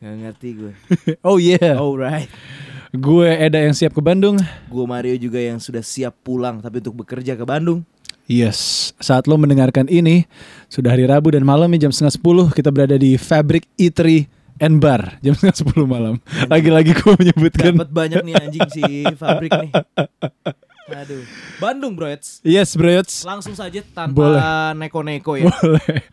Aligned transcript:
Gak 0.00 0.16
ngerti 0.16 0.48
gue. 0.56 0.72
oh 1.28 1.36
yeah. 1.36 1.76
Alright. 1.76 2.32
Gue 2.90 3.28
Eda 3.36 3.60
yang 3.60 3.76
siap 3.76 3.92
ke 3.92 4.00
Bandung. 4.00 4.40
Gue 4.72 4.84
Mario 4.88 5.12
juga 5.20 5.36
yang 5.36 5.60
sudah 5.60 5.84
siap 5.84 6.16
pulang 6.24 6.64
tapi 6.64 6.80
untuk 6.80 7.04
bekerja 7.04 7.36
ke 7.36 7.44
Bandung. 7.44 7.84
Yes, 8.30 8.90
saat 9.02 9.28
lo 9.28 9.36
mendengarkan 9.36 9.90
ini 9.90 10.24
sudah 10.70 10.94
hari 10.94 11.04
Rabu 11.04 11.34
dan 11.34 11.42
malam 11.44 11.68
jam 11.76 11.90
setengah 11.90 12.14
sepuluh 12.14 12.46
kita 12.48 12.70
berada 12.70 12.94
di 12.94 13.18
Fabric 13.18 13.66
Eatery 13.74 14.30
and 14.56 14.80
Bar 14.80 15.20
jam 15.20 15.36
setengah 15.36 15.56
sepuluh 15.60 15.84
malam. 15.84 16.16
Lagi-lagi 16.48 16.96
gue 16.96 17.14
menyebutkan. 17.20 17.76
Dapat 17.76 17.90
banyak 17.92 18.24
nih 18.24 18.34
anjing 18.40 18.68
si 18.72 18.82
Fabrik 19.20 19.52
nih. 19.52 19.72
Aduh. 21.04 21.22
Bandung 21.60 21.92
bro 21.92 22.08
Yes 22.40 22.72
bro 22.72 22.88
Yots. 22.88 23.28
Langsung 23.28 23.52
saja 23.52 23.84
tanpa 23.84 24.72
neko-neko 24.72 25.36
ya. 25.36 25.50
Boleh. 25.50 26.08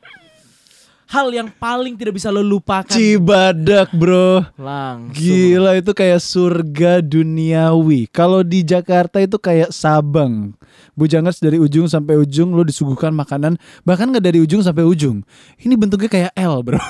Hal 1.07 1.31
yang 1.31 1.47
paling 1.55 1.95
tidak 1.95 2.19
bisa 2.19 2.27
lo 2.27 2.43
lupakan. 2.43 2.91
Cibadak 2.91 3.95
bro. 3.95 4.43
Langsung. 4.59 5.15
Gila 5.15 5.79
itu 5.79 5.95
kayak 5.95 6.19
surga 6.19 6.99
duniawi. 6.99 8.11
Kalau 8.11 8.43
di 8.43 8.59
Jakarta 8.67 9.23
itu 9.23 9.39
kayak 9.39 9.71
Sabang. 9.71 10.51
Bujangers 10.99 11.39
dari 11.39 11.63
ujung 11.63 11.87
sampai 11.87 12.19
ujung 12.19 12.51
lo 12.51 12.67
disuguhkan 12.67 13.15
makanan 13.15 13.55
bahkan 13.87 14.11
nggak 14.11 14.25
dari 14.27 14.43
ujung 14.43 14.59
sampai 14.59 14.83
ujung. 14.83 15.23
Ini 15.63 15.79
bentuknya 15.79 16.11
kayak 16.11 16.31
L 16.35 16.59
bro. 16.59 16.81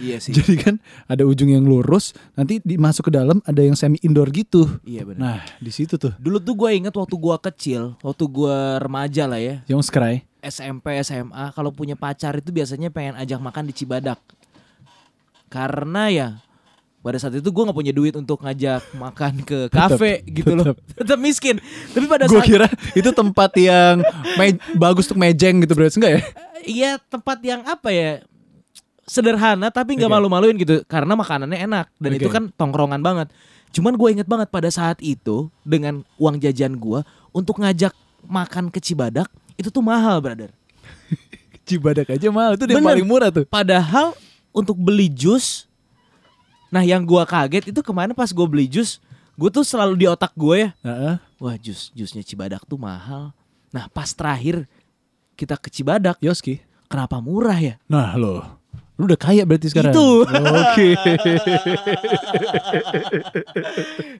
Iya 0.00 0.18
sih. 0.18 0.32
Jadi 0.36 0.54
kan 0.58 0.74
ada 1.06 1.22
ujung 1.26 1.50
yang 1.50 1.66
lurus, 1.66 2.16
nanti 2.34 2.58
dimasuk 2.62 3.10
ke 3.10 3.12
dalam 3.14 3.38
ada 3.44 3.60
yang 3.60 3.74
semi 3.74 4.00
indoor 4.02 4.30
gitu. 4.30 4.66
Iya 4.82 5.06
benar. 5.06 5.20
Nah 5.20 5.38
di 5.58 5.70
situ 5.70 6.00
tuh 6.00 6.14
Dulu 6.16 6.38
tuh 6.42 6.54
gue 6.56 6.70
inget 6.74 6.94
waktu 6.94 7.14
gue 7.14 7.36
kecil, 7.50 7.82
waktu 8.00 8.24
gue 8.26 8.56
remaja 8.80 9.28
lah 9.28 9.38
ya, 9.38 9.62
yang 9.68 9.82
skry. 9.84 10.24
SMP, 10.40 10.96
SMA, 11.00 11.52
kalau 11.52 11.70
punya 11.70 11.94
pacar 11.94 12.36
itu 12.36 12.50
biasanya 12.50 12.88
pengen 12.88 13.16
ajak 13.16 13.38
makan 13.38 13.68
di 13.68 13.74
Cibadak. 13.76 14.18
Karena 15.50 16.06
ya 16.08 16.28
pada 17.00 17.16
saat 17.16 17.32
itu 17.32 17.48
gue 17.48 17.64
nggak 17.64 17.78
punya 17.80 17.94
duit 17.96 18.12
untuk 18.12 18.44
ngajak 18.44 18.84
makan 18.92 19.40
ke 19.40 19.72
kafe 19.72 20.20
gitu 20.28 20.52
loh. 20.52 20.76
Tetap 21.00 21.16
miskin. 21.16 21.56
Tapi 21.96 22.04
pada 22.04 22.28
Gue 22.28 22.40
saat 22.40 22.48
kira 22.48 22.66
itu 22.92 23.10
tempat 23.10 23.50
yang 23.56 24.04
me- 24.36 24.60
bagus 24.76 25.08
untuk 25.08 25.20
mejeng 25.24 25.64
gitu 25.64 25.72
bro, 25.72 25.88
enggak 25.88 26.12
ya? 26.12 26.22
iya 26.60 26.90
tempat 27.00 27.40
yang 27.40 27.64
apa 27.64 27.88
ya 27.88 28.20
sederhana 29.08 29.72
tapi 29.72 29.96
nggak 29.96 30.12
Oke. 30.12 30.16
malu-maluin 30.20 30.54
gitu 30.60 30.84
karena 30.84 31.16
makanannya 31.16 31.58
enak 31.66 31.86
dan 31.96 32.10
itu 32.14 32.28
Oke. 32.28 32.36
kan 32.36 32.44
tongkrongan 32.54 33.00
banget. 33.00 33.32
Cuman 33.72 33.96
gue 33.96 34.08
inget 34.12 34.28
banget 34.28 34.52
pada 34.52 34.68
saat 34.68 35.00
itu 35.00 35.48
dengan 35.64 36.02
uang 36.20 36.36
jajan 36.36 36.76
gue 36.76 37.00
untuk 37.32 37.58
ngajak 37.62 37.96
makan 38.28 38.68
ke 38.68 38.78
Cibadak 38.82 39.32
itu 39.60 39.68
tuh 39.68 39.84
mahal 39.84 40.16
brother. 40.24 40.48
Cibadak 41.68 42.08
aja 42.08 42.32
mahal 42.32 42.56
itu 42.56 42.64
yang 42.64 42.80
paling 42.80 43.04
murah 43.04 43.28
tuh. 43.28 43.44
Padahal 43.44 44.16
untuk 44.50 44.80
beli 44.80 45.12
jus, 45.12 45.68
nah 46.72 46.80
yang 46.80 47.04
gua 47.04 47.28
kaget 47.28 47.68
itu 47.68 47.80
kemarin 47.84 48.16
pas 48.16 48.32
gue 48.32 48.46
beli 48.48 48.66
jus, 48.66 48.96
gue 49.36 49.50
tuh 49.52 49.62
selalu 49.62 49.94
di 50.00 50.06
otak 50.08 50.32
gue 50.34 50.66
ya, 50.66 50.70
Heeh. 50.82 51.14
wah 51.38 51.54
jus 51.60 51.92
jusnya 51.94 52.24
Cibadak 52.24 52.64
tuh 52.66 52.80
mahal. 52.80 53.30
Nah 53.70 53.86
pas 53.86 54.10
terakhir 54.10 54.66
kita 55.38 55.54
ke 55.60 55.70
Cibadak, 55.70 56.18
Yoski. 56.18 56.58
kenapa 56.90 57.22
murah 57.22 57.54
ya? 57.54 57.78
Nah 57.86 58.18
lo, 58.18 58.42
lu 58.98 59.06
udah 59.06 59.20
kaya 59.20 59.46
berarti 59.46 59.70
sekarang. 59.70 59.94
Itu. 59.94 60.26
Oke. 60.26 60.98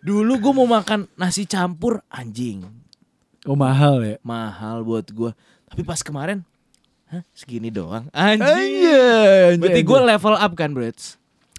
Dulu 0.06 0.32
gue 0.38 0.52
mau 0.54 0.68
makan 0.70 1.10
nasi 1.18 1.44
campur 1.44 2.00
anjing, 2.08 2.64
oh 3.44 3.54
mahal 3.54 4.00
ya. 4.00 4.16
mahal 4.20 4.82
buat 4.82 5.06
gue. 5.06 5.30
Tapi 5.66 5.82
pas 5.82 6.00
kemarin, 6.00 6.42
hah 7.06 7.22
segini 7.30 7.68
doang, 7.68 8.10
anjing. 8.10 9.56
Berarti 9.56 9.80
gue 9.80 9.98
level 10.00 10.34
up 10.34 10.52
kan, 10.54 10.72
Brits? 10.72 11.16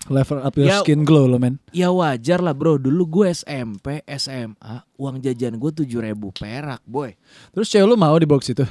level 0.10 0.42
up 0.42 0.58
your 0.58 0.66
Ya- 0.66 0.82
skin 0.82 1.06
glow 1.06 1.30
lo 1.30 1.38
men. 1.38 1.62
Ya 1.70 1.94
wajar 1.94 2.42
lah 2.42 2.52
bro, 2.52 2.76
dulu 2.76 3.22
gue 3.22 3.30
SMP, 3.32 4.02
SMA, 4.10 4.82
uang 4.98 5.22
jajan 5.22 5.56
gue 5.56 5.72
tujuh 5.72 6.02
ribu 6.02 6.34
perak 6.34 6.82
boy. 6.84 7.14
Terus 7.54 7.70
cewek 7.70 7.86
lu 7.86 7.94
mau 7.94 8.18
di 8.18 8.26
box 8.26 8.50
itu? 8.50 8.66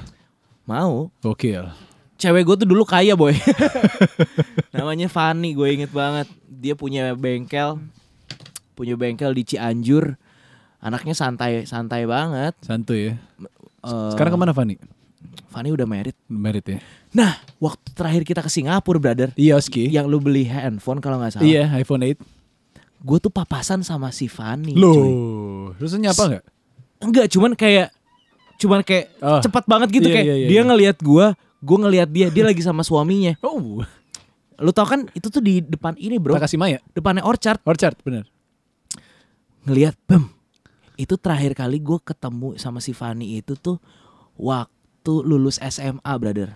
Mau? 0.67 1.07
Gokil. 1.23 1.71
Cewek 2.19 2.43
gue 2.45 2.57
tuh 2.59 2.69
dulu 2.69 2.83
kaya 2.83 3.15
boy. 3.15 3.33
Namanya 4.77 5.07
Fanny, 5.07 5.55
gue 5.55 5.71
inget 5.71 5.91
banget. 5.91 6.27
Dia 6.45 6.75
punya 6.75 7.15
bengkel, 7.15 7.79
punya 8.75 8.99
bengkel 8.99 9.31
di 9.31 9.47
Cianjur. 9.47 10.19
Anaknya 10.81 11.13
santai, 11.13 11.69
santai 11.69 12.09
banget. 12.09 12.57
Santuy 12.65 13.13
ya. 13.13 13.15
Eh, 13.85 14.11
Sekarang 14.17 14.33
ke 14.33 14.39
mana 14.41 14.53
Fani? 14.53 14.81
Fanny 15.53 15.75
udah 15.75 15.85
married. 15.85 16.17
Merit 16.31 16.65
ya. 16.65 16.79
Nah, 17.13 17.37
waktu 17.59 17.91
terakhir 17.93 18.23
kita 18.25 18.41
ke 18.41 18.49
Singapura, 18.49 18.97
brother. 18.97 19.29
Iya 19.35 19.59
Oski. 19.59 19.91
Yang 19.91 20.07
lu 20.09 20.19
beli 20.23 20.47
handphone 20.47 21.03
kalau 21.03 21.19
nggak 21.21 21.37
salah. 21.37 21.45
Iya 21.45 21.69
iPhone 21.77 22.07
8. 22.07 22.17
Gue 23.01 23.19
tuh 23.19 23.33
papasan 23.33 23.81
sama 23.85 24.13
si 24.13 24.29
cuy. 24.29 24.77
Loh, 24.77 25.73
terus 25.77 25.97
nyapa 25.97 26.23
nggak? 26.29 26.45
Enggak, 27.01 27.27
cuman 27.33 27.53
kayak 27.57 27.89
cuman 28.61 28.81
kayak 28.85 29.09
Oh. 29.25 29.41
cepat 29.41 29.65
banget 29.65 29.89
gitu 29.89 30.09
Iya, 30.13 30.15
kayak 30.21 30.27
iya, 30.29 30.35
iya, 30.37 30.49
dia 30.53 30.61
iya. 30.61 30.69
ngelihat 30.69 30.97
gua, 31.01 31.33
gua 31.65 31.79
ngelihat 31.89 32.09
dia, 32.13 32.29
dia 32.29 32.45
lagi 32.45 32.61
sama 32.61 32.85
suaminya. 32.85 33.37
Oh, 33.45 33.81
Lu 34.61 34.77
tau 34.77 34.85
kan 34.85 35.09
itu 35.17 35.33
tuh 35.33 35.41
di 35.41 35.65
depan 35.65 35.97
ini, 35.97 36.21
Bro. 36.21 36.37
Takasih 36.37 36.61
Maya. 36.61 36.85
Depannya 36.93 37.25
Orchard. 37.25 37.65
Orchard 37.65 37.97
bener. 38.05 38.29
Ngelihat, 39.65 39.97
bem. 40.05 40.29
Itu 41.01 41.17
terakhir 41.17 41.57
kali 41.57 41.81
gua 41.81 41.97
ketemu 41.97 42.61
sama 42.61 42.79
si 42.79 42.93
Fanny 42.93 43.41
itu 43.41 43.57
tuh 43.57 43.81
waktu 44.37 45.15
lulus 45.25 45.57
SMA, 45.59 46.13
brother. 46.21 46.53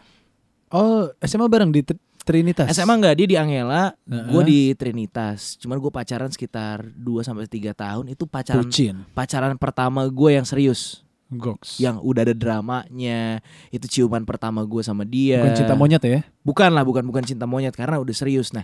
Oh, 0.68 1.08
SMA 1.20 1.46
bareng 1.46 1.70
di 1.70 1.80
Tr- 1.80 2.00
Trinitas. 2.24 2.72
SMA 2.72 2.96
enggak, 2.96 3.14
dia 3.20 3.26
di 3.28 3.36
Angela, 3.36 3.92
gua 4.04 4.40
Heeh. 4.40 4.48
di 4.48 4.58
Trinitas. 4.74 5.56
Cuman 5.56 5.76
gua 5.76 5.92
pacaran 5.92 6.28
sekitar 6.28 6.84
2 6.92 7.20
sampai 7.20 7.44
3 7.44 7.72
tahun. 7.72 8.08
Itu 8.08 8.24
pacaran 8.24 8.64
Bucin. 8.64 9.04
pacaran 9.12 9.56
pertama 9.56 10.04
gue 10.04 10.30
yang 10.32 10.44
serius. 10.44 11.00
Goks. 11.28 11.80
Yang 11.80 12.04
udah 12.04 12.20
ada 12.24 12.34
dramanya. 12.36 13.40
Itu 13.68 13.88
ciuman 13.88 14.22
pertama 14.22 14.60
gue 14.62 14.82
sama 14.84 15.02
dia. 15.02 15.40
Bukan 15.40 15.56
cinta 15.56 15.74
monyet 15.74 16.02
ya? 16.04 16.20
Bukan 16.44 16.70
lah, 16.70 16.84
bukan 16.84 17.02
bukan 17.04 17.24
cinta 17.24 17.48
monyet 17.48 17.74
karena 17.74 17.96
udah 17.98 18.14
serius. 18.14 18.52
Nah, 18.52 18.62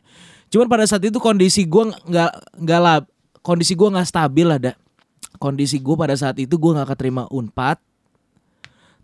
cuman 0.52 0.68
pada 0.68 0.84
saat 0.86 1.02
itu 1.02 1.16
kondisi 1.18 1.64
gue 1.64 1.84
nggak 1.88 2.30
nggak 2.60 2.80
lah, 2.80 3.02
kondisi 3.40 3.72
gue 3.74 3.88
nggak 3.90 4.06
stabil 4.06 4.46
lah, 4.46 4.60
dak. 4.60 4.76
Kondisi 5.38 5.78
gue 5.78 5.94
pada 5.94 6.16
saat 6.18 6.36
itu 6.40 6.56
gue 6.58 6.72
nggak 6.74 6.96
keterima 6.96 7.28
unpad. 7.30 7.78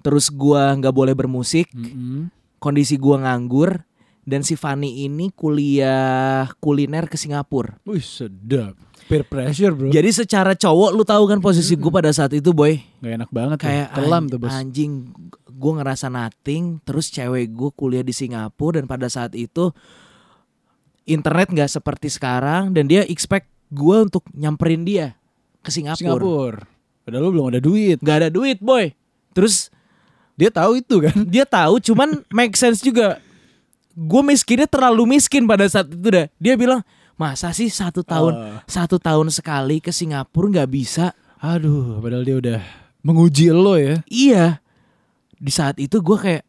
Terus 0.03 0.33
gue 0.33 0.63
nggak 0.81 0.95
boleh 0.95 1.15
bermusik. 1.15 1.71
Mm-mm. 1.77 2.33
Kondisi 2.59 2.99
gue 2.99 3.17
nganggur. 3.21 3.85
Dan 4.27 4.43
si 4.43 4.59
Fanny 4.59 5.07
ini 5.07 5.31
kuliah 5.31 6.51
kuliner 6.59 7.07
ke 7.07 7.15
Singapura. 7.15 7.79
Wih 7.87 8.03
sedap. 8.03 8.75
Peer 9.07 9.23
pressure 9.23 9.71
bro. 9.71 9.95
Jadi 9.95 10.11
secara 10.11 10.59
cowok 10.59 10.91
lu 10.99 11.07
tahu 11.07 11.31
kan 11.31 11.39
posisi 11.39 11.79
gue 11.79 11.93
pada 11.95 12.11
saat 12.11 12.35
itu 12.35 12.51
boy. 12.51 12.75
Gak 12.99 13.23
enak 13.23 13.31
banget 13.31 13.59
Kayak 13.63 13.95
tuh. 13.95 14.03
Kelam 14.03 14.25
tuh 14.27 14.39
bos. 14.43 14.51
anjing 14.51 15.15
gue 15.47 15.73
ngerasa 15.79 16.11
nothing. 16.11 16.83
Terus 16.83 17.07
cewek 17.15 17.55
gue 17.55 17.71
kuliah 17.79 18.03
di 18.03 18.11
Singapura 18.11 18.83
dan 18.83 18.91
pada 18.91 19.07
saat 19.07 19.31
itu 19.39 19.71
internet 21.07 21.55
nggak 21.55 21.71
seperti 21.71 22.11
sekarang 22.11 22.75
dan 22.75 22.91
dia 22.91 23.07
expect 23.07 23.47
gue 23.71 23.97
untuk 24.11 24.27
nyamperin 24.35 24.83
dia 24.83 25.15
ke 25.67 25.75
Singapura. 25.75 25.99
Singapura. 25.99 26.63
Padahal 27.03 27.23
lu 27.23 27.31
belum 27.35 27.47
ada 27.51 27.59
duit. 27.59 27.99
Gak 27.99 28.17
ada 28.23 28.31
duit 28.31 28.59
boy. 28.59 28.95
Terus 29.35 29.75
Dia 30.37 30.53
tahu 30.53 30.79
itu 30.79 31.01
kan. 31.01 31.17
dia 31.25 31.43
tahu 31.43 31.81
cuman 31.81 32.21
make 32.37 32.55
sense 32.55 32.79
juga. 32.81 33.19
Gue 33.93 34.21
miskinnya 34.21 34.69
terlalu 34.69 35.17
miskin 35.17 35.49
pada 35.49 35.65
saat 35.65 35.89
itu 35.89 36.05
dah. 36.07 36.29
Dia 36.37 36.55
bilang 36.55 36.85
masa 37.17 37.49
sih 37.51 37.73
satu 37.73 38.05
tahun 38.05 38.33
Ah. 38.37 38.61
satu 38.69 39.01
tahun 39.01 39.33
sekali 39.33 39.81
ke 39.81 39.89
Singapura 39.89 40.53
nggak 40.53 40.69
bisa. 40.69 41.17
Aduh, 41.41 41.97
padahal 41.99 42.21
dia 42.23 42.37
udah 42.37 42.61
menguji 43.01 43.49
lo 43.49 43.81
ya. 43.81 44.05
Iya. 44.07 44.61
Di 45.37 45.49
saat 45.49 45.81
itu 45.81 46.01
gue 46.01 46.17
kayak, 46.17 46.45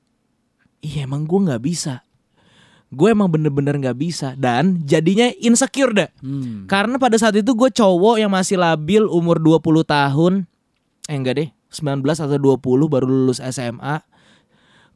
iya 0.80 1.08
emang 1.08 1.24
gue 1.24 1.40
nggak 1.44 1.64
bisa. 1.64 2.04
Gue 2.88 3.12
emang 3.12 3.28
bener-bener 3.28 3.76
nggak 3.76 4.00
bisa 4.00 4.32
dan 4.40 4.80
jadinya 4.88 5.28
insecure 5.44 5.92
dah. 5.92 6.10
Hmm. 6.24 6.64
Karena 6.72 6.96
pada 6.96 7.20
saat 7.20 7.36
itu 7.36 7.52
gue 7.52 7.68
cowok 7.68 8.16
yang 8.16 8.32
masih 8.32 8.56
labil 8.56 9.04
umur 9.12 9.44
20 9.44 9.84
tahun. 9.84 10.34
Eh 11.12 11.16
enggak 11.16 11.36
deh, 11.36 11.50
19 11.68 12.04
atau 12.04 12.38
20 12.40 12.88
baru 12.88 13.08
lulus 13.08 13.44
SMA. 13.44 14.00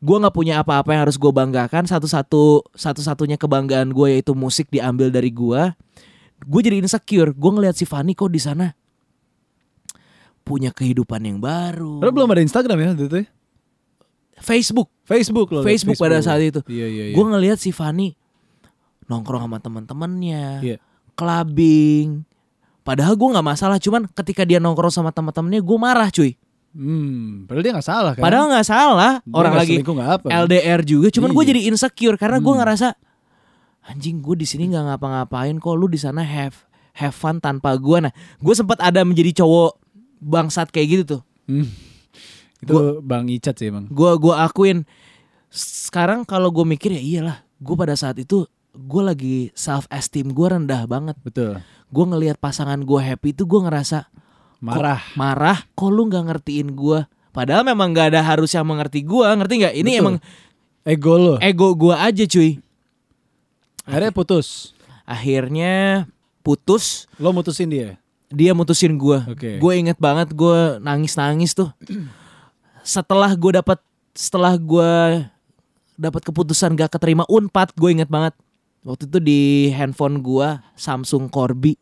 Gue 0.02 0.18
nggak 0.18 0.34
punya 0.34 0.64
apa-apa 0.64 0.96
yang 0.96 1.02
harus 1.04 1.20
gue 1.20 1.30
banggakan. 1.30 1.84
Satu-satu 1.84 2.74
satu-satunya 2.74 3.36
kebanggaan 3.36 3.92
gue 3.92 4.08
yaitu 4.18 4.32
musik 4.32 4.72
diambil 4.72 5.12
dari 5.12 5.30
gue. 5.30 5.62
Gue 6.48 6.62
jadi 6.64 6.80
insecure. 6.80 7.36
Gue 7.36 7.52
ngeliat 7.54 7.76
si 7.76 7.84
Fanny 7.84 8.16
kok 8.16 8.32
di 8.32 8.40
sana 8.40 8.72
punya 10.42 10.74
kehidupan 10.74 11.22
yang 11.22 11.38
baru. 11.38 12.02
Padahal 12.02 12.16
belum 12.16 12.32
ada 12.34 12.42
Instagram 12.44 12.78
ya 12.82 12.88
waktu 12.96 13.06
itu 13.08 13.18
ya? 13.24 13.28
Facebook. 14.42 14.90
Facebook 15.02 15.48
loh. 15.50 15.64
Facebook 15.64 15.96
pada 15.96 16.20
saat 16.20 16.42
itu. 16.42 16.60
Iya 16.66 16.86
iya 16.86 17.04
iya. 17.10 17.16
Gue 17.16 17.26
ngelihat 17.26 17.58
si 17.58 17.70
Fanny 17.70 18.18
nongkrong 19.06 19.44
sama 19.44 19.60
teman-temannya, 19.60 20.44
Iya. 20.62 20.78
clubbing. 21.14 22.24
Padahal 22.82 23.14
gue 23.14 23.28
nggak 23.30 23.46
masalah, 23.46 23.78
cuman 23.78 24.08
ketika 24.10 24.42
dia 24.42 24.58
nongkrong 24.58 24.90
sama 24.90 25.12
teman-temannya, 25.12 25.60
gue 25.60 25.78
marah 25.78 26.10
cuy. 26.10 26.34
Hmm, 26.72 27.44
padahal 27.46 27.62
dia 27.62 27.74
gak 27.76 27.84
salah 27.84 28.12
kan? 28.16 28.24
Padahal 28.24 28.46
nggak 28.48 28.64
salah, 28.64 29.14
Dia 29.20 29.36
orang 29.36 29.54
lagi 29.54 29.74
apa. 29.84 30.28
LDR 30.48 30.80
juga, 30.82 31.12
cuman 31.12 31.30
gue 31.30 31.44
Iya. 31.44 31.50
jadi 31.52 31.62
insecure 31.68 32.16
karena 32.16 32.40
gue 32.40 32.48
Hmm. 32.48 32.62
ngerasa 32.64 32.96
anjing 33.84 34.24
gue 34.24 34.36
di 34.38 34.48
sini 34.48 34.70
nggak 34.70 34.88
ngapa-ngapain 34.88 35.58
kok 35.58 35.74
lu 35.74 35.90
di 35.90 35.98
sana 35.98 36.22
have 36.22 36.54
have 36.94 37.12
fun 37.12 37.42
tanpa 37.42 37.74
gue 37.76 37.98
nah 38.00 38.14
gue 38.38 38.54
sempat 38.54 38.78
ada 38.78 39.02
menjadi 39.02 39.42
cowok 39.42 39.74
bangsat 40.22 40.70
kayak 40.70 40.88
gitu 40.88 41.04
tuh 41.04 41.22
Hmm. 41.44 41.66
Itu 42.62 42.74
Bang 43.00 43.26
Icat 43.26 43.58
sih 43.58 43.68
emang. 43.68 43.86
gue 43.88 44.12
gua 44.16 44.46
akuin 44.46 44.86
sekarang 45.50 46.24
kalau 46.24 46.48
gue 46.48 46.64
mikir 46.64 46.92
ya 46.92 47.02
iyalah 47.02 47.38
gue 47.58 47.76
pada 47.76 47.92
saat 47.92 48.16
itu 48.16 48.46
gue 48.72 49.02
lagi 49.02 49.36
self 49.52 49.84
esteem 49.88 50.30
gue 50.30 50.48
rendah 50.48 50.86
banget 50.86 51.18
Betul. 51.20 51.60
gue 51.88 52.06
ngelihat 52.08 52.38
pasangan 52.38 52.80
gue 52.80 53.00
happy 53.00 53.32
itu 53.32 53.44
gue 53.44 53.60
ngerasa 53.60 54.08
Marah. 54.58 55.02
kok 55.02 55.18
marah 55.18 55.58
kok 55.72 55.90
lu 55.90 56.06
nggak 56.06 56.24
ngertiin 56.24 56.72
gue 56.72 57.04
padahal 57.32 57.66
memang 57.66 57.90
nggak 57.90 58.14
ada 58.14 58.22
harus 58.22 58.48
yang 58.50 58.64
mengerti 58.64 59.02
gue 59.02 59.26
ngerti 59.26 59.54
nggak 59.60 59.76
ini 59.76 59.90
Betul. 59.90 60.00
emang 60.00 60.16
Ego 60.82 61.14
lo. 61.16 61.36
ego 61.40 61.68
gue 61.74 61.94
aja 61.94 62.24
cuy 62.26 62.62
Akhirnya 63.84 64.12
putus. 64.12 64.78
akhirnya 65.04 66.06
putus 66.40 67.10
Lo 67.18 67.30
mutusin 67.32 67.68
dia. 67.68 67.90
dia 68.30 68.54
mutusin 68.54 68.96
gue 68.96 69.20
Oke. 69.28 69.58
gue 69.58 69.74
inget 69.76 69.98
banget 69.98 70.32
gue 70.32 70.58
nangis 70.80 71.14
nangis 71.14 71.52
tuh 71.52 71.74
setelah 72.82 73.32
gue 73.34 73.52
dapat 73.58 73.80
setelah 74.12 74.54
gue 74.60 74.92
dapat 75.96 76.22
keputusan 76.26 76.74
gak 76.74 76.98
keterima 76.98 77.24
unpad 77.30 77.72
gue 77.78 77.90
inget 77.94 78.10
banget. 78.10 78.34
Waktu 78.82 79.06
itu 79.06 79.20
di 79.22 79.42
handphone 79.70 80.20
gue 80.26 80.58
Samsung 80.74 81.30
Corby. 81.30 81.78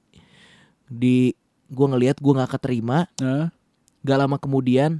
Di 0.91 1.31
gue 1.69 1.87
ngelihat 1.87 2.19
gue 2.19 2.33
nggak 2.35 2.59
keterima. 2.59 3.07
Nah, 3.23 3.47
gak 4.03 4.17
lama 4.19 4.35
kemudian 4.35 4.99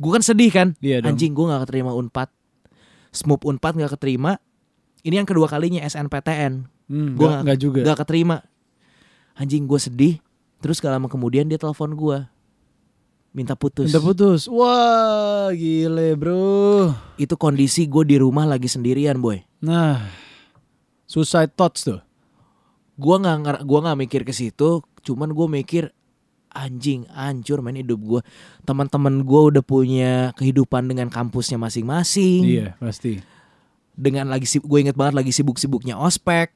gue 0.00 0.10
kan 0.10 0.22
sedih 0.24 0.48
kan? 0.48 0.68
Dong. 1.02 1.12
anjing 1.12 1.34
gue 1.34 1.44
nggak 1.44 1.66
keterima 1.66 1.90
unpad. 1.92 2.30
Smoop 3.10 3.42
unpad 3.42 3.74
nggak 3.74 3.98
keterima. 3.98 4.38
Ini 5.02 5.24
yang 5.24 5.28
kedua 5.28 5.48
kalinya 5.48 5.80
SNPTN 5.82 6.68
hmm, 6.86 7.16
Gua 7.16 7.40
nggak- 7.40 7.42
nggak 7.42 7.58
juga. 7.58 7.80
Gak 7.82 7.98
keterima. 8.06 8.36
Anjing 9.34 9.64
gue 9.64 9.80
sedih. 9.80 10.14
Terus 10.60 10.76
gak 10.78 10.92
lama 10.92 11.08
kemudian 11.08 11.48
dia 11.48 11.56
telepon 11.56 11.96
gue 11.96 12.18
Minta 13.30 13.54
putus 13.54 13.88
Udah 13.88 14.02
putus. 14.02 14.40
Wah, 14.46 15.54
gile 15.54 16.18
bro. 16.18 16.90
Itu 17.14 17.38
kondisi 17.38 17.86
gue 17.86 18.02
di 18.02 18.18
rumah 18.18 18.42
lagi 18.42 18.66
sendirian 18.66 19.18
boy 19.18 19.38
Nah, 19.60 20.02
suicide 21.04 21.54
thoughts 21.54 21.84
tuh. 21.84 22.02
Gue 22.94 23.16
gak, 23.16 23.36
nger- 23.38 23.64
gua 23.64 23.78
nggak 23.82 23.98
mikir 23.98 24.20
ke 24.22 24.30
situ 24.30 24.82
Cuman 25.00 25.30
gue 25.30 25.46
mikir 25.48 25.88
Anjing 26.50 27.06
hancur 27.08 27.62
main 27.62 27.78
hidup 27.78 27.96
gue 27.98 28.20
Teman-teman 28.60 29.22
gue 29.22 29.40
udah 29.48 29.62
punya 29.62 30.12
kehidupan 30.34 30.84
dengan 30.84 31.08
kampusnya 31.08 31.56
masing-masing 31.56 32.42
Iya, 32.44 32.68
pasti. 32.76 33.22
Dengan 33.94 34.26
lagi 34.26 34.44
gue 34.50 34.78
inget 34.78 34.92
banget 34.92 35.14
lagi 35.14 35.30
sibuk-sibuknya 35.30 35.96
ospek 35.96 36.52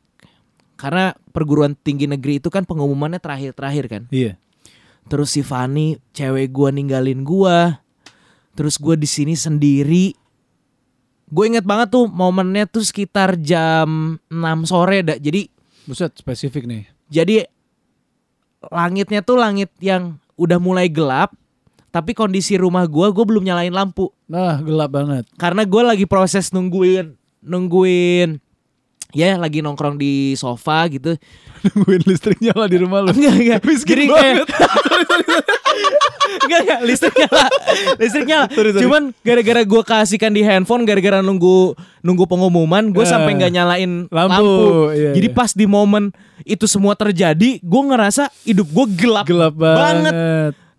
Karena 0.74 1.14
perguruan 1.30 1.72
tinggi 1.72 2.04
negeri 2.04 2.36
itu 2.36 2.50
kan 2.50 2.66
pengumumannya 2.66 3.16
terakhir-terakhir 3.16 3.84
kan 3.86 4.02
Iya. 4.10 4.36
Terus 5.04 5.28
si 5.30 5.40
Fanny 5.40 5.96
cewek 6.10 6.48
gua 6.48 6.68
ninggalin 6.68 7.22
gua. 7.22 7.80
Terus 8.54 8.76
gua 8.76 8.94
di 8.94 9.04
sini 9.04 9.34
sendiri. 9.34 10.14
Gue 11.24 11.50
inget 11.50 11.64
banget 11.64 11.90
tuh 11.90 12.06
momennya 12.06 12.68
tuh 12.68 12.84
sekitar 12.84 13.34
jam 13.36 14.20
6 14.28 14.70
sore 14.70 15.02
dah. 15.02 15.18
Jadi 15.18 15.50
Buset, 15.84 16.14
spesifik 16.14 16.64
nih. 16.64 16.84
jadi 17.06 17.44
langitnya 18.64 19.20
tuh 19.20 19.36
langit 19.36 19.68
yang 19.78 20.16
udah 20.36 20.56
mulai 20.56 20.86
gelap. 20.86 21.32
Tapi 21.88 22.10
kondisi 22.10 22.58
rumah 22.58 22.86
gua 22.86 23.10
gue 23.10 23.22
belum 23.22 23.42
nyalain 23.42 23.70
lampu 23.70 24.10
Nah, 24.26 24.58
gelap 24.58 24.90
banget. 24.90 25.24
karena 25.38 25.62
gua 25.62 25.94
lagi 25.94 26.06
proses 26.06 26.50
nungguin 26.50 27.14
nungguin 27.38 28.40
ya 29.14 29.38
lagi 29.38 29.58
nongkrong 29.58 29.94
di 29.94 30.12
sofa 30.34 30.84
gitu 30.86 31.14
Nungguin 31.64 32.04
listrik 32.04 32.44
nyala 32.44 32.68
di 32.68 32.76
rumah 32.76 33.00
lo. 33.00 33.08
Enggak, 33.08 33.34
enggak. 33.34 33.60
Miskin 33.72 33.96
Jadi 33.96 34.04
banget. 34.04 34.46
enggak, 36.44 36.60
enggak. 36.64 36.78
Listrik 36.84 37.14
nyala. 37.16 37.46
Listrik 37.96 38.26
nyala. 38.28 38.46
Sorry, 38.50 38.70
sorry. 38.70 38.82
Cuman 38.84 39.02
gara-gara 39.24 39.60
gue 39.64 39.82
kasihkan 39.82 40.32
di 40.32 40.42
handphone, 40.44 40.84
gara-gara 40.84 41.24
nunggu 41.24 41.72
nunggu 42.04 42.24
pengumuman, 42.28 42.92
gue 42.92 43.00
Eh, 43.00 43.08
sampai 43.08 43.32
nggak 43.34 43.48
nyalain 43.48 43.92
lampu. 44.08 44.44
lampu. 44.44 44.52
Iya, 44.92 45.10
Jadi 45.16 45.28
iya. 45.30 45.36
pas 45.36 45.50
di 45.52 45.64
momen 45.64 46.12
itu 46.44 46.68
semua 46.68 46.92
terjadi, 46.92 47.56
gue 47.56 47.82
ngerasa 47.88 48.28
hidup 48.44 48.68
gue 48.68 48.86
gelap, 49.00 49.24
Gelap 49.24 49.54
banget. 49.56 50.12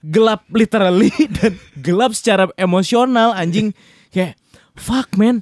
Gelap 0.05 0.45
literally 0.53 1.09
dan 1.33 1.57
gelap 1.73 2.13
secara 2.13 2.45
emosional 2.55 3.33
anjing. 3.33 3.73
Kayak 4.13 4.37
fuck 4.77 5.17
man. 5.17 5.41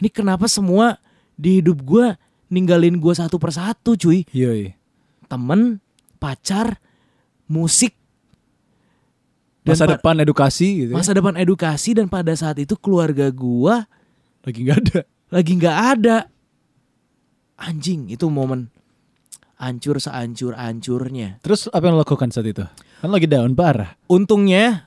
Ini 0.00 0.08
kenapa 0.08 0.48
semua 0.48 0.96
di 1.34 1.58
hidup 1.58 1.82
gue 1.82 2.14
ninggalin 2.46 2.96
gue 2.96 3.10
satu 3.10 3.36
persatu 3.36 3.94
cuy 3.94 4.22
Yoi. 4.30 4.70
temen, 5.26 5.82
pacar, 6.16 6.78
musik, 7.44 7.92
dan 9.60 9.74
Masa 9.74 9.84
pa- 9.84 9.92
depan 9.96 10.14
edukasi 10.20 10.68
gitu. 10.78 10.90
ya. 10.92 10.96
masa 10.96 11.10
depan 11.10 11.34
edukasi 11.34 11.90
dan 11.92 12.06
pada 12.06 12.30
saat 12.32 12.56
itu 12.56 12.76
keluarga 12.76 13.28
gua 13.28 13.88
Lagi 14.44 14.60
nggak 14.60 14.78
ada. 14.78 15.00
lagi 15.32 15.52
nggak 15.56 15.78
ada. 15.96 16.16
Anjing 17.56 18.12
itu 18.12 18.28
momen 18.28 18.68
hancur 19.56 19.96
sehancur-hancurnya. 19.96 21.40
Terus 21.40 21.72
apa 21.72 21.80
yang 21.80 21.96
lo 21.96 22.04
lakukan 22.04 22.28
saat 22.28 22.44
itu? 22.44 22.60
Kan 23.00 23.08
lagi 23.08 23.24
down 23.24 23.56
parah. 23.56 23.96
Untungnya 24.04 24.84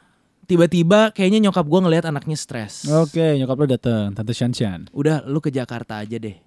tiba-tiba 0.48 1.12
kayaknya 1.12 1.46
nyokap 1.46 1.64
gua 1.64 1.84
ngelihat 1.84 2.08
anaknya 2.08 2.34
stres. 2.34 2.88
Oke, 2.88 3.36
nyokap 3.36 3.54
lo 3.54 3.66
datang, 3.68 4.08
tante 4.12 4.32
Shan 4.32 4.52
Shan. 4.52 4.88
Udah 4.90 5.22
lu 5.24 5.38
ke 5.38 5.52
Jakarta 5.52 6.00
aja 6.00 6.16
deh. 6.16 6.40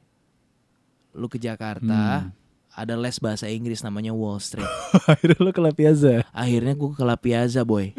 Lu 1.13 1.27
ke 1.27 1.37
Jakarta 1.37 2.27
Hmm. 2.27 2.33
ada 2.73 2.95
les 2.95 3.19
bahasa 3.19 3.45
Inggris 3.47 3.81
namanya 3.81 4.11
Wall 4.11 4.39
Street. 4.39 4.65
Akhirnya 5.11 5.39
lo 5.39 5.51
ke 5.51 5.61
La 5.61 5.71
Piazza. 5.71 6.25
akhirnya 6.31 6.73
gue 6.73 6.91
ke 6.91 7.03
La 7.03 7.15
Piazza 7.15 7.61
boy 7.61 7.93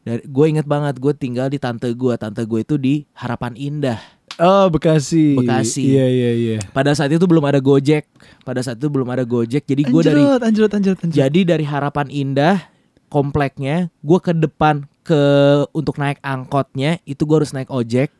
dari 0.00 0.24
gue 0.24 0.46
inget 0.48 0.64
banget 0.64 0.96
gue 0.96 1.12
tinggal 1.12 1.46
di 1.46 1.60
tante 1.60 1.92
gue 1.92 2.14
tante 2.16 2.40
gue 2.40 2.60
itu 2.62 2.80
di 2.80 3.04
Harapan 3.12 3.52
Indah 3.52 4.00
Oh, 4.40 4.72
Bekasi. 4.72 5.36
Bekasi. 5.36 5.84
Iya, 5.84 6.06
iya, 6.08 6.30
iya. 6.32 6.58
pada 6.72 6.96
saat 6.96 7.12
itu 7.12 7.20
belum 7.28 7.44
ada 7.44 7.60
Gojek 7.60 8.08
pada 8.40 8.64
saat 8.64 8.80
itu 8.80 8.88
belum 8.88 9.04
ada 9.04 9.20
Gojek 9.20 9.68
jadi 9.68 9.82
gue 9.84 10.00
dari 10.00 10.22
anjrot, 10.24 10.72
anjrot, 10.72 10.98
anjrot. 11.04 11.12
jadi 11.12 11.40
dari 11.44 11.60
Harapan 11.68 12.08
Indah 12.08 12.56
kompleknya 13.10 13.90
gue 14.00 14.18
ke 14.22 14.32
depan 14.32 14.86
ke 15.02 15.20
untuk 15.74 15.98
naik 15.98 16.22
angkotnya 16.22 17.02
itu 17.04 17.26
gue 17.26 17.42
harus 17.42 17.50
naik 17.50 17.68
ojek. 17.68 18.14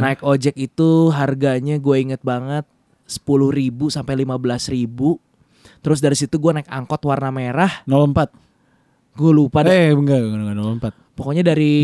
Naik 0.00 0.22
ojek 0.22 0.54
itu 0.54 1.10
harganya 1.10 1.76
gue 1.76 1.96
inget 1.98 2.22
banget 2.22 2.64
sepuluh 3.04 3.50
ribu 3.50 3.90
sampai 3.90 4.16
lima 4.16 4.38
belas 4.38 4.70
ribu. 4.70 5.18
Terus 5.82 6.00
dari 6.00 6.16
situ 6.16 6.38
gue 6.38 6.54
naik 6.54 6.70
angkot 6.70 7.02
warna 7.04 7.28
merah. 7.28 7.84
04. 7.84 8.32
gue 9.14 9.30
lupa 9.30 9.62
deh. 9.62 9.70
Eh, 9.70 9.90
enggak, 9.94 10.18
enggak, 10.18 10.54
enggak 10.54 10.94
04. 10.96 11.14
Pokoknya 11.14 11.42
dari 11.46 11.74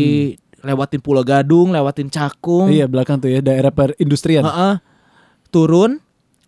lewatin 0.61 0.99
Pulau 0.99 1.23
Gadung, 1.23 1.71
lewatin 1.71 2.11
Cakung, 2.11 2.67
Iya, 2.69 2.85
belakang 2.85 3.17
tuh 3.17 3.31
ya, 3.31 3.39
daerah 3.39 3.71
perindustrian. 3.71 4.43
heeh, 4.45 4.75
turun, 5.49 5.97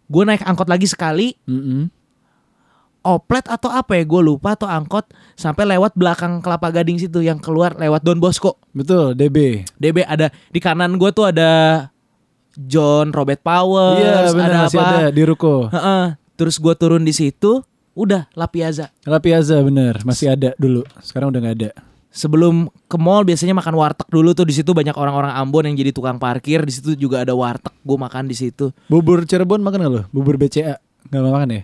gue 0.05 0.23
naik 0.23 0.43
angkot 0.45 0.69
lagi 0.69 0.85
sekali, 0.85 1.33
Mm-mm. 1.49 1.89
Oplet 3.03 3.45
atau 3.45 3.67
apa 3.67 3.99
ya, 3.99 4.03
gue 4.03 4.21
lupa 4.23 4.55
atau 4.55 4.65
angkot 4.65 5.11
sampai 5.35 5.67
lewat 5.67 5.93
belakang 5.93 6.39
Kelapa 6.39 6.71
Gading 6.71 6.97
situ 6.97 7.19
yang 7.19 7.37
keluar 7.37 7.75
lewat 7.75 8.01
Don 8.01 8.17
Bosco. 8.17 8.57
Betul, 8.71 9.13
DB. 9.13 9.67
DB 9.75 10.01
ada 10.01 10.31
di 10.49 10.59
kanan 10.59 10.95
gue 10.95 11.11
tuh 11.11 11.29
ada 11.29 11.51
John 12.53 13.09
Robert 13.11 13.41
Powers, 13.41 13.99
Iya, 13.99 14.13
ada 14.29 14.59
apa? 14.69 14.83
ada 15.03 15.09
di 15.09 15.23
ruko. 15.25 15.67
Heeh. 15.67 16.15
Terus 16.33 16.57
gue 16.57 16.73
turun 16.73 17.01
di 17.01 17.13
situ, 17.13 17.61
udah 17.93 18.29
La 18.33 18.45
Piazza. 18.47 18.89
La 19.05 19.17
Piazza 19.17 19.57
bener, 19.61 20.01
masih 20.05 20.33
ada 20.33 20.53
dulu. 20.57 20.85
Sekarang 21.01 21.29
udah 21.33 21.41
nggak 21.41 21.55
ada. 21.61 21.71
Sebelum 22.13 22.69
ke 22.85 22.97
mall 23.01 23.25
biasanya 23.25 23.57
makan 23.57 23.73
warteg 23.73 24.05
dulu 24.05 24.37
tuh 24.37 24.45
di 24.45 24.53
situ 24.53 24.69
banyak 24.69 24.93
orang-orang 24.93 25.33
Ambon 25.33 25.65
yang 25.65 25.73
jadi 25.73 25.89
tukang 25.89 26.21
parkir 26.21 26.61
di 26.61 26.69
situ 26.69 26.93
juga 26.93 27.25
ada 27.25 27.33
warteg 27.33 27.73
gue 27.81 27.97
makan 27.97 28.29
di 28.29 28.37
situ 28.37 28.69
Bubur 28.85 29.25
Cirebon 29.25 29.65
makan 29.65 29.81
gak 29.81 29.89
lo? 29.89 30.01
Bubur 30.13 30.37
BCA 30.37 30.77
nggak 31.09 31.23
makan 31.25 31.49
ya? 31.49 31.61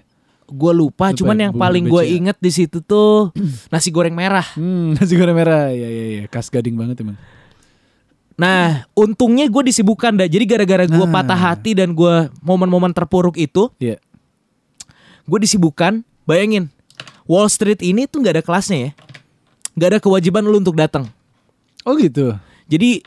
Gue 0.50 0.74
lupa 0.74 1.10
Lupa 1.10 1.16
cuman 1.16 1.36
ya, 1.36 1.42
yang 1.46 1.54
bumbu 1.54 1.64
paling 1.64 1.86
gue 1.86 2.04
BCA. 2.04 2.16
inget 2.16 2.38
di 2.38 2.52
situ 2.52 2.78
tuh 2.80 3.30
nasi 3.72 3.90
goreng 3.90 4.12
merah 4.12 4.46
Hmm, 4.54 4.94
nasi 4.98 5.14
goreng 5.14 5.34
merah. 5.34 5.70
Iya, 5.70 5.86
iya, 5.86 6.06
iya. 6.12 6.24
Khas 6.26 6.48
gading 6.48 6.74
banget 6.74 7.00
emang. 7.00 7.16
nah 8.34 8.88
untungnya 8.94 9.46
gue 9.46 9.64
disibukkan 9.66 10.16
dah 10.16 10.26
jadi 10.26 10.46
gara-gara 10.46 10.86
gue 10.86 10.96
Nah. 10.98 11.12
patah 11.12 11.36
hati 11.36 11.76
dan 11.76 11.92
gue 11.92 12.16
momen-momen 12.40 12.90
terpuruk 12.90 13.36
itu 13.36 13.68
Iya. 13.78 14.00
gue 15.24 15.40
disibukkan 15.40 16.02
bayangin 16.24 16.72
Wall 17.24 17.46
Street 17.46 17.80
ini 17.80 18.06
tuh 18.06 18.20
nggak 18.20 18.40
ada 18.40 18.44
kelasnya 18.44 18.80
ya 18.80 18.92
nggak 19.76 19.90
ada 19.92 20.00
kewajiban 20.00 20.42
lu 20.42 20.58
untuk 20.58 20.74
datang 20.74 21.06
Oh 21.84 21.94
gitu. 21.94 22.32
jadi 22.66 23.04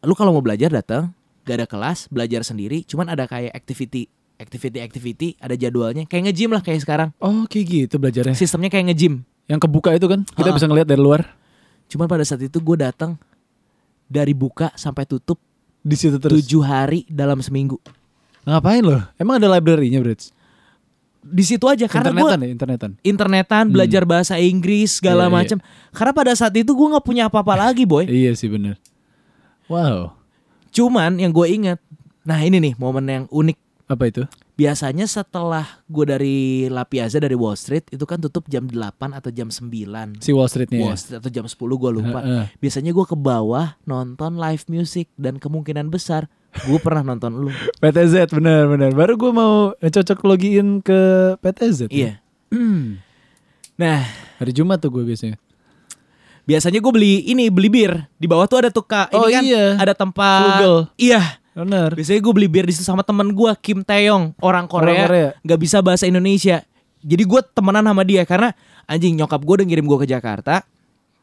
lu 0.00 0.12
kalau 0.12 0.30
mau 0.30 0.40
belajar 0.40 0.68
datang 0.68 1.12
gak 1.42 1.56
ada 1.56 1.66
kelas 1.66 2.06
belajar 2.06 2.40
sendiri 2.42 2.84
cuman 2.84 3.08
ada 3.08 3.24
kayak 3.24 3.50
activity 3.50 4.06
activity 4.40 4.78
activity 4.78 5.28
ada 5.36 5.52
jadwalnya 5.52 6.04
kayak 6.04 6.26
nge-gym 6.26 6.50
lah 6.50 6.58
kayak 6.58 6.80
sekarang 6.80 7.12
Oh 7.18 7.44
kayak 7.44 7.66
gitu 7.68 7.94
belajarnya. 7.96 8.32
sistemnya 8.34 8.66
kayak 8.68 8.90
nge-gym 8.90 9.22
Yang 9.44 9.60
kebuka 9.62 9.92
itu 9.92 10.06
kan 10.06 10.24
kita 10.24 10.48
Ah. 10.48 10.56
bisa 10.56 10.64
ngeliat 10.64 10.86
dari 10.86 10.98
luar. 10.98 11.36
cuman 11.86 12.06
pada 12.06 12.22
saat 12.22 12.40
itu 12.40 12.56
gue 12.56 12.76
datang 12.78 13.20
dari 14.06 14.32
buka 14.32 14.72
sampai 14.74 15.04
tutup 15.04 15.36
Di 15.78 15.94
situ 15.94 16.16
terus. 16.16 16.40
tujuh 16.40 16.60
hari 16.60 17.04
dalam 17.06 17.38
seminggu 17.38 17.76
Ngapain 18.40 18.80
lo? 18.80 18.96
Emang 19.14 19.36
ada 19.36 19.52
library-nya, 19.52 20.00
Brits? 20.00 20.32
Di 21.20 21.44
situ 21.44 21.68
aja 21.68 21.84
karena 21.84 22.08
Internetan 22.10 22.40
ya, 22.40 22.48
internetan. 22.48 22.90
internetan 23.02 23.64
belajar 23.68 24.08
bahasa 24.08 24.40
Inggris 24.40 24.96
segala 24.96 25.28
iya. 25.28 25.32
macam. 25.34 25.58
Karena 25.92 26.12
pada 26.16 26.32
saat 26.32 26.56
itu 26.56 26.72
gue 26.72 26.88
nggak 26.88 27.04
punya 27.04 27.28
apa-apa 27.28 27.60
lagi, 27.60 27.84
boy. 27.84 28.08
Iya 28.24 28.32
sih 28.32 28.48
bener. 28.48 28.80
Wow. 29.68 30.16
Cuman 30.70 31.18
yang 31.18 31.30
gue 31.30 31.46
ingat, 31.46 31.78
nah 32.22 32.40
ini 32.40 32.56
nih 32.58 32.74
momen 32.74 33.04
yang 33.04 33.24
unik. 33.28 33.58
Apa 33.90 34.06
itu? 34.06 34.22
Biasanya 34.54 35.02
setelah 35.04 35.66
gue 35.84 36.04
dari 36.06 36.38
La 36.70 36.86
Piazza 36.86 37.18
dari 37.18 37.34
Wall 37.34 37.58
Street 37.58 37.90
itu 37.90 38.04
kan 38.04 38.16
tutup 38.16 38.46
jam 38.46 38.62
8 38.62 38.78
atau 39.10 39.28
jam 39.28 39.50
9 39.50 39.66
Si 40.22 40.30
Wall 40.30 40.46
Street-nya 40.46 40.78
Wall 40.78 40.94
ya? 40.94 40.96
Street 40.96 41.18
atau 41.18 41.26
jam 41.28 41.42
10 41.42 41.58
gue 41.58 41.90
lupa. 41.90 42.20
Heeh. 42.20 42.44
Biasanya 42.56 42.92
gue 42.92 43.02
ke 43.02 43.16
bawah 43.18 43.74
nonton 43.82 44.38
live 44.38 44.62
music 44.68 45.10
dan 45.16 45.36
kemungkinan 45.36 45.90
besar 45.90 46.30
gue 46.62 46.78
pernah 46.78 47.02
nonton 47.04 47.34
lu. 47.36 47.50
PTZ 47.82 48.30
bener 48.30 48.68
bener. 48.68 48.90
Baru 48.92 49.18
gue 49.18 49.30
mau 49.30 49.74
cocok 49.74 50.18
login 50.22 50.78
ke 50.78 51.00
PTZ. 51.38 51.90
Iya. 51.90 52.22
Nah, 53.76 54.04
Hari 54.36 54.52
Jumat 54.52 54.76
tuh 54.76 54.92
gue 54.92 55.02
biasanya. 55.02 55.40
biasanya 56.40 56.78
gue 56.78 56.92
beli 56.92 57.24
ini 57.24 57.48
beli 57.48 57.70
bir 57.70 58.04
di 58.14 58.26
bawah 58.26 58.44
tuh 58.44 58.60
ada 58.60 58.68
tukang 58.68 59.06
ini 59.08 59.16
Oh, 59.16 59.24
kan 59.24 59.40
iya. 59.40 59.66
ada 59.78 59.94
tempat 59.94 60.58
Flugel. 60.58 60.76
iya 60.98 61.39
Bener. 61.60 61.90
biasanya 61.92 62.20
gue 62.20 62.32
beli 62.32 62.48
bir 62.48 62.64
di 62.64 62.72
situ 62.72 62.82
sama 62.82 63.00
temen 63.00 63.28
gue 63.28 63.50
Kim 63.58 63.80
Taeyong 63.80 64.32
orang 64.38 64.64
Korea 64.64 65.04
Korea. 65.04 65.28
nggak 65.38 65.58
bisa 65.58 65.78
bahasa 65.78 66.04
Indonesia 66.04 66.64
jadi 66.98 67.22
gue 67.22 67.40
temenan 67.50 67.82
sama 67.82 68.02
dia 68.02 68.24
karena 68.24 68.52
anjing 68.84 69.14
nyokap 69.14 69.38
gue 69.38 69.54
udah 69.54 69.66
ngirim 69.66 69.84
gue 69.84 69.98
ke 69.98 70.08
Jakarta 70.08 70.64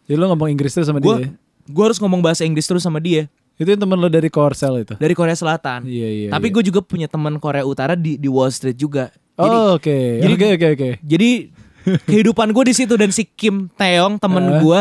Jadi 0.04 0.16
lo 0.16 0.30
ngomong 0.30 0.48
Inggris 0.48 0.72
terus 0.72 0.86
sama 0.86 0.98
gue 0.98 1.16
dia. 1.20 1.30
gue 1.66 1.84
harus 1.84 1.98
ngomong 1.98 2.20
bahasa 2.20 2.42
Inggris 2.42 2.64
terus 2.64 2.80
sama 2.80 2.98
dia 2.98 3.28
Itu 3.56 3.68
yang 3.68 3.82
temen 3.82 3.96
lo 3.96 4.08
dari 4.08 4.28
Korsel 4.28 4.82
itu. 4.82 4.94
dari 4.96 5.12
Korea 5.12 5.34
Selatan 5.34 5.84
Iya 5.84 6.08
iya. 6.08 6.30
tapi 6.30 6.48
iya. 6.48 6.54
gue 6.54 6.64
juga 6.66 6.80
punya 6.80 7.06
teman 7.06 7.36
Korea 7.36 7.62
Utara 7.62 7.94
di 7.94 8.16
di 8.16 8.26
Wall 8.26 8.50
Street 8.50 8.74
juga 8.74 9.10
jadi 9.34 9.54
Oh 9.54 9.76
oke. 9.76 9.98
jadi- 10.18 10.34
Oke 10.34 10.48
oke 10.52 10.68
oke. 10.72 10.90
jadi 11.00 11.30
kehidupan 12.04 12.52
gue 12.52 12.64
di 12.66 12.76
situ 12.76 12.94
dan 12.94 13.10
si 13.10 13.24
Kim 13.26 13.68
Taeyong 13.72 14.18
temen 14.18 14.44
Ah. 14.44 14.60
gue 14.60 14.80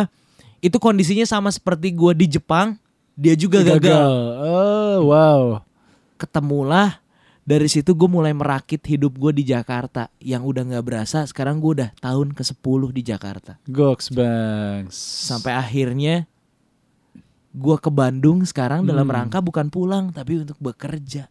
itu 0.61 0.77
kondisinya 0.77 1.23
sama 1.23 1.49
seperti 1.49 1.91
gue 1.91 2.13
di 2.15 2.27
Jepang 2.29 2.75
dia 3.17 3.33
juga 3.33 3.65
gagal. 3.65 4.13
Oh 4.39 5.09
wow. 5.09 5.43
ketemulah 6.15 7.01
dari 7.43 7.65
situ 7.67 7.91
gue 7.91 8.07
mulai 8.07 8.33
merakit 8.33 8.81
hidup 8.83 9.15
gue 9.15 9.33
di 9.35 9.45
Jakarta 9.47 10.09
yang 10.19 10.43
udah 10.43 10.65
nggak 10.65 10.83
berasa 10.83 11.23
sekarang 11.23 11.57
gue 11.57 11.73
udah 11.77 11.91
tahun 11.97 12.33
ke 12.33 12.43
10 12.43 12.57
di 12.91 13.03
Jakarta 13.03 13.57
Goks 13.65 14.11
bang. 14.11 14.89
sampai 14.89 15.53
akhirnya 15.55 16.25
gue 17.53 17.77
ke 17.79 17.89
Bandung 17.89 18.43
sekarang 18.43 18.83
dalam 18.83 19.05
Hmm. 19.05 19.17
rangka 19.17 19.39
bukan 19.39 19.69
pulang 19.69 20.11
tapi 20.11 20.41
untuk 20.41 20.57
bekerja 20.59 21.29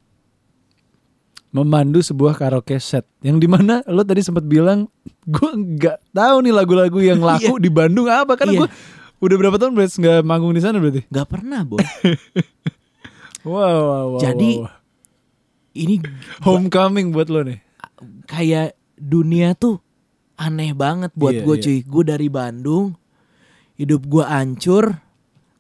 memandu 1.50 2.00
sebuah 2.00 2.34
karaoke 2.34 2.75
set 2.77 3.08
yang 3.20 3.36
di 3.36 3.48
mana 3.48 3.80
lo 3.86 4.01
tadi 4.01 4.20
sempat 4.20 4.44
bilang 4.44 4.92
gue 5.24 5.51
nggak 5.56 6.12
tahu 6.12 6.36
nih 6.42 6.54
lagu-lagu 6.54 7.00
yang 7.00 7.22
laku 7.22 7.56
di 7.58 7.70
Bandung 7.70 8.06
apa 8.06 8.36
karena 8.36 8.54
Iya. 8.54 8.60
gue 8.62 8.70
udah 9.19 9.36
berapa 9.36 9.55
tahun 9.55 9.74
berarti 9.74 9.95
nggak 10.00 10.19
manggung 10.24 10.53
di 10.53 10.62
sana 10.62 10.77
berarti? 10.77 11.07
Nggak 11.07 11.27
pernah 11.29 11.62
boy 11.63 11.79
wow, 13.48 13.53
wow, 13.53 14.05
wow 14.17 14.22
Jadi- 14.22 14.60
wow. 14.62 14.72
ini 15.75 15.95
homecoming 16.41 17.12
buat 17.12 17.27
lo 17.27 17.43
nih? 17.43 17.60
Kayak 18.25 18.74
dunia 18.95 19.53
tuh 19.53 19.79
aneh 20.36 20.72
banget 20.72 21.12
buat 21.15 21.36
Iya, 21.36 21.43
gue 21.43 21.55
iya. 21.55 21.63
cuy. 21.63 21.79
Gue 21.84 22.03
dari 22.03 22.27
Bandung 22.27 22.95
hidup 23.75 24.07
gue 24.07 24.24
hancur 24.24 25.00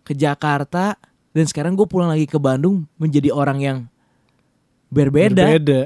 ke 0.07 0.15
Jakarta 0.15 0.95
dan 1.35 1.45
sekarang 1.45 1.75
gue 1.75 1.83
pulang 1.83 2.07
lagi 2.07 2.27
ke 2.27 2.39
Bandung 2.39 2.87
menjadi 2.95 3.31
orang 3.31 3.59
yang 3.59 3.77
berbeda. 4.87 5.51
Berbeda. 5.51 5.81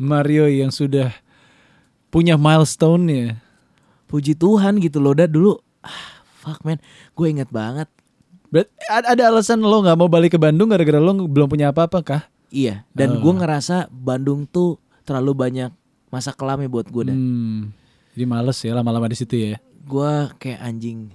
Mario 0.00 0.48
yang 0.48 0.72
sudah 0.72 1.12
punya 2.08 2.34
milestone-nya. 2.34 3.38
Puji 4.08 4.32
Tuhan 4.34 4.80
gitu 4.80 4.98
loh 4.98 5.12
dah 5.12 5.28
dulu 5.28 5.60
ah, 5.84 6.17
fuck 6.48 6.60
man 6.62 6.80
gue 7.12 7.26
inget 7.28 7.48
banget 7.48 7.84
Berarti 8.48 8.72
ada, 8.88 9.28
alasan 9.28 9.60
lo 9.60 9.76
nggak 9.78 9.92
mau 9.94 10.08
balik 10.08 10.32
ke 10.32 10.40
Bandung 10.40 10.66
gara-gara 10.66 10.96
lo 10.96 11.12
belum 11.20 11.46
punya 11.46 11.68
apa-apa 11.68 12.00
kah? 12.00 12.22
iya 12.48 12.88
dan 12.90 13.12
Oh. 13.12 13.20
gue 13.20 13.32
ngerasa 13.36 13.86
Bandung 13.88 14.42
tuh 14.42 14.80
terlalu 15.04 15.36
banyak 15.36 15.68
masa 16.08 16.32
kelam 16.32 16.56
ya 16.58 16.66
buat 16.66 16.88
gue 16.88 17.02
dah 17.04 17.12
Hmm, 17.12 17.68
jadi 18.12 18.24
males 18.24 18.56
ya 18.58 18.72
lama-lama 18.72 19.04
di 19.04 19.14
situ 19.14 19.36
ya. 19.36 19.60
gue 19.78 20.12
kayak 20.34 20.60
anjing 20.62 21.12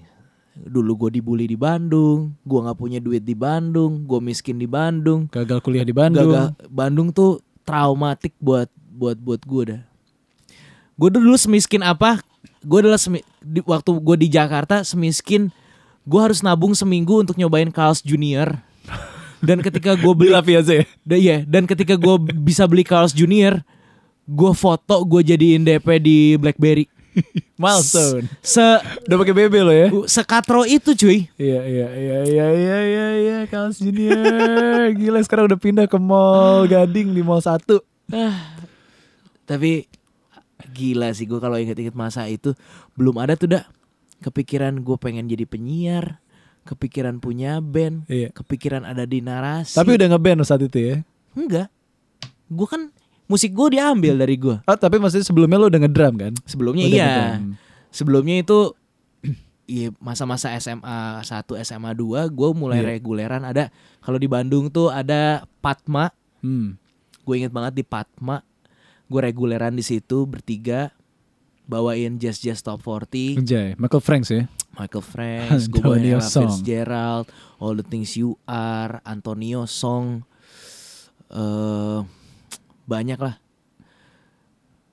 dulu 0.54 0.94
gue 1.00 1.18
dibully 1.18 1.46
di 1.46 1.54
Bandung 1.54 2.38
gue 2.40 2.60
nggak 2.60 2.78
punya 2.78 2.98
duit 2.98 3.22
di 3.22 3.34
Bandung 3.34 4.06
gue 4.06 4.20
miskin 4.20 4.56
di 4.56 4.66
Bandung 4.66 5.26
Gagal 5.28 5.58
kuliah 5.60 5.82
di 5.82 5.90
Bandung. 5.92 6.30
Gagal 6.30 6.54
Bandung 6.70 7.10
tuh 7.10 7.42
traumatik 7.66 8.38
buat 8.38 8.70
buat 8.94 9.18
buat 9.18 9.42
gue 9.42 9.64
dah 9.68 9.82
gue 10.94 11.10
dulu 11.12 11.34
semiskin 11.34 11.82
apa 11.82 12.22
gue 12.64 12.80
adalah 12.80 12.98
semi- 12.98 13.26
di, 13.38 13.60
waktu 13.62 13.92
gue 13.94 14.16
di 14.18 14.28
Jakarta 14.28 14.82
semiskin 14.82 15.52
gue 16.04 16.20
harus 16.20 16.40
nabung 16.40 16.72
seminggu 16.72 17.20
untuk 17.20 17.36
nyobain 17.36 17.70
Carl's 17.70 18.00
Junior 18.00 18.60
dan 19.40 19.60
ketika 19.60 19.94
gue 19.94 20.14
Beli 20.16 20.32
Piazza 20.42 20.80
ya? 20.80 20.86
Da- 21.04 21.20
iya, 21.20 21.38
dan 21.44 21.64
ketika 21.64 21.96
gue 21.96 22.16
bisa 22.34 22.64
beli 22.64 22.82
Carl's 22.82 23.12
Junior, 23.12 23.60
gue 24.24 24.52
foto 24.54 25.04
gue 25.04 25.20
jadiin 25.22 25.62
DP 25.62 25.88
di 26.00 26.18
BlackBerry. 26.36 26.88
Milestone. 27.54 28.26
Se 28.42 28.64
Udah 29.06 29.18
pakai 29.20 29.36
BB 29.36 29.54
lo 29.62 29.70
ya? 29.70 29.88
sekatro 30.10 30.66
itu 30.66 30.98
cuy. 30.98 31.30
Iya 31.38 31.62
iya 31.62 31.88
iya 31.94 32.18
iya 32.24 32.48
iya 32.50 32.78
iya 32.82 33.08
iya 33.14 33.38
Kaos 33.46 33.78
Junior. 33.78 34.90
Gila 34.98 35.22
sekarang 35.22 35.46
udah 35.46 35.60
pindah 35.60 35.86
ke 35.86 35.94
Mall 35.96 36.66
Gading 36.66 37.14
di 37.14 37.22
Mall 37.22 37.38
1. 37.38 37.62
Tapi 39.46 39.86
gila 40.74 41.14
sih 41.14 41.24
gue 41.24 41.38
kalau 41.38 41.56
inget-inget 41.56 41.94
masa 41.94 42.26
itu 42.26 42.58
belum 42.94 43.16
ada 43.18 43.34
tuh 43.34 43.54
dah 43.54 43.64
kepikiran 44.20 44.82
gue 44.82 44.98
pengen 44.98 45.28
jadi 45.28 45.44
penyiar, 45.44 46.18
kepikiran 46.64 47.20
punya 47.20 47.60
band, 47.60 48.08
Iya. 48.08 48.32
kepikiran 48.32 48.82
ada 48.82 49.04
di 49.04 49.20
narasi. 49.20 49.76
Tapi 49.76 49.94
udah 49.94 50.08
ngeband 50.10 50.42
saat 50.42 50.64
itu 50.64 50.80
ya. 50.80 50.96
enggak. 51.34 51.68
Gue 52.48 52.66
kan 52.66 52.88
musik 53.26 53.52
gue 53.52 53.74
diambil 53.74 54.16
dari 54.16 54.36
gue. 54.36 54.58
Oh, 54.62 54.78
tapi 54.78 54.96
maksudnya 54.96 55.24
sebelumnya 55.24 55.58
lo 55.58 55.68
udah 55.68 55.82
ngedrum 55.82 56.16
kan? 56.16 56.34
Sebelumnya 56.44 56.86
Udah 56.86 56.94
iya. 56.94 57.06
ngedrum. 57.06 57.44
Sebelumnya 57.90 58.36
itu 58.40 58.60
Iya 59.64 59.96
masa-masa 59.98 60.52
SMA 60.56 60.98
1 61.20 61.24
SMA 61.64 61.92
2 61.92 62.28
gue 62.30 62.50
mulai 62.52 62.80
Iya. 62.80 62.88
reguleran 62.94 63.44
ada 63.44 63.72
kalau 64.00 64.20
di 64.20 64.28
Bandung 64.28 64.68
tuh 64.68 64.88
ada 64.88 65.44
Patma 65.60 66.12
Hmm. 66.40 66.76
gue 67.24 67.34
inget 67.34 67.48
banget 67.50 67.72
di 67.74 67.84
Patma 67.84 68.44
gue 69.08 69.20
reguleran 69.22 69.76
di 69.76 69.84
situ 69.84 70.26
bertiga 70.26 70.92
bawain 71.64 72.20
jazz 72.20 72.40
jazz 72.40 72.60
top 72.60 72.84
40 72.84 73.40
Anjay, 73.40 73.68
Michael 73.80 74.04
Franks 74.04 74.30
ya. 74.30 74.44
Michael 74.76 75.06
Franks 75.14 75.72
gue 75.72 75.80
bawain 75.80 76.04
Ella 76.04 76.24
Song. 76.24 76.50
Fitzgerald 76.52 77.26
All 77.58 77.76
the 77.80 77.86
Things 77.86 78.16
You 78.16 78.36
Are 78.44 79.00
Antonio 79.04 79.64
Song 79.64 80.24
eh 81.32 82.00
banyak 82.84 83.18
lah 83.18 83.40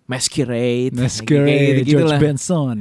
Masquerade 0.06 0.94
Masquerade, 0.94 1.86
gitu-gitu 1.86 2.02
George 2.02 2.10
lah. 2.10 2.18
Benson. 2.18 2.78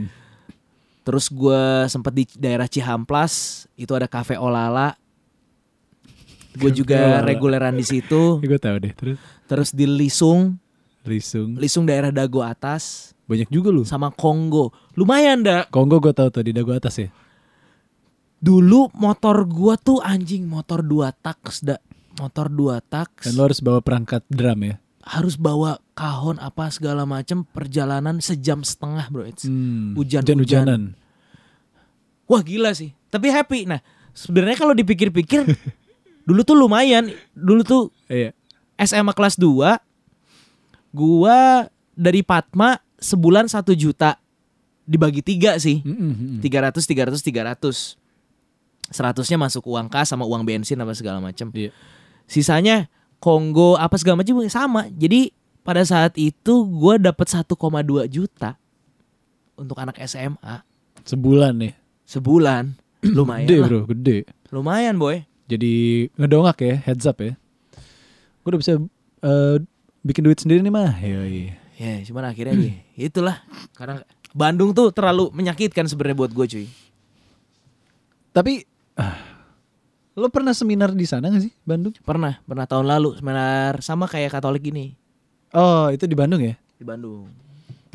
Terus 1.05 1.29
gue 1.29 1.61
sempet 1.85 2.13
di 2.13 2.23
daerah 2.33 2.65
Cihamplas 2.65 3.65
itu 3.77 3.93
ada 3.93 4.09
Cafe 4.09 4.33
Olala. 4.33 4.97
Gue 6.57 6.73
juga 6.73 7.21
Olala. 7.21 7.25
reguleran 7.25 7.73
di 7.77 7.85
situ. 7.85 8.37
Ya, 8.41 8.47
gue 8.49 8.61
tahu 8.61 8.77
deh. 8.81 8.93
Terus 8.97 9.17
Terus 9.45 9.69
di 9.73 9.85
Lisung, 9.85 10.57
Risung. 11.01 11.55
Lisung 11.55 11.83
daerah 11.83 12.09
Dago 12.09 12.39
atas 12.39 13.13
Banyak 13.23 13.47
juga 13.47 13.69
lu. 13.69 13.83
sama 13.83 14.09
Kongo. 14.09 14.73
Lumayan 14.93 15.41
dah. 15.41 15.69
Kongo 15.69 15.97
gue 15.97 16.11
tahu 16.11 16.29
tuh 16.29 16.41
di 16.41 16.51
dagu 16.51 16.71
atas 16.71 16.97
ya. 16.97 17.09
Dulu 18.39 18.95
motor 18.95 19.43
gua 19.43 19.75
tuh 19.75 19.99
anjing 19.99 20.47
motor 20.47 20.79
dua 20.79 21.11
taks 21.11 21.59
dah. 21.59 21.75
Motor 22.15 22.47
dua 22.47 22.79
taks. 22.79 23.27
Dan 23.27 23.35
lo 23.35 23.43
harus 23.45 23.59
bawa 23.59 23.79
perangkat 23.79 24.23
drum 24.27 24.59
ya. 24.65 24.75
harus 24.99 25.33
bawa 25.35 25.81
kahon 25.97 26.37
apa 26.37 26.69
segala 26.69 27.01
macam 27.01 27.41
perjalanan 27.43 28.21
sejam 28.21 28.61
setengah 28.61 29.09
bro. 29.09 29.25
It's 29.25 29.41
Hmm. 29.43 29.97
hujan 29.97 30.21
Hujan-hujanan. 30.21 30.93
Wah 32.25 32.39
gila 32.39 32.71
sih. 32.71 32.93
Tapi 33.09 33.27
happy. 33.27 33.65
Nah 33.65 33.81
sebenarnya 34.13 34.55
kalau 34.55 34.71
dipikir-pikir 34.71 35.49
dulu 36.29 36.45
tuh 36.45 36.53
lumayan. 36.53 37.09
Dulu 37.33 37.61
tuh 37.63 37.83
Iya. 38.05 38.37
SMA 38.77 39.11
kelas 39.11 39.33
2 39.35 39.81
gua 40.89 41.67
dari 41.93 42.21
Patma 42.21 42.77
sebulan 42.95 43.45
satu 43.45 43.71
juta 43.73 44.17
dibagi 44.83 45.21
tiga 45.21 45.55
sih. 45.57 45.81
Mm-mm, 45.81 46.39
mm-mm. 46.39 46.41
300 46.41 46.81
300 46.81 47.21
300. 47.21 47.97
Seratusnya 48.89 49.37
masuk 49.37 49.69
uang 49.69 49.85
kas 49.85 50.09
sama 50.09 50.25
uang 50.25 50.41
bensin 50.41 50.81
apa 50.81 50.97
segala 50.97 51.21
macam. 51.21 51.53
Iya. 51.53 51.69
Sisanya 52.25 52.89
Kongo 53.21 53.77
apa 53.77 53.99
segala 54.01 54.23
macam 54.23 54.41
sama. 54.49 54.89
Jadi 54.89 55.29
pada 55.61 55.85
saat 55.85 56.17
itu 56.17 56.65
gua 56.65 56.97
dapat 56.97 57.29
1,2 57.29 57.45
juta 58.09 58.57
untuk 59.53 59.77
anak 59.77 59.99
SMA 60.03 60.65
Sebulan 61.05 61.53
nih. 61.57 61.73
sebulan. 62.03 62.73
Lumayan 63.17 63.45
Gede 63.47 63.57
lah. 63.61 63.67
bro, 63.69 63.81
gede. 63.85 64.17
Lumayan 64.49 64.95
boy. 64.97 65.21
Jadi 65.45 65.73
ngedongak 66.13 66.57
ya, 66.59 66.75
heads 66.81 67.05
up 67.05 67.21
ya. 67.21 67.37
Gue 68.41 68.49
udah 68.49 68.59
bisa 68.59 68.71
eh, 69.21 69.55
bikin 70.05 70.23
duit 70.25 70.39
sendiri 70.39 70.59
nih 70.63 70.73
mah. 70.73 70.95
Yoi. 70.99 71.55
Ya, 71.79 72.03
cuman 72.03 72.27
akhirnya 72.27 72.59
nih, 72.59 72.75
itulah 73.07 73.39
karena 73.71 74.03
Bandung 74.35 74.75
tuh 74.75 74.91
terlalu 74.91 75.31
menyakitkan 75.31 75.87
sebenarnya 75.87 76.17
buat 76.19 76.31
gue 76.35 76.45
cuy. 76.45 76.67
Tapi 78.35 78.67
ah, 78.99 79.15
lo 80.19 80.27
pernah 80.27 80.51
seminar 80.51 80.91
di 80.91 81.07
sana 81.07 81.31
gak 81.31 81.47
sih 81.47 81.53
Bandung? 81.63 81.95
Pernah, 82.03 82.43
pernah 82.43 82.67
tahun 82.67 82.83
lalu 82.83 83.23
seminar 83.23 83.79
sama 83.79 84.11
kayak 84.11 84.35
Katolik 84.35 84.67
ini 84.69 84.99
Oh 85.49 85.89
itu 85.89 86.05
di 86.05 86.13
Bandung 86.13 86.45
ya? 86.45 86.53
di 86.79 86.87
Bandung. 86.87 87.27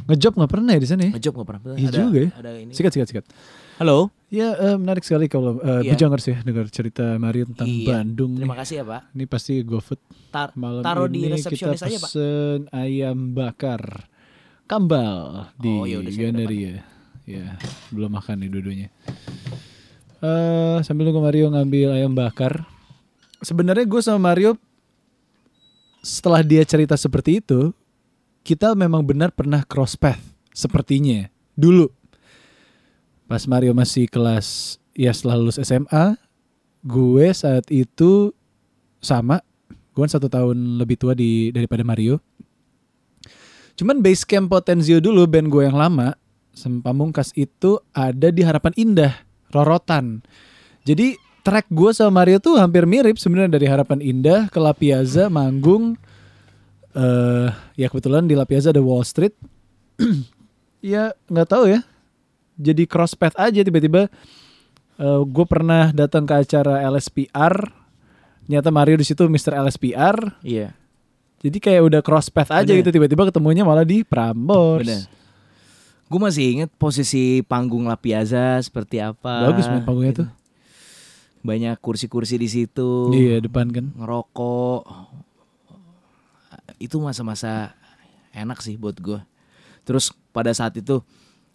Ngejob 0.05 0.37
nggak 0.37 0.51
pernah 0.53 0.71
ya 0.77 0.81
di 0.85 0.89
sana 0.89 1.03
ya? 1.09 1.13
Ngejob 1.17 1.33
nggak 1.41 1.49
pernah. 1.49 1.61
Iya 1.73 1.89
ada, 1.89 1.97
juga 1.97 2.19
ya. 2.21 2.31
Ada 2.37 2.51
ini. 2.61 2.73
Sikat 2.77 2.93
sikat 2.93 3.09
sikat. 3.09 3.25
Halo. 3.75 4.11
Ya 4.31 4.55
eh, 4.55 4.75
menarik 4.75 5.07
sekali 5.07 5.31
kalau 5.31 5.59
uh, 5.59 5.79
Iya. 5.79 5.95
Bujangers 5.95 6.27
ya 6.27 6.37
dengar 6.43 6.67
cerita 6.67 7.15
Mario 7.19 7.47
tentang 7.51 7.71
Iya. 7.71 7.87
Bandung. 8.03 8.35
Terima 8.35 8.59
kasih 8.59 8.83
ya 8.83 8.85
Pak. 8.85 9.03
Ini 9.15 9.25
pasti 9.27 9.53
GoFood 9.63 10.01
Tar 10.31 10.51
malam 10.59 10.83
taruh 10.83 11.07
ini 11.07 11.31
di 11.31 11.39
resepsionis 11.39 11.79
kita 11.79 11.87
aja 11.87 11.99
Pak. 11.99 12.11
pesen 12.11 12.59
ayam 12.75 13.19
bakar 13.31 13.83
kambal 14.67 15.51
di 15.55 15.71
Oh, 15.71 15.87
ya 15.87 16.03
Gandaria. 16.03 16.83
Ya, 17.25 17.57
belum 17.89 18.11
makan 18.13 18.43
nih 18.43 18.51
dudunya. 18.53 18.89
Eh 20.21 20.79
sambil 20.83 21.09
nunggu 21.09 21.23
Mario 21.23 21.47
ngambil 21.51 21.95
ayam 21.95 22.13
bakar. 22.13 22.67
Sebenarnya 23.39 23.87
gue 23.87 24.01
sama 24.03 24.35
Mario 24.35 24.59
setelah 25.99 26.43
dia 26.43 26.61
cerita 26.63 26.99
seperti 26.99 27.39
itu, 27.41 27.73
kita 28.43 28.77
memang 28.77 29.01
benar 29.01 29.33
pernah 29.33 29.63
cross 29.63 29.95
path 29.95 30.21
sepertinya 30.51 31.31
dulu. 31.55 31.87
Pas 33.25 33.45
Mario 33.49 33.73
masih 33.73 34.05
kelas 34.07 34.77
ya 34.93 35.11
setelah 35.11 35.41
lulus 35.41 35.59
SMA, 35.61 36.17
gue 36.85 37.27
saat 37.33 37.65
itu 37.73 38.31
sama, 39.01 39.41
gue 39.93 40.01
kan 40.05 40.13
satu 40.13 40.29
tahun 40.29 40.77
lebih 40.81 41.01
tua 41.01 41.17
di 41.17 41.49
daripada 41.51 41.81
Mario. 41.81 42.21
Cuman 43.75 44.05
base 44.05 44.23
camp 44.23 44.53
Potenzio 44.53 45.03
dulu 45.03 45.27
band 45.27 45.51
gue 45.51 45.67
yang 45.67 45.75
lama, 45.75 46.15
Sem 46.55 46.79
Pamungkas 46.79 47.35
itu 47.35 47.83
ada 47.91 48.31
di 48.31 48.47
Harapan 48.47 48.71
Indah, 48.79 49.13
Rorotan. 49.51 50.23
Jadi 50.87 51.19
track 51.43 51.69
gue 51.75 51.91
sama 51.91 52.23
Mario 52.23 52.39
tuh 52.39 52.57
hampir 52.57 52.87
mirip 52.87 53.19
sebenarnya 53.19 53.59
dari 53.59 53.67
Harapan 53.67 53.99
Indah 53.99 54.47
ke 54.49 54.59
La 54.63 54.73
Piazza 54.73 55.27
manggung. 55.29 55.99
eh 56.95 57.51
ya 57.75 57.91
kebetulan 57.91 58.31
di 58.31 58.39
La 58.39 58.47
Piazza 58.47 58.71
ada 58.71 58.79
Wall 58.79 59.03
Street. 59.03 59.35
ya 60.95 61.11
nggak 61.27 61.49
tahu 61.51 61.67
ya. 61.75 61.83
Jadi 62.55 62.87
cross 62.87 63.15
path 63.19 63.35
aja 63.39 63.61
tiba-tiba. 63.63 64.07
gue 65.27 65.47
pernah 65.51 65.91
datang 65.91 66.23
ke 66.23 66.35
acara 66.39 66.87
LSPR. 66.87 67.67
Nyata 68.45 68.69
Mario 68.69 69.01
di 69.01 69.07
situ 69.09 69.25
Mr. 69.27 69.57
LSPR. 69.59 70.39
Iya. 70.45 70.77
Jadi 71.45 71.59
kayak 71.61 71.83
udah 71.85 72.01
cross 72.01 72.33
path 72.33 72.49
aja 72.53 72.65
Bener. 72.65 72.81
gitu 72.81 72.91
tiba-tiba 72.95 73.29
ketemunya 73.29 73.65
malah 73.67 73.85
di 73.85 74.01
Prambors. 74.07 74.87
Bener. 74.87 75.03
Gue 76.09 76.21
masih 76.21 76.45
inget 76.57 76.71
posisi 76.77 77.41
panggung 77.43 77.89
La 77.89 77.97
Piazza 77.99 78.61
seperti 78.63 79.01
apa. 79.03 79.51
Bagus 79.51 79.67
main 79.67 79.83
panggungnya 79.83 80.13
gitu. 80.15 80.23
tuh. 80.25 80.31
Banyak 81.45 81.77
kursi-kursi 81.83 82.39
di 82.41 82.49
situ. 82.49 83.11
Iya 83.13 83.43
depan 83.43 83.69
kan. 83.73 83.93
Ngerokok. 83.99 84.85
Itu 86.79 87.01
masa-masa 87.01 87.75
enak 88.33 88.61
sih 88.63 88.77
buat 88.79 88.97
gue. 89.01 89.21
Terus 89.85 90.13
pada 90.33 90.53
saat 90.53 90.77
itu 90.77 91.01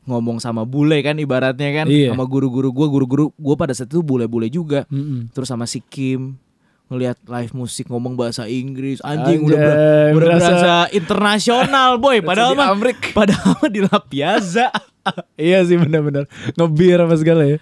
ngomong 0.03 0.38
sama 0.38 0.63
bule 0.63 1.00
kan 1.00 1.15
ibaratnya 1.15 1.70
kan 1.74 1.86
Iya. 1.86 2.12
sama 2.12 2.24
guru-guru 2.24 2.70
gue 2.70 2.88
guru-guru 2.88 3.25
gue 3.32 3.56
pada 3.56 3.72
saat 3.72 3.88
itu 3.88 4.00
bule-bule 4.00 4.48
juga 4.48 4.88
Mm-mm. 4.88 5.29
terus 5.32 5.48
sama 5.48 5.63
si 5.63 5.82
Kim 5.82 6.39
ngelihat 6.88 7.22
live 7.24 7.53
musik 7.53 7.86
ngomong 7.86 8.18
bahasa 8.18 8.46
Inggris 8.46 8.98
anjing 9.00 9.46
udah, 9.46 9.53
Anjay, 9.53 9.62
ber- 9.62 9.77
udah 10.18 10.27
berasa- 10.34 10.50
berasa 10.50 10.74
internasional 10.89 11.91
boy 11.98 12.18
padahal 12.20 12.58
mah 12.58 12.74
padahal 13.18 13.53
mah 13.56 13.70
di 13.70 13.82
La 13.82 13.98
Piazza 14.00 14.74
iya 15.38 15.62
sih 15.62 15.77
benar-benar 15.77 16.25
ngebir 16.53 16.98
apa 16.98 17.15
segala 17.15 17.46
ya. 17.46 17.58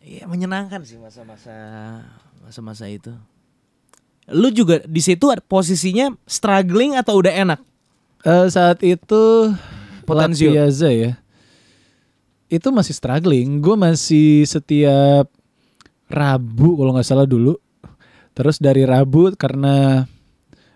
Iya 0.00 0.26
menyenangkan 0.26 0.82
sih 0.82 0.98
masa-masa 0.98 1.54
masa-masa 2.40 2.84
itu. 2.86 3.14
Lu 4.28 4.50
juga 4.50 4.82
di 4.82 4.98
situ 4.98 5.22
posisinya 5.42 6.10
struggling 6.24 6.94
atau 6.94 7.18
udah 7.18 7.32
enak? 7.32 7.60
Eh, 8.22 8.46
saat 8.48 8.82
itu 8.82 9.54
Piazza 10.50 10.90
ya. 10.90 11.21
Itu 12.52 12.68
masih 12.68 12.92
struggling. 12.92 13.64
Gue 13.64 13.80
masih 13.80 14.44
setiap 14.44 15.32
Rabu 16.12 16.76
kalau 16.76 16.92
nggak 16.92 17.08
salah 17.08 17.24
dulu. 17.24 17.56
Terus 18.36 18.60
dari 18.60 18.84
Rabu 18.84 19.32
karena 19.40 20.04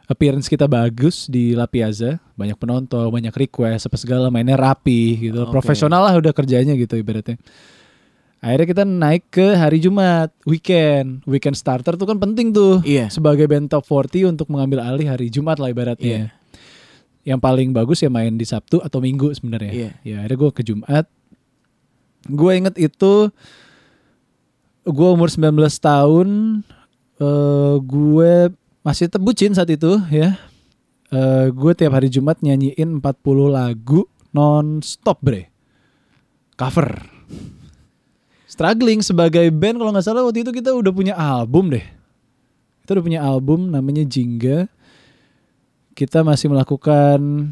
appearance 0.09 0.49
kita 0.49 0.65
bagus 0.65 1.29
di 1.29 1.53
La 1.53 1.69
Piazza, 1.69 2.17
banyak 2.33 2.57
penonton, 2.57 3.13
banyak 3.13 3.35
request, 3.37 3.93
apa 3.93 3.97
segala 4.01 4.33
mainnya 4.33 4.57
rapi 4.57 5.29
gitu. 5.29 5.45
Oke. 5.45 5.53
Profesional 5.53 6.01
lah 6.01 6.17
udah 6.17 6.33
kerjanya 6.33 6.73
gitu 6.73 6.97
ibaratnya. 6.97 7.37
Akhirnya 8.41 8.67
kita 8.69 8.85
naik 8.87 9.25
ke 9.29 9.57
hari 9.59 9.83
Jumat, 9.83 10.31
weekend. 10.47 11.25
Weekend 11.27 11.57
starter 11.59 11.99
tuh 11.99 12.07
kan 12.07 12.17
penting 12.17 12.55
tuh. 12.57 12.81
Iya. 12.87 13.11
Sebagai 13.13 13.45
band 13.51 13.69
top 13.69 13.85
40 13.85 14.33
untuk 14.33 14.49
mengambil 14.49 14.81
alih 14.87 15.11
hari 15.11 15.29
Jumat 15.29 15.61
lah 15.61 15.73
ibaratnya. 15.73 16.33
Yang 17.27 17.41
paling 17.43 17.75
bagus 17.75 18.07
ya 18.07 18.09
main 18.13 18.39
di 18.39 18.47
Sabtu 18.47 18.79
atau 18.81 19.03
Minggu 19.03 19.35
sebenarnya. 19.35 19.73
Iya. 19.73 19.91
Ya 20.07 20.15
akhirnya 20.23 20.39
gue 20.39 20.51
ke 20.55 20.63
Jumat. 20.63 21.05
Gue 22.27 22.59
inget 22.59 22.75
itu 22.79 23.31
gue 24.87 25.09
umur 25.11 25.29
19 25.31 25.53
tahun. 25.79 26.29
eh 27.17 27.75
gue 27.81 28.33
masih 28.85 29.09
tetap 29.09 29.25
bucin 29.25 29.57
saat 29.57 29.73
itu 29.73 29.97
ya. 30.13 30.37
Eh 31.11 31.47
gue 31.51 31.73
tiap 31.73 31.97
hari 31.97 32.13
Jumat 32.13 32.39
nyanyiin 32.45 33.01
40 33.01 33.49
lagu 33.49 34.05
non 34.37 34.85
stop 34.85 35.25
bre. 35.25 35.49
Cover. 36.61 37.09
Struggling 38.47 39.03
sebagai 39.05 39.49
band 39.53 39.81
kalau 39.81 39.91
nggak 39.93 40.07
salah 40.07 40.25
waktu 40.25 40.45
itu 40.47 40.53
kita 40.53 40.73
udah 40.73 40.93
punya 40.93 41.15
album 41.17 41.73
deh. 41.73 41.85
Kita 42.85 42.97
udah 42.97 43.05
punya 43.05 43.21
album 43.25 43.75
namanya 43.75 44.07
Jingga. 44.07 44.71
Kita 45.97 46.23
masih 46.23 46.53
melakukan 46.53 47.51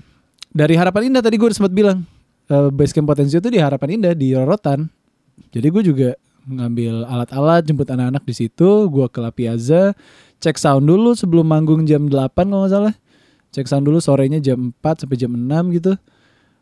dari 0.54 0.78
Harapan 0.78 1.10
Indah 1.10 1.24
tadi 1.24 1.34
gue 1.40 1.50
sempat 1.50 1.74
bilang 1.74 2.06
eh, 2.50 2.68
Basecamp 2.72 3.06
Potensio 3.08 3.38
itu 3.40 3.50
di 3.52 3.60
Harapan 3.60 4.00
Indah 4.00 4.14
di 4.16 4.32
Rorotan. 4.32 4.88
Jadi 5.50 5.66
gue 5.70 5.82
juga 5.82 6.08
ngambil 6.44 7.08
alat-alat 7.08 7.64
jemput 7.64 7.88
anak-anak 7.88 8.22
di 8.24 8.34
situ. 8.34 8.88
Gue 8.88 9.06
ke 9.08 9.18
La 9.20 9.32
Piazza, 9.32 9.96
cek 10.40 10.60
sound 10.60 10.84
dulu 10.84 11.16
sebelum 11.16 11.46
manggung 11.48 11.88
jam 11.88 12.06
8 12.06 12.30
kalau 12.34 12.64
nggak 12.64 12.72
salah. 12.72 12.94
Cek 13.54 13.66
sound 13.70 13.84
dulu 13.86 13.98
sorenya 14.02 14.42
jam 14.42 14.74
4 14.82 15.06
sampai 15.06 15.16
jam 15.16 15.32
6 15.32 15.76
gitu. 15.78 15.92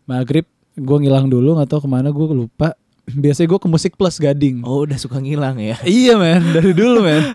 Maghrib 0.07 0.47
gue 0.73 0.99
ngilang 1.05 1.29
dulu 1.29 1.59
nggak 1.59 1.69
tahu 1.69 1.85
ke 1.85 1.91
mana 1.91 2.09
gue 2.15 2.27
lupa. 2.33 2.77
Biasanya 3.23 3.49
gue 3.51 3.61
ke 3.61 3.69
musik 3.69 3.93
plus 3.99 4.17
gading. 4.21 4.63
Oh 4.63 4.87
udah 4.87 4.99
suka 5.01 5.19
ngilang 5.19 5.59
ya? 5.59 5.77
Iya 5.89 6.15
men, 6.17 6.55
dari 6.55 6.73
dulu 6.73 7.03
men. 7.03 7.35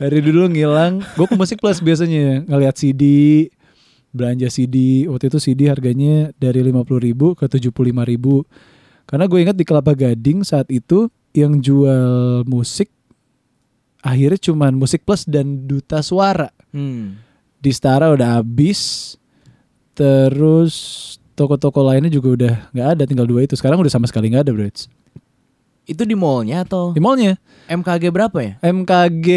dari 0.00 0.18
dulu 0.20 0.50
ngilang. 0.50 1.00
Gue 1.16 1.26
ke 1.26 1.36
musik 1.38 1.58
plus 1.62 1.80
biasanya 1.80 2.44
ngeliat 2.44 2.76
CD, 2.76 3.02
belanja 4.14 4.46
CD. 4.48 5.04
Waktu 5.10 5.28
itu 5.28 5.38
CD 5.42 5.66
harganya 5.66 6.30
dari 6.38 6.62
50.000 6.62 7.06
ribu 7.10 7.34
ke 7.34 7.50
75.000 7.50 8.06
ribu. 8.06 8.46
Karena 9.04 9.26
gue 9.26 9.38
ingat 9.42 9.58
di 9.58 9.66
Kelapa 9.66 9.92
Gading 9.92 10.46
saat 10.46 10.70
itu 10.70 11.10
yang 11.34 11.58
jual 11.58 12.46
musik 12.46 12.88
akhirnya 14.04 14.38
cuman 14.38 14.76
musik 14.76 15.02
plus 15.02 15.26
dan 15.26 15.66
duta 15.66 15.98
suara. 16.00 16.48
Hmm. 16.70 17.18
Di 17.58 17.72
Stara 17.74 18.14
udah 18.14 18.40
habis. 18.40 19.16
Terus 19.94 20.74
toko-toko 21.34 21.82
lainnya 21.82 22.10
juga 22.10 22.28
udah 22.34 22.54
nggak 22.70 22.88
ada, 22.94 23.02
tinggal 23.08 23.26
dua 23.26 23.42
itu. 23.42 23.58
Sekarang 23.58 23.80
udah 23.82 23.90
sama 23.90 24.06
sekali 24.06 24.30
nggak 24.30 24.44
ada, 24.46 24.52
bro. 24.54 24.70
Itu 25.84 26.02
di 26.08 26.16
mallnya 26.16 26.64
atau 26.64 26.96
Di 26.96 27.00
mallnya. 27.00 27.36
MKG 27.68 28.08
berapa 28.08 28.38
ya? 28.40 28.52
MKG 28.60 29.28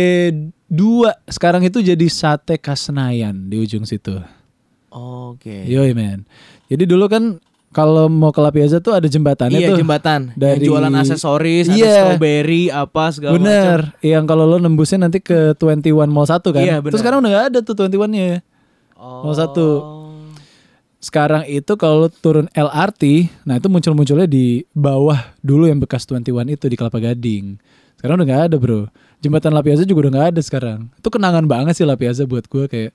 2 0.68 1.32
sekarang 1.32 1.64
itu 1.64 1.80
jadi 1.80 2.08
sate 2.12 2.60
Kasenayan 2.60 3.48
di 3.48 3.64
ujung 3.64 3.88
situ. 3.88 4.20
Oke. 4.90 5.66
Yoi 5.66 5.92
men. 5.92 6.24
Jadi 6.68 6.84
dulu 6.84 7.08
kan 7.08 7.38
kalau 7.70 8.08
mau 8.08 8.32
ke 8.32 8.40
La 8.40 8.50
Piazza 8.50 8.80
tuh 8.80 8.96
ada 8.96 9.06
jembatannya 9.06 9.60
Iya 9.60 9.70
tuh. 9.76 9.80
jembatan 9.80 10.32
dari- 10.34 10.64
Yang 10.64 10.72
jualan 10.72 10.94
aksesoris, 10.96 11.66
ada 11.68 11.78
Iya. 11.78 11.94
strawberry 11.94 12.64
apa 12.72 13.04
segala 13.12 13.32
macam. 13.36 13.44
Bener. 13.44 13.80
Yang 14.02 14.24
kalau 14.26 14.44
lo 14.48 14.58
nembusnya 14.58 15.00
nanti 15.00 15.20
ke 15.20 15.54
21 15.54 16.10
Mall 16.10 16.26
1 16.26 16.50
kan. 16.50 16.64
Iya, 16.64 16.80
bener. 16.80 16.92
Terus 16.96 17.02
sekarang 17.04 17.20
udah 17.22 17.32
gak 17.32 17.46
ada 17.54 17.60
tuh 17.62 17.76
21-nya. 17.76 18.42
Oh. 18.98 19.22
Mall 19.24 19.36
satu. 19.36 19.68
Sekarang 20.98 21.46
itu 21.46 21.78
kalau 21.78 22.02
lo 22.02 22.10
turun 22.10 22.50
LRT, 22.50 23.30
nah 23.46 23.54
itu 23.54 23.70
muncul-munculnya 23.70 24.26
di 24.26 24.66
bawah 24.74 25.38
dulu 25.40 25.70
yang 25.70 25.78
bekas 25.78 26.10
21 26.10 26.50
itu 26.50 26.66
di 26.66 26.74
Kelapa 26.74 26.98
Gading. 26.98 27.62
Sekarang 27.94 28.18
udah 28.18 28.26
gak 28.26 28.44
ada 28.50 28.58
bro. 28.58 28.90
Jembatan 29.18 29.54
La 29.54 29.62
Piazza 29.62 29.86
juga 29.86 30.10
udah 30.10 30.14
gak 30.16 30.28
ada 30.34 30.42
sekarang. 30.42 30.90
Itu 30.98 31.10
kenangan 31.10 31.46
banget 31.46 31.78
sih 31.78 31.86
La 31.86 31.94
Piazza 31.94 32.26
buat 32.26 32.50
gue 32.50 32.66
kayak 32.66 32.92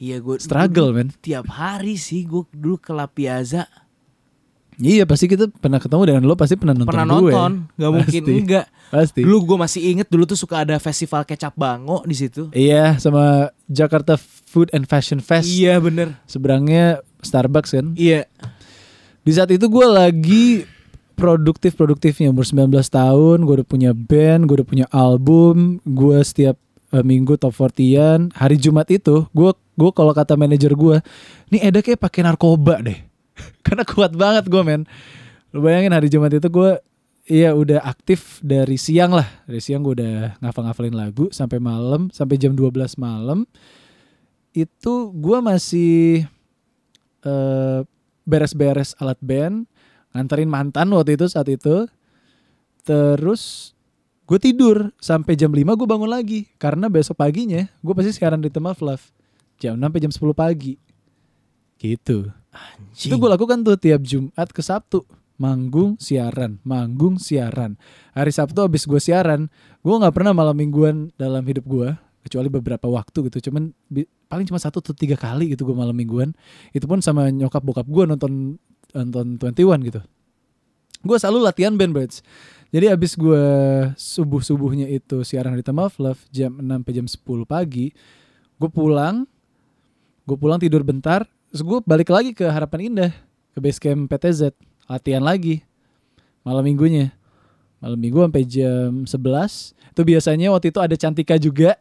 Iya 0.00 0.16
gue 0.16 0.40
struggle 0.40 0.96
men. 0.96 1.12
tiap 1.20 1.52
hari 1.52 2.00
sih 2.00 2.24
gue 2.24 2.48
dulu 2.56 2.80
ke 2.80 2.96
La 2.96 3.04
Piazza. 3.04 3.68
Iya 4.80 5.04
pasti 5.04 5.28
kita 5.28 5.52
pernah 5.52 5.76
ketemu 5.76 6.02
dan 6.08 6.24
lo 6.24 6.32
pasti 6.40 6.56
pernah 6.56 6.72
nonton 6.72 6.88
Pernah 6.88 7.04
gue. 7.20 7.28
nonton, 7.28 7.52
nggak 7.76 7.92
mungkin 7.92 8.22
enggak. 8.32 8.66
Pasti. 8.88 9.20
Dulu 9.20 9.36
gue 9.44 9.58
masih 9.60 9.80
inget 9.92 10.08
dulu 10.08 10.24
tuh 10.24 10.40
suka 10.40 10.64
ada 10.64 10.80
festival 10.80 11.28
kecap 11.28 11.52
bango 11.52 12.00
di 12.08 12.16
situ. 12.16 12.48
Iya 12.56 12.96
sama 12.96 13.52
Jakarta 13.68 14.16
Food 14.48 14.72
and 14.72 14.88
Fashion 14.88 15.20
Fest. 15.20 15.52
Iya 15.52 15.76
bener. 15.84 16.16
Seberangnya 16.24 17.04
Starbucks 17.20 17.76
kan. 17.76 17.92
Iya. 17.92 18.24
Di 19.20 19.32
saat 19.36 19.52
itu 19.52 19.68
gue 19.68 19.84
lagi 19.84 20.64
produktif-produktifnya 21.12 22.32
umur 22.32 22.48
19 22.48 22.72
tahun, 22.88 23.44
gue 23.44 23.54
udah 23.60 23.68
punya 23.68 23.92
band, 23.92 24.48
gue 24.48 24.64
udah 24.64 24.68
punya 24.68 24.86
album, 24.88 25.76
gue 25.84 26.16
setiap 26.24 26.56
eh, 26.94 27.04
minggu 27.04 27.38
top 27.38 27.54
40-an. 27.54 28.34
Hari 28.34 28.56
Jumat 28.58 28.86
itu, 28.90 29.26
gue 29.30 29.50
gue 29.54 29.90
kalau 29.96 30.12
kata 30.12 30.36
manajer 30.36 30.76
gue, 30.76 31.00
nih 31.50 31.70
Eda 31.70 31.80
kayak 31.80 32.02
pakai 32.02 32.26
narkoba 32.26 32.82
deh. 32.84 32.98
Karena 33.66 33.82
kuat 33.86 34.12
banget 34.14 34.46
gue 34.50 34.62
men. 34.62 34.84
Lu 35.50 35.62
bayangin 35.62 35.90
hari 35.90 36.06
Jumat 36.06 36.30
itu 36.30 36.46
gue 36.46 36.78
Iya 37.30 37.54
udah 37.54 37.86
aktif 37.86 38.42
dari 38.42 38.74
siang 38.74 39.14
lah 39.14 39.26
Dari 39.46 39.62
siang 39.62 39.86
gue 39.86 40.02
udah 40.02 40.40
ngafal-ngafalin 40.42 40.94
lagu 40.94 41.30
Sampai 41.30 41.62
malam 41.62 42.10
Sampai 42.10 42.38
jam 42.38 42.58
12 42.58 42.98
malam 42.98 43.46
Itu 44.50 45.14
gue 45.14 45.38
masih 45.38 46.26
eh, 47.22 47.80
Beres-beres 48.26 48.98
alat 48.98 49.18
band 49.22 49.66
Nganterin 50.10 50.50
mantan 50.50 50.90
waktu 50.90 51.14
itu 51.14 51.30
saat 51.30 51.46
itu 51.46 51.86
Terus 52.82 53.74
Gue 54.30 54.38
tidur 54.38 54.94
Sampai 55.02 55.34
jam 55.34 55.50
5 55.50 55.58
gue 55.66 55.88
bangun 55.90 56.06
lagi. 56.06 56.46
Karena 56.54 56.86
besok 56.86 57.18
paginya 57.18 57.66
Gue 57.82 57.98
pasti 57.98 58.14
siaran 58.14 58.38
di 58.38 58.46
Tema 58.46 58.70
Fluff 58.78 59.10
Jam 59.58 59.74
6 59.74 59.82
sampai 59.82 60.00
jam 60.00 60.12
10 60.14 60.30
pagi. 60.32 60.78
Gitu. 61.80 62.30
Itu 62.96 63.14
gue 63.18 63.28
lakukan 63.28 63.60
tuh 63.60 63.76
tiap 63.76 64.00
Jumat 64.00 64.48
ke 64.54 64.62
Sabtu. 64.64 65.04
Manggung 65.40 65.96
siaran 65.96 66.60
manggung 66.64 67.16
siaran. 67.16 67.80
Hari 68.12 68.28
Sabtu 68.28 68.60
abis 68.60 68.84
gue 68.84 69.00
siaran 69.00 69.48
gue 69.80 69.94
nggak 69.96 70.12
pernah 70.12 70.36
malam 70.36 70.52
mingguan 70.52 71.08
dalam 71.16 71.40
hidup 71.48 71.64
gue 71.64 71.88
kecuali 72.24 72.48
beberapa 72.52 72.88
waktu 72.88 73.32
gitu. 73.32 73.48
Cuman 73.48 73.72
paling 74.28 74.46
cuma 74.48 74.60
satu 74.60 74.84
atau 74.84 74.92
tiga 74.92 75.16
kali 75.16 75.56
gitu 75.56 75.64
gue 75.64 75.76
malam 75.76 75.96
mingguan. 75.96 76.36
Itu 76.76 76.84
pun 76.84 77.00
sama 77.00 77.32
nyokap 77.32 77.64
bokap 77.64 77.88
gue 77.88 78.04
nonton 78.04 78.60
nonton 78.92 79.26
21 79.40 79.88
gitu. 79.88 80.00
Gue 81.00 81.16
selalu 81.16 81.48
latihan 81.48 81.72
band 81.80 81.96
Brats 81.96 82.20
jadi 82.70 82.94
abis 82.94 83.18
gue 83.18 83.44
subuh 83.98 84.42
subuhnya 84.42 84.86
itu 84.86 85.26
siaran 85.26 85.58
di 85.58 85.62
Tema 85.66 85.90
Love 85.90 86.22
jam 86.30 86.54
6 86.56 86.64
sampai 86.64 86.92
jam 86.94 87.06
10 87.06 87.20
pagi 87.46 87.90
gue 88.56 88.70
pulang 88.70 89.26
gue 90.24 90.36
pulang 90.38 90.58
tidur 90.62 90.86
bentar 90.86 91.26
terus 91.50 91.62
gue 91.66 91.78
balik 91.82 92.10
lagi 92.14 92.30
ke 92.30 92.46
Harapan 92.46 92.94
Indah 92.94 93.12
ke 93.50 93.58
base 93.58 93.82
camp 93.82 94.06
PTZ 94.06 94.54
latihan 94.86 95.22
lagi 95.22 95.66
malam 96.44 96.64
minggunya. 96.64 97.12
Malam 97.80 97.96
minggu 97.96 98.20
sampai 98.28 98.44
jam 98.44 98.90
11 99.08 99.72
itu 99.72 100.02
biasanya 100.04 100.52
waktu 100.52 100.68
itu 100.68 100.80
ada 100.84 100.96
Cantika 101.00 101.40
juga. 101.40 101.80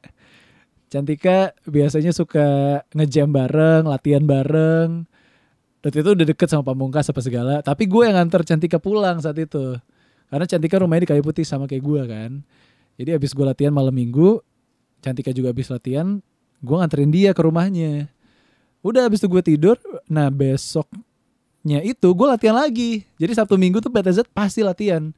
Cantika 0.88 1.52
biasanya 1.68 2.16
suka 2.16 2.80
ngejam 2.96 3.28
bareng 3.30 3.84
latihan 3.84 4.24
bareng. 4.24 5.04
Waktu 5.84 5.98
itu 6.04 6.10
udah 6.16 6.26
deket 6.28 6.48
sama 6.52 6.64
Pamungkas 6.64 7.08
apa 7.08 7.20
segala 7.24 7.60
tapi 7.64 7.88
gue 7.88 8.04
yang 8.08 8.16
nganter 8.16 8.48
Cantika 8.48 8.80
pulang 8.80 9.20
saat 9.20 9.40
itu 9.40 9.76
karena 10.30 10.46
Cantika 10.46 10.78
rumahnya 10.78 11.04
di 11.06 11.10
Kayu 11.10 11.24
Putih 11.26 11.44
sama 11.44 11.66
kayak 11.66 11.84
gue 11.84 12.02
kan. 12.06 12.32
Jadi 13.02 13.10
abis 13.18 13.34
gue 13.34 13.46
latihan 13.46 13.74
malam 13.74 13.92
minggu 13.92 14.42
Cantika 15.02 15.32
juga 15.34 15.50
abis 15.50 15.72
latihan 15.72 16.22
gue 16.60 16.76
nganterin 16.76 17.12
dia 17.12 17.32
ke 17.34 17.42
rumahnya. 17.42 18.12
Udah 18.86 19.08
abis 19.10 19.20
itu 19.24 19.28
gue 19.28 19.44
tidur 19.44 19.76
nah 20.08 20.28
besoknya 20.30 21.80
itu 21.82 22.08
gue 22.12 22.28
latihan 22.28 22.56
lagi. 22.56 23.04
Jadi 23.18 23.32
sabtu 23.36 23.56
minggu 23.58 23.82
tuh 23.82 23.92
PTZ 23.92 24.30
pasti 24.32 24.62
latihan. 24.62 25.12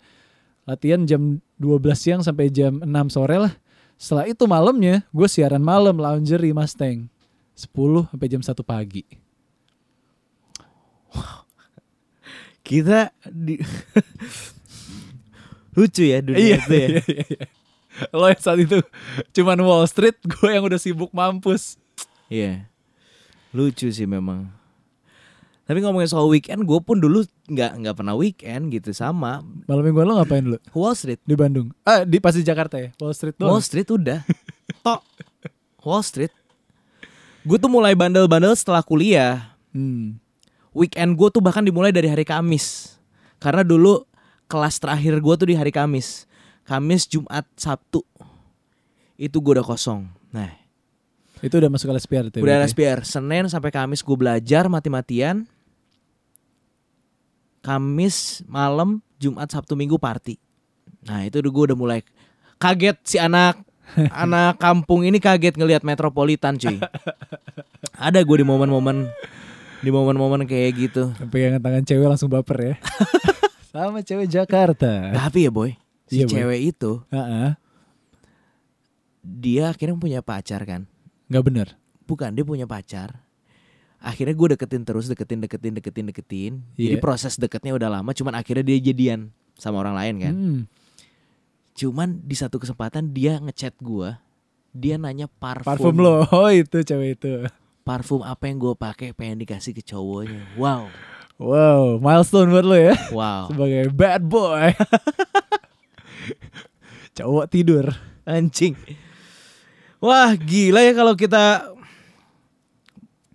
Latihan 0.64 1.04
jam 1.10 1.42
12 1.58 1.82
siang 1.98 2.22
sampai 2.22 2.54
jam 2.54 2.80
6 2.80 2.88
sore 3.14 3.38
lah. 3.42 3.54
Setelah 3.98 4.26
itu 4.30 4.46
malamnya 4.46 5.06
gue 5.10 5.28
siaran 5.30 5.62
malam 5.62 5.98
Laundry 5.98 6.54
Mustang. 6.54 7.10
10 7.58 8.10
sampai 8.10 8.28
jam 8.30 8.42
1 8.42 8.54
pagi. 8.62 9.04
Kita 12.62 13.10
di 13.26 13.58
lucu 15.78 16.04
ya 16.04 16.20
dunia 16.20 16.58
itu 16.60 16.74
ya. 16.74 16.88
iya. 17.00 17.46
lo 18.16 18.28
yang 18.28 18.40
saat 18.42 18.60
itu 18.60 18.80
cuman 19.36 19.60
Wall 19.64 19.88
Street 19.88 20.18
gue 20.32 20.50
yang 20.52 20.64
udah 20.64 20.80
sibuk 20.80 21.12
mampus 21.12 21.82
Iya. 22.32 22.64
Lucu 23.52 23.92
sih 23.92 24.08
memang. 24.08 24.48
Tapi 25.68 25.84
ngomongin 25.84 26.08
soal 26.08 26.32
weekend, 26.32 26.64
gue 26.64 26.80
pun 26.80 26.96
dulu 26.96 27.28
nggak 27.52 27.84
nggak 27.84 27.96
pernah 28.00 28.16
weekend 28.16 28.72
gitu 28.72 28.96
sama 28.96 29.44
malam 29.68 29.84
mingguan 29.84 30.08
lo 30.08 30.16
ngapain 30.16 30.40
dulu 30.40 30.56
Wall 30.72 30.96
Street. 30.96 31.20
di 31.28 31.36
Bandung 31.36 31.68
ah 31.84 32.08
di 32.08 32.24
pas 32.24 32.32
di 32.32 32.48
Jakarta 32.48 32.80
ya 32.80 32.96
Wall 32.96 33.12
Street 33.12 33.36
doang 33.36 33.52
Wall 33.52 33.64
Street 33.64 33.88
udah. 33.92 34.24
Tok. 34.80 35.04
Wall 35.84 36.04
Street. 36.08 36.32
Gue 37.44 37.60
tuh 37.60 37.68
mulai 37.68 37.92
bandel-bandel 38.00 38.56
setelah 38.56 38.80
kuliah. 38.80 39.52
hmm. 39.76 40.16
Weekend 40.72 41.20
gue 41.20 41.28
tuh 41.36 41.44
bahkan 41.44 41.68
dimulai 41.68 41.92
dari 41.92 42.08
hari 42.08 42.24
Kamis. 42.24 42.96
Karena 43.44 43.60
dulu 43.68 44.08
kelas 44.52 44.84
terakhir 44.84 45.16
gue 45.16 45.34
tuh 45.40 45.48
di 45.48 45.56
hari 45.56 45.72
Kamis. 45.72 46.28
Kamis, 46.68 47.08
Jumat, 47.08 47.48
Sabtu. 47.56 48.04
Itu 49.16 49.40
gue 49.40 49.56
udah 49.56 49.66
kosong. 49.66 50.12
Nah, 50.36 50.62
itu 51.42 51.58
udah 51.58 51.70
masuk 51.74 51.90
LSPR 51.90 52.30
ya 52.30 52.38
Udah? 52.38 52.56
LSPR 52.62 53.00
Senin 53.02 53.50
sampai 53.50 53.74
Kamis 53.74 54.06
gue 54.06 54.14
belajar 54.14 54.70
mati-matian 54.70 55.50
Kamis 57.66 58.46
malam 58.46 59.02
Jumat 59.18 59.50
Sabtu 59.50 59.74
Minggu 59.74 59.98
party 59.98 60.38
Nah 61.10 61.26
itu 61.26 61.42
gue 61.42 61.64
udah 61.74 61.78
mulai 61.78 62.06
Kaget 62.62 62.98
si 63.02 63.18
anak 63.18 63.58
Anak 64.24 64.62
kampung 64.62 65.02
ini 65.02 65.18
kaget 65.18 65.58
ngelihat 65.58 65.82
metropolitan 65.82 66.62
cuy 66.62 66.78
Ada 67.98 68.22
gue 68.22 68.38
di 68.38 68.46
momen-momen 68.46 69.10
Di 69.82 69.90
momen-momen 69.90 70.46
kayak 70.46 70.72
gitu 70.78 71.10
pegangan 71.34 71.58
tangan 71.58 71.84
cewek 71.90 72.06
langsung 72.06 72.30
baper 72.30 72.58
ya 72.62 72.76
sama 73.72 74.04
cewek 74.04 74.28
Jakarta. 74.28 75.16
Tapi 75.16 75.48
ya 75.48 75.52
boy 75.52 75.72
Si 76.12 76.20
Iya, 76.20 76.28
Boy. 76.28 76.34
cewek 76.36 76.62
itu 76.76 76.92
Heeh. 77.08 77.56
Dia 79.22 79.72
akhirnya 79.72 79.96
punya 79.96 80.20
pacar 80.20 80.66
kan? 80.68 80.90
Nggak 81.32 81.44
bener? 81.48 81.68
Bukan 82.04 82.36
dia 82.36 82.44
punya 82.44 82.68
pacar. 82.68 83.24
Akhirnya 84.02 84.34
gue 84.34 84.48
deketin 84.58 84.82
terus 84.82 85.06
Deketin, 85.06 85.46
deketin, 85.46 85.78
deketin, 85.78 86.06
deketin. 86.10 86.54
Jadi 86.76 86.98
Iya. 86.98 87.04
proses 87.04 87.38
deketnya 87.38 87.78
udah 87.78 88.02
lama 88.02 88.12
Cuman 88.18 88.34
akhirnya 88.34 88.66
dia 88.66 88.82
jadian 88.82 89.30
Sama 89.56 89.78
orang 89.80 89.94
lain 89.96 90.16
kan? 90.20 90.34
Hmm. 90.34 90.60
Cuman 91.78 92.20
di 92.26 92.36
satu 92.36 92.58
kesempatan 92.60 93.14
dia 93.14 93.38
ngechat 93.40 93.78
gue 93.80 94.12
Dia 94.74 94.98
nanya 94.98 95.30
parfum. 95.30 95.70
Parfum 95.70 95.96
lo. 96.02 96.26
Oh 96.34 96.50
itu 96.50 96.82
cewek 96.82 97.22
itu. 97.22 97.46
Parfum 97.86 98.26
apa 98.26 98.50
yang 98.50 98.58
gue 98.58 98.74
pakai 98.74 99.14
Pengen 99.14 99.40
dikasih 99.46 99.72
ke 99.72 99.86
cowoknya. 99.86 100.60
Wow 100.60 100.90
wow 101.42 101.98
milestone 101.98 102.54
buat 102.54 102.66
lo 102.66 102.78
ya. 102.78 102.96
Wow. 103.10 103.48
Sebagai 103.50 103.90
bad 103.90 104.22
boy. 104.22 104.78
Cowok 107.18 107.46
tidur. 107.50 107.86
Anjing. 108.24 108.78
Wah 109.98 110.38
gila 110.38 110.86
ya 110.86 110.94
kalau 110.94 111.18
kita 111.18 111.74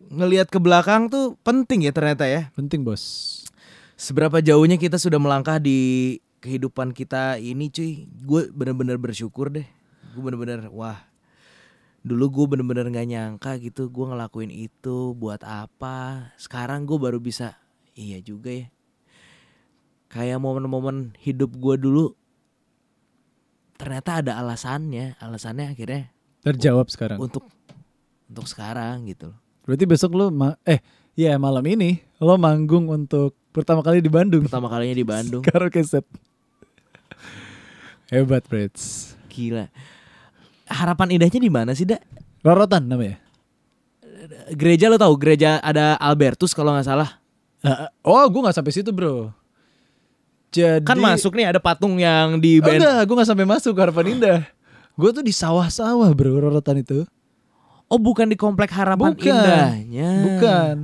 Ngelihat 0.06 0.48
ke 0.48 0.62
belakang 0.62 1.10
tuh 1.10 1.34
penting 1.42 1.84
ya 1.84 1.92
ternyata 1.92 2.24
ya. 2.30 2.48
Penting 2.54 2.86
bos. 2.86 3.44
Seberapa 3.98 4.38
jauhnya 4.38 4.78
kita 4.78 4.96
sudah 5.02 5.18
melangkah 5.18 5.58
di 5.58 6.16
kehidupan 6.38 6.94
kita 6.94 7.42
ini 7.42 7.68
cuy? 7.68 8.06
Gue 8.22 8.48
bener-bener 8.54 8.96
bersyukur 8.96 9.50
deh. 9.50 9.66
Gue 10.14 10.22
bener-bener 10.22 10.70
wah. 10.70 11.04
Dulu 12.06 12.24
gue 12.30 12.46
bener-bener 12.54 12.86
gak 12.86 13.08
nyangka 13.10 13.58
gitu 13.58 13.90
Gue 13.90 14.06
ngelakuin 14.06 14.54
itu 14.54 15.10
buat 15.18 15.42
apa. 15.42 16.30
Sekarang 16.38 16.86
gue 16.86 16.96
baru 16.96 17.18
bisa 17.18 17.58
Iya 17.96 18.20
juga 18.20 18.52
ya. 18.52 18.66
Kayak 20.06 20.38
momen-momen 20.38 21.16
hidup 21.18 21.56
gue 21.56 21.76
dulu 21.80 22.12
Ternyata 23.76 24.24
ada 24.24 24.32
alasannya. 24.40 25.20
Alasannya 25.20 25.76
akhirnya 25.76 26.12
terjawab 26.40 26.88
sekarang? 26.88 27.20
Untuk 27.20 27.44
untuk 28.26 28.46
sekarang 28.48 29.04
gitu 29.06 29.32
loh. 29.32 29.38
berarti 29.66 29.82
besok 29.82 30.14
lo 30.14 30.30
ma- 30.30 30.54
eh 30.62 30.78
ya 31.18 31.34
malam 31.42 31.62
ini 31.66 31.98
lo 32.22 32.38
manggung 32.38 32.86
untuk 32.86 33.34
pertama 33.50 33.82
kali 33.82 33.98
di 34.00 34.08
Bandung. 34.08 34.46
Pertama 34.46 34.70
kalinya 34.70 34.96
di 34.96 35.06
Bandung. 35.06 35.42
Karaoke 35.46 35.82
set. 35.82 36.06
Hebat 38.08 38.46
Brits. 38.46 39.14
Gila. 39.26 39.66
Harapan 40.70 41.18
indahnya 41.18 41.40
di 41.42 41.50
mana 41.50 41.74
sih 41.74 41.86
dak? 41.86 42.02
Rorotan 42.46 42.86
namanya? 42.86 43.18
Gereja 44.54 44.86
lo 44.86 44.98
tahu 44.98 45.18
gereja 45.18 45.58
ada 45.58 45.98
Albertus 45.98 46.54
kalau 46.54 46.70
nggak 46.74 46.86
salah. 46.86 47.18
Ah, 47.66 47.90
oh 48.00 48.24
gue 48.24 48.40
nggak 48.40 48.54
sampai 48.54 48.70
situ 48.70 48.90
bro 48.90 49.34
jadi 50.48 50.80
Kan 50.80 50.96
masuk 50.96 51.34
nih 51.34 51.50
ada 51.50 51.58
patung 51.58 51.98
yang 51.98 52.38
di 52.38 52.58
Oh, 52.58 52.64
band. 52.64 52.78
enggak 52.78 53.00
gue 53.02 53.14
nggak 53.14 53.28
sampai 53.28 53.44
masuk 53.44 53.72
ke 53.72 53.80
Harapan 53.80 54.06
Indah 54.08 54.40
gue 54.94 55.10
tuh 55.10 55.20
di 55.20 55.28
sawah-sawah 55.28 56.08
bro 56.10 56.38
Rorotan 56.38 56.78
itu 56.78 57.04
Oh 57.86 57.98
bukan 57.98 58.26
di 58.26 58.34
komplek 58.34 58.70
harapan 58.72 59.14
Bukan. 59.14 59.30
indahnya. 59.30 60.10
Bukan. 60.18 60.74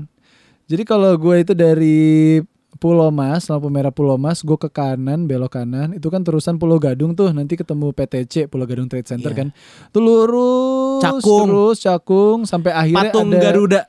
Jadi 0.67 0.83
kalau 0.83 1.11
gue 1.13 1.35
itu 1.37 1.51
dari 1.51 2.39
Pulau 2.79 3.11
Mas, 3.11 3.47
lampu 3.47 3.67
merah 3.67 3.91
Pulau 3.91 4.15
Mas, 4.15 4.39
gue 4.39 4.55
ke 4.55 4.67
kanan, 4.67 5.27
belok 5.27 5.51
kanan, 5.53 5.93
itu 5.93 6.07
kan 6.07 6.23
terusan 6.23 6.57
Pulau 6.57 6.79
Gadung 6.79 7.11
tuh, 7.13 7.31
nanti 7.31 7.55
ketemu 7.55 7.91
PTC, 7.91 8.47
Pulau 8.47 8.67
Gadung 8.67 8.87
Trade 8.87 9.03
Center 9.05 9.31
Iya. 9.31 9.37
kan. 9.37 9.49
Tuh 9.91 9.99
lurus, 9.99 11.03
Cakung. 11.03 11.47
terus 11.47 11.77
cakung 11.81 12.39
sampai 12.43 12.71
akhirnya 12.71 13.11
Patung 13.11 13.29
ada 13.29 13.39
Garuda. 13.41 13.81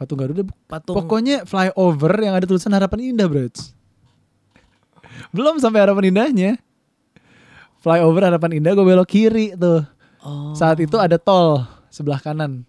Patung 0.00 0.16
Garuda. 0.16 0.48
Patung. 0.64 0.96
Pokoknya 0.96 1.44
flyover 1.44 2.12
yang 2.24 2.32
ada 2.32 2.48
tulisan 2.48 2.72
Harapan 2.72 3.12
Indah, 3.12 3.28
bro. 3.28 3.44
Belum 5.28 5.60
sampai 5.60 5.84
Harapan 5.84 6.08
Indahnya. 6.08 6.56
Flyover 7.84 8.32
Harapan 8.32 8.56
Indah, 8.56 8.72
gue 8.72 8.84
belok 8.88 9.04
kiri 9.04 9.52
tuh. 9.52 9.84
Oh. 10.24 10.56
Saat 10.56 10.80
itu 10.80 10.96
ada 10.96 11.20
tol 11.20 11.68
sebelah 11.92 12.16
kanan. 12.16 12.64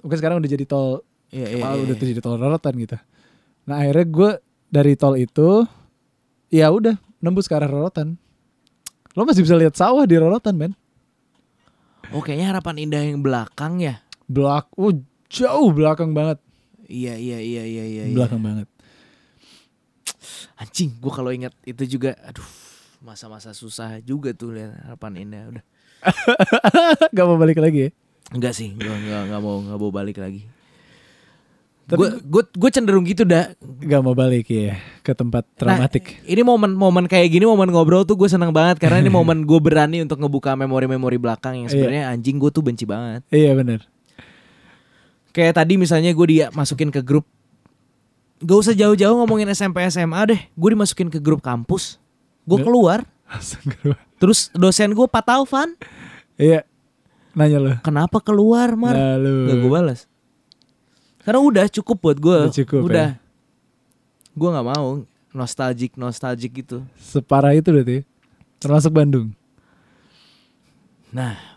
Mungkin 0.00 0.16
sekarang 0.16 0.40
udah 0.40 0.48
jadi 0.48 0.64
tol 0.64 1.04
Iya, 1.30 1.46
iya, 1.46 1.62
Malah 1.62 1.78
iya. 1.78 1.84
udah 1.86 1.94
jadi 1.94 2.22
tol 2.24 2.36
rorotan 2.40 2.74
gitu. 2.74 2.98
Nah 3.70 3.86
akhirnya 3.86 4.06
gue 4.10 4.30
dari 4.66 4.92
tol 4.98 5.14
itu 5.14 5.62
ya 6.50 6.66
udah 6.74 6.98
nembus 7.22 7.46
ke 7.46 7.54
arah 7.54 7.70
rorotan. 7.70 8.18
Lo 9.14 9.22
masih 9.22 9.46
bisa 9.46 9.54
lihat 9.54 9.78
sawah 9.78 10.08
di 10.08 10.18
rorotan 10.18 10.58
men. 10.58 10.72
Oh, 12.10 12.18
kayaknya 12.18 12.50
harapan 12.50 12.76
indah 12.82 13.02
yang 13.06 13.22
belakang 13.22 13.78
ya. 13.78 14.02
Belak, 14.26 14.66
oh 14.74 14.90
jauh 15.30 15.70
belakang 15.70 16.10
banget, 16.12 16.42
Iya, 16.84 17.14
iya, 17.14 17.38
iya, 17.38 17.62
iya, 17.62 17.84
iya. 17.86 18.04
iya. 18.10 18.14
belakang 18.18 18.42
banget. 18.42 18.66
Anjing, 20.58 20.98
gua 20.98 21.12
kalau 21.14 21.30
ingat 21.30 21.54
itu 21.62 21.86
juga 21.88 22.18
aduh, 22.20 22.44
masa-masa 23.00 23.54
susah 23.54 24.02
juga 24.02 24.34
tuh 24.34 24.52
lihat 24.52 24.74
harapan 24.84 25.22
indah 25.22 25.42
udah. 25.48 25.64
Gak 27.16 27.26
mau 27.26 27.38
balik 27.38 27.62
lagi 27.62 27.88
ya. 27.88 27.90
Enggak 28.30 28.52
sih, 28.52 28.74
gua 28.74 28.92
enggak 28.92 29.20
enggak 29.30 29.40
mau 29.40 29.56
enggak 29.62 29.78
mau 29.78 29.92
balik 29.94 30.18
lagi. 30.18 30.44
Gue 31.90 32.06
gue 32.22 32.42
gue 32.54 32.70
cenderung 32.70 33.02
gitu 33.02 33.26
dah. 33.26 33.50
Gak 33.82 33.98
mau 33.98 34.14
balik 34.14 34.46
ya 34.46 34.78
ke 35.02 35.10
tempat 35.10 35.42
traumatik. 35.58 36.22
Ini 36.22 36.38
momen-momen 36.46 37.10
kayak 37.10 37.34
gini, 37.34 37.42
momen 37.42 37.66
ngobrol 37.66 38.06
tuh 38.06 38.14
gue 38.14 38.30
senang 38.30 38.54
banget 38.54 38.78
karena 38.78 39.02
ini 39.02 39.10
momen 39.18 39.42
gue 39.42 39.58
berani 39.58 39.98
untuk 39.98 40.22
ngebuka 40.22 40.54
memori-memori 40.54 41.18
belakang 41.18 41.58
yang 41.58 41.66
Iya. 41.66 41.74
sebenarnya 41.74 42.04
anjing 42.14 42.38
gue 42.38 42.50
tuh 42.54 42.62
benci 42.62 42.86
banget. 42.86 43.26
Iya 43.34 43.58
bener. 43.58 43.82
Kayak 45.30 45.62
tadi 45.62 45.78
misalnya 45.78 46.10
gue 46.10 46.26
dia 46.26 46.46
masukin 46.50 46.90
ke 46.90 46.98
grup 47.00 47.22
Gak 48.40 48.58
usah 48.66 48.74
jauh-jauh 48.74 49.20
ngomongin 49.20 49.52
SMP 49.52 49.84
SMA 49.86 50.20
deh 50.26 50.40
Gue 50.56 50.72
dimasukin 50.74 51.06
ke 51.06 51.20
grup 51.20 51.38
kampus 51.38 52.00
Gue 52.42 52.58
Nggak. 52.58 52.66
keluar. 52.66 52.98
Terus 54.18 54.48
dosen 54.50 54.90
gue 54.90 55.06
Pak 55.06 55.22
Taufan 55.22 55.76
Iya. 56.34 56.64
Nanya 57.30 57.58
lo. 57.62 57.72
Kenapa 57.84 58.18
keluar 58.18 58.74
Mar? 58.74 58.96
Lalu. 58.96 59.34
Gak 59.46 59.56
gue 59.60 59.70
balas 59.70 60.00
Karena 61.22 61.40
udah 61.44 61.66
cukup 61.70 61.96
buat 62.00 62.18
gue 62.18 62.38
Udah 62.48 62.56
cukup, 62.56 62.80
Udah 62.90 63.08
ya? 63.14 63.20
Gue 64.34 64.48
gak 64.50 64.66
mau 64.66 64.88
Nostalgic 65.30 65.94
Nostalgic 65.94 66.50
gitu 66.64 66.82
Separah 66.98 67.54
itu 67.54 67.70
berarti. 67.70 68.02
Termasuk 68.58 68.90
Bandung. 68.90 69.32
Nah 71.10 71.49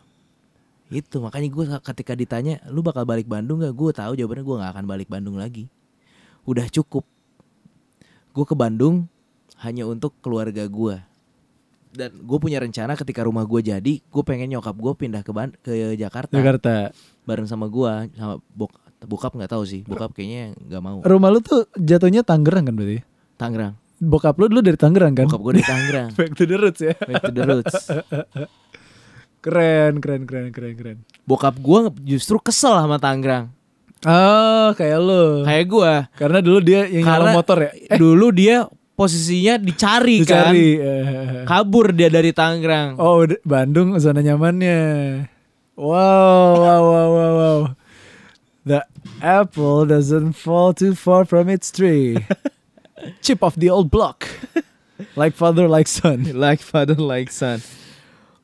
itu 0.93 1.17
makanya 1.17 1.49
gue 1.49 1.65
ketika 1.81 2.13
ditanya 2.13 2.61
lu 2.69 2.79
bakal 2.79 3.03
balik 3.03 3.25
Bandung 3.25 3.59
gak? 3.59 3.73
Gue 3.73 3.89
tahu 3.89 4.13
jawabannya 4.13 4.45
gue 4.45 4.55
gak 4.61 4.71
akan 4.71 4.85
balik 4.85 5.09
Bandung 5.09 5.35
lagi. 5.35 5.65
Udah 6.43 6.69
cukup. 6.69 7.03
Gue 8.29 8.45
ke 8.45 8.53
Bandung 8.53 9.09
hanya 9.59 9.83
untuk 9.83 10.13
keluarga 10.19 10.63
gue. 10.63 10.95
Dan 11.93 12.25
gue 12.25 12.37
punya 12.37 12.57
rencana 12.57 12.93
ketika 12.93 13.21
rumah 13.21 13.45
gue 13.45 13.61
jadi, 13.61 13.93
gue 14.01 14.23
pengen 14.25 14.49
nyokap 14.49 14.73
gue 14.73 14.93
pindah 14.95 15.21
ke 15.21 15.29
Ban- 15.29 15.53
ke 15.61 15.93
Jakarta, 15.93 16.33
Jakarta. 16.33 16.89
bareng 17.21 17.45
sama 17.45 17.69
gue, 17.69 17.91
sama 18.13 18.41
bok 18.49 18.73
bokap 19.03 19.35
nggak 19.35 19.51
tahu 19.51 19.61
sih, 19.61 19.85
bokap 19.85 20.09
kayaknya 20.09 20.57
nggak 20.57 20.81
mau. 20.81 20.97
Rumah 21.05 21.29
lu 21.29 21.39
tuh 21.39 21.69
jatuhnya 21.75 22.25
Tangerang 22.25 22.65
kan 22.65 22.73
berarti? 22.73 23.05
Tangerang, 23.37 23.77
Bokap 24.01 24.35
lu 24.35 24.49
dulu 24.49 24.65
dari 24.65 24.73
Tangerang 24.73 25.13
kan? 25.13 25.29
bokap 25.29 25.41
gue 25.45 25.53
di 25.53 25.63
Tangerang. 25.63 26.09
Back 26.17 26.33
to 26.33 26.43
the 26.43 26.57
roots 26.57 26.81
ya. 26.81 26.97
Back 26.97 27.21
to 27.23 27.31
the 27.31 27.43
roots. 27.45 27.75
Keren, 29.43 29.99
keren, 29.99 30.23
keren, 30.23 30.55
keren, 30.55 30.73
keren. 30.79 30.97
Bokap 31.27 31.59
gue 31.59 31.91
justru 32.07 32.39
kesel 32.39 32.79
sama 32.79 32.95
Tangerang. 32.95 33.51
Oh, 34.07 34.71
kayak 34.71 34.99
lu. 35.03 35.43
Kayak 35.43 35.65
gue. 35.67 35.93
Karena 36.15 36.39
dulu 36.39 36.59
dia 36.63 36.87
yang 36.87 37.03
nyala 37.03 37.19
Karena 37.19 37.31
motor 37.35 37.57
ya. 37.59 37.71
Eh, 37.91 37.99
dulu 37.99 38.31
dia 38.31 38.67
posisinya 38.95 39.59
dicari, 39.59 40.23
dicari. 40.23 40.69
kan 40.79 40.85
eh. 40.87 41.43
kabur 41.49 41.91
dia 41.91 42.07
dari 42.13 42.29
Tangerang 42.31 42.95
Oh, 42.95 43.27
Bandung 43.43 43.99
zona 43.99 44.23
nyamannya. 44.23 44.79
Wow, 45.75 46.49
wow, 46.55 46.81
wow, 46.87 47.09
wow, 47.11 47.33
wow. 47.35 47.59
The 48.63 48.87
apple 49.19 49.91
doesn't 49.91 50.39
fall 50.39 50.71
too 50.71 50.95
far 50.95 51.27
from 51.27 51.51
its 51.51 51.67
tree. 51.67 52.15
Chip 53.25 53.43
of 53.43 53.59
the 53.59 53.67
old 53.67 53.91
block. 53.91 54.23
Like 55.19 55.35
father, 55.35 55.67
like 55.67 55.91
son. 55.91 56.31
like 56.31 56.63
father 56.63 56.95
like 56.95 57.27
son 57.27 57.59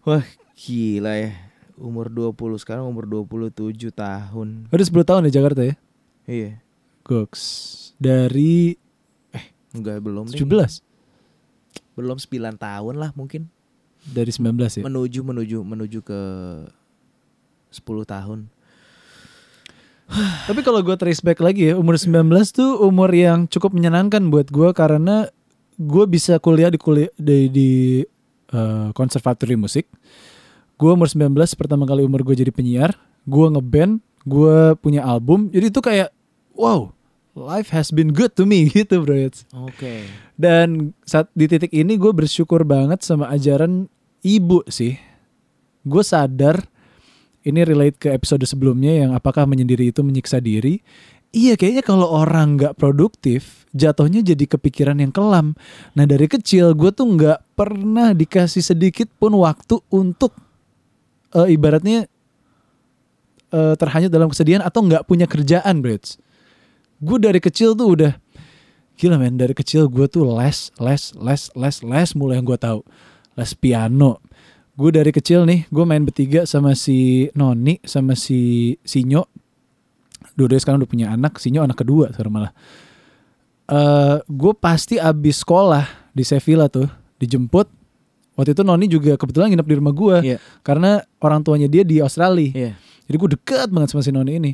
wah 0.10 0.24
gila 0.60 1.16
ya 1.16 1.32
umur 1.80 2.12
20 2.12 2.36
sekarang 2.60 2.84
umur 2.84 3.08
27 3.08 3.96
tahun 3.96 4.68
Udah 4.68 4.86
10 4.92 5.08
tahun 5.08 5.22
di 5.24 5.32
Jakarta 5.32 5.62
ya? 5.64 5.76
iya 6.28 6.52
Goks. 7.08 7.42
Dari 7.96 8.76
enggak 9.72 10.04
belum 10.04 10.28
deh 10.28 10.36
17. 10.36 10.84
belum 11.96 12.18
9 12.20 12.60
tahun 12.60 12.96
lah 13.00 13.16
mungkin 13.16 13.48
Dari 14.04 14.28
19 14.28 14.52
ya? 14.60 14.84
menuju 14.84 15.20
menuju 15.24 15.58
menuju 15.64 16.00
ke 16.04 16.22
10 17.72 17.80
tahun 18.04 18.40
Tapi 20.50 20.60
kalau 20.66 20.82
gue 20.82 20.98
trace 20.98 21.22
back 21.22 21.38
lagi 21.38 21.70
ya, 21.70 21.78
umur 21.78 21.94
19 21.94 22.26
tuh 22.50 22.82
umur 22.82 23.14
yang 23.14 23.46
cukup 23.46 23.78
menyenangkan 23.78 24.26
buat 24.34 24.50
gue 24.50 24.74
karena 24.74 25.30
gue 25.78 26.06
bisa 26.10 26.42
kuliah 26.42 26.74
di 26.74 26.82
kuliah 26.82 27.14
di, 27.14 27.46
di 27.54 27.70
eh, 28.50 28.90
konservatori 28.98 29.54
musik. 29.54 29.86
Gue 30.80 30.96
umur 30.96 31.12
19 31.12 31.36
pertama 31.60 31.84
kali 31.84 32.08
umur 32.08 32.24
gue 32.24 32.40
jadi 32.40 32.56
penyiar, 32.56 32.96
gue 33.28 33.46
ngeband, 33.52 34.00
gue 34.24 34.80
punya 34.80 35.04
album. 35.04 35.52
Jadi 35.52 35.76
itu 35.76 35.84
kayak 35.84 36.16
wow, 36.56 36.96
life 37.36 37.76
has 37.76 37.92
been 37.92 38.16
good 38.16 38.32
to 38.32 38.48
me 38.48 38.68
gitu 38.72 39.04
bro. 39.04 39.28
oke 39.68 39.94
Dan 40.40 40.96
saat 41.04 41.28
di 41.36 41.52
titik 41.52 41.76
ini 41.76 42.00
gue 42.00 42.16
bersyukur 42.16 42.64
banget 42.64 43.04
sama 43.04 43.28
ajaran 43.28 43.92
ibu 44.24 44.64
sih. 44.72 44.96
Gue 45.84 46.04
sadar 46.04 46.64
ini 47.44 47.64
relate 47.68 48.00
ke 48.00 48.08
episode 48.16 48.44
sebelumnya 48.48 49.04
yang 49.04 49.12
apakah 49.12 49.44
menyendiri 49.44 49.92
itu 49.92 50.00
menyiksa 50.00 50.40
diri. 50.40 50.80
Iya 51.30 51.60
kayaknya 51.60 51.86
kalau 51.86 52.10
orang 52.10 52.58
nggak 52.58 52.80
produktif 52.80 53.70
jatuhnya 53.76 54.26
jadi 54.26 54.50
kepikiran 54.50 54.98
yang 54.98 55.14
kelam. 55.14 55.54
Nah 55.94 56.08
dari 56.10 56.26
kecil 56.26 56.74
gue 56.74 56.90
tuh 56.90 57.06
nggak 57.06 57.54
pernah 57.54 58.18
dikasih 58.18 58.66
sedikit 58.66 59.12
pun 59.22 59.38
waktu 59.38 59.78
untuk 59.94 60.49
eh, 61.36 61.48
ibaratnya 61.54 62.10
eh, 63.54 63.74
terhanyut 63.78 64.12
dalam 64.12 64.30
kesedihan 64.30 64.62
atau 64.66 64.86
nggak 64.86 65.06
punya 65.06 65.26
kerjaan, 65.30 65.82
Brits. 65.82 66.18
Gue 67.00 67.18
dari 67.18 67.40
kecil 67.40 67.80
tuh 67.80 67.96
udah 67.96 68.14
gila 69.00 69.16
men 69.16 69.40
dari 69.40 69.56
kecil 69.56 69.88
gue 69.88 70.12
tuh 70.12 70.28
les 70.28 70.76
les 70.76 71.04
les 71.16 71.42
les 71.56 71.76
les 71.80 72.10
mulai 72.20 72.36
yang 72.40 72.46
gue 72.46 72.60
tahu. 72.60 72.84
Les 73.40 73.52
piano. 73.56 74.20
Gue 74.76 74.92
dari 74.92 75.16
kecil 75.16 75.48
nih 75.48 75.72
gue 75.72 75.84
main 75.88 76.04
bertiga 76.04 76.44
sama 76.44 76.76
si 76.76 77.32
Noni 77.32 77.80
sama 77.88 78.20
si 78.20 78.76
Sinyo. 78.84 79.24
Dua-duanya 80.36 80.62
sekarang 80.64 80.80
udah 80.84 80.92
punya 80.92 81.08
anak 81.16 81.40
Sinyo 81.40 81.64
anak 81.64 81.80
kedua 81.80 82.12
sekarang 82.12 82.36
malah. 82.36 82.54
Eh 83.72 84.20
gue 84.28 84.54
pasti 84.60 85.00
abis 85.00 85.48
sekolah 85.48 86.12
di 86.12 86.28
Sevilla 86.28 86.68
tuh 86.68 86.92
dijemput 87.16 87.79
waktu 88.40 88.56
itu 88.56 88.64
Noni 88.64 88.88
juga 88.88 89.20
kebetulan 89.20 89.52
nginep 89.52 89.68
di 89.68 89.76
rumah 89.76 89.92
gue 89.92 90.16
Iya. 90.24 90.38
karena 90.64 91.04
orang 91.20 91.44
tuanya 91.44 91.68
dia 91.68 91.84
di 91.84 92.00
Australia 92.00 92.56
iya 92.56 92.72
jadi 93.10 93.18
gue 93.18 93.30
deket 93.42 93.74
banget 93.74 93.90
sama 93.90 94.06
si 94.06 94.14
Noni 94.14 94.38
ini. 94.38 94.54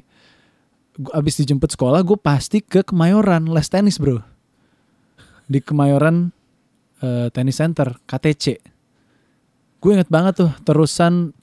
Gua 0.96 1.20
abis 1.20 1.44
dijemput 1.44 1.76
sekolah, 1.76 2.00
gue 2.08 2.16
pasti 2.16 2.64
ke 2.64 2.88
Kemayoran 2.88 3.52
les 3.52 3.68
tenis 3.68 4.00
bro. 4.00 4.24
Di 5.52 5.60
Kemayoran 5.60 6.32
eh, 7.04 7.28
Tennis 7.36 7.60
Center, 7.60 8.00
KTC. 8.08 8.64
Gue 9.84 10.00
inget 10.00 10.08
banget 10.08 10.40
tuh, 10.40 10.52
terusan. 10.64 11.36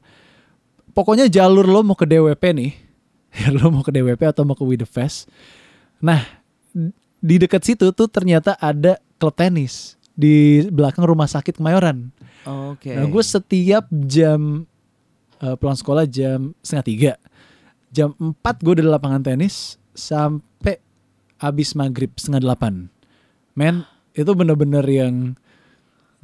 Pokoknya 0.96 1.28
jalur 1.28 1.68
lo 1.68 1.84
mau 1.84 1.92
ke 1.92 2.08
DWP 2.08 2.42
nih. 2.56 2.72
Ya 3.44 3.52
lo 3.60 3.68
mau 3.68 3.84
ke 3.84 3.92
DWP 3.92 4.32
atau 4.32 4.48
mau 4.48 4.56
ke 4.56 4.64
We 4.64 4.80
The 4.80 4.88
Fest. 4.88 5.28
Nah, 6.00 6.24
di 7.20 7.36
dekat 7.36 7.60
situ 7.60 7.92
tuh 7.92 8.08
ternyata 8.08 8.56
ada 8.56 8.96
klub 9.20 9.36
tenis. 9.36 10.00
Di 10.16 10.64
belakang 10.72 11.04
rumah 11.04 11.28
sakit 11.28 11.60
Kemayoran. 11.60 12.08
Oke. 12.46 12.90
Nah, 12.90 13.06
gue 13.06 13.24
setiap 13.24 13.84
jam 14.06 14.66
eh, 15.42 15.54
pulang 15.58 15.78
sekolah 15.78 16.04
jam 16.06 16.54
setengah 16.62 16.86
tiga, 16.86 17.12
jam 17.92 18.16
4 18.18 18.64
gue 18.64 18.72
udah 18.80 18.84
di 18.84 18.92
lapangan 18.92 19.22
tenis 19.22 19.76
sampai 19.92 20.80
habis 21.42 21.76
maghrib 21.76 22.10
setengah 22.16 22.42
delapan. 22.42 22.88
Men, 23.52 23.84
itu 24.16 24.32
bener-bener 24.32 24.84
yang 24.88 25.36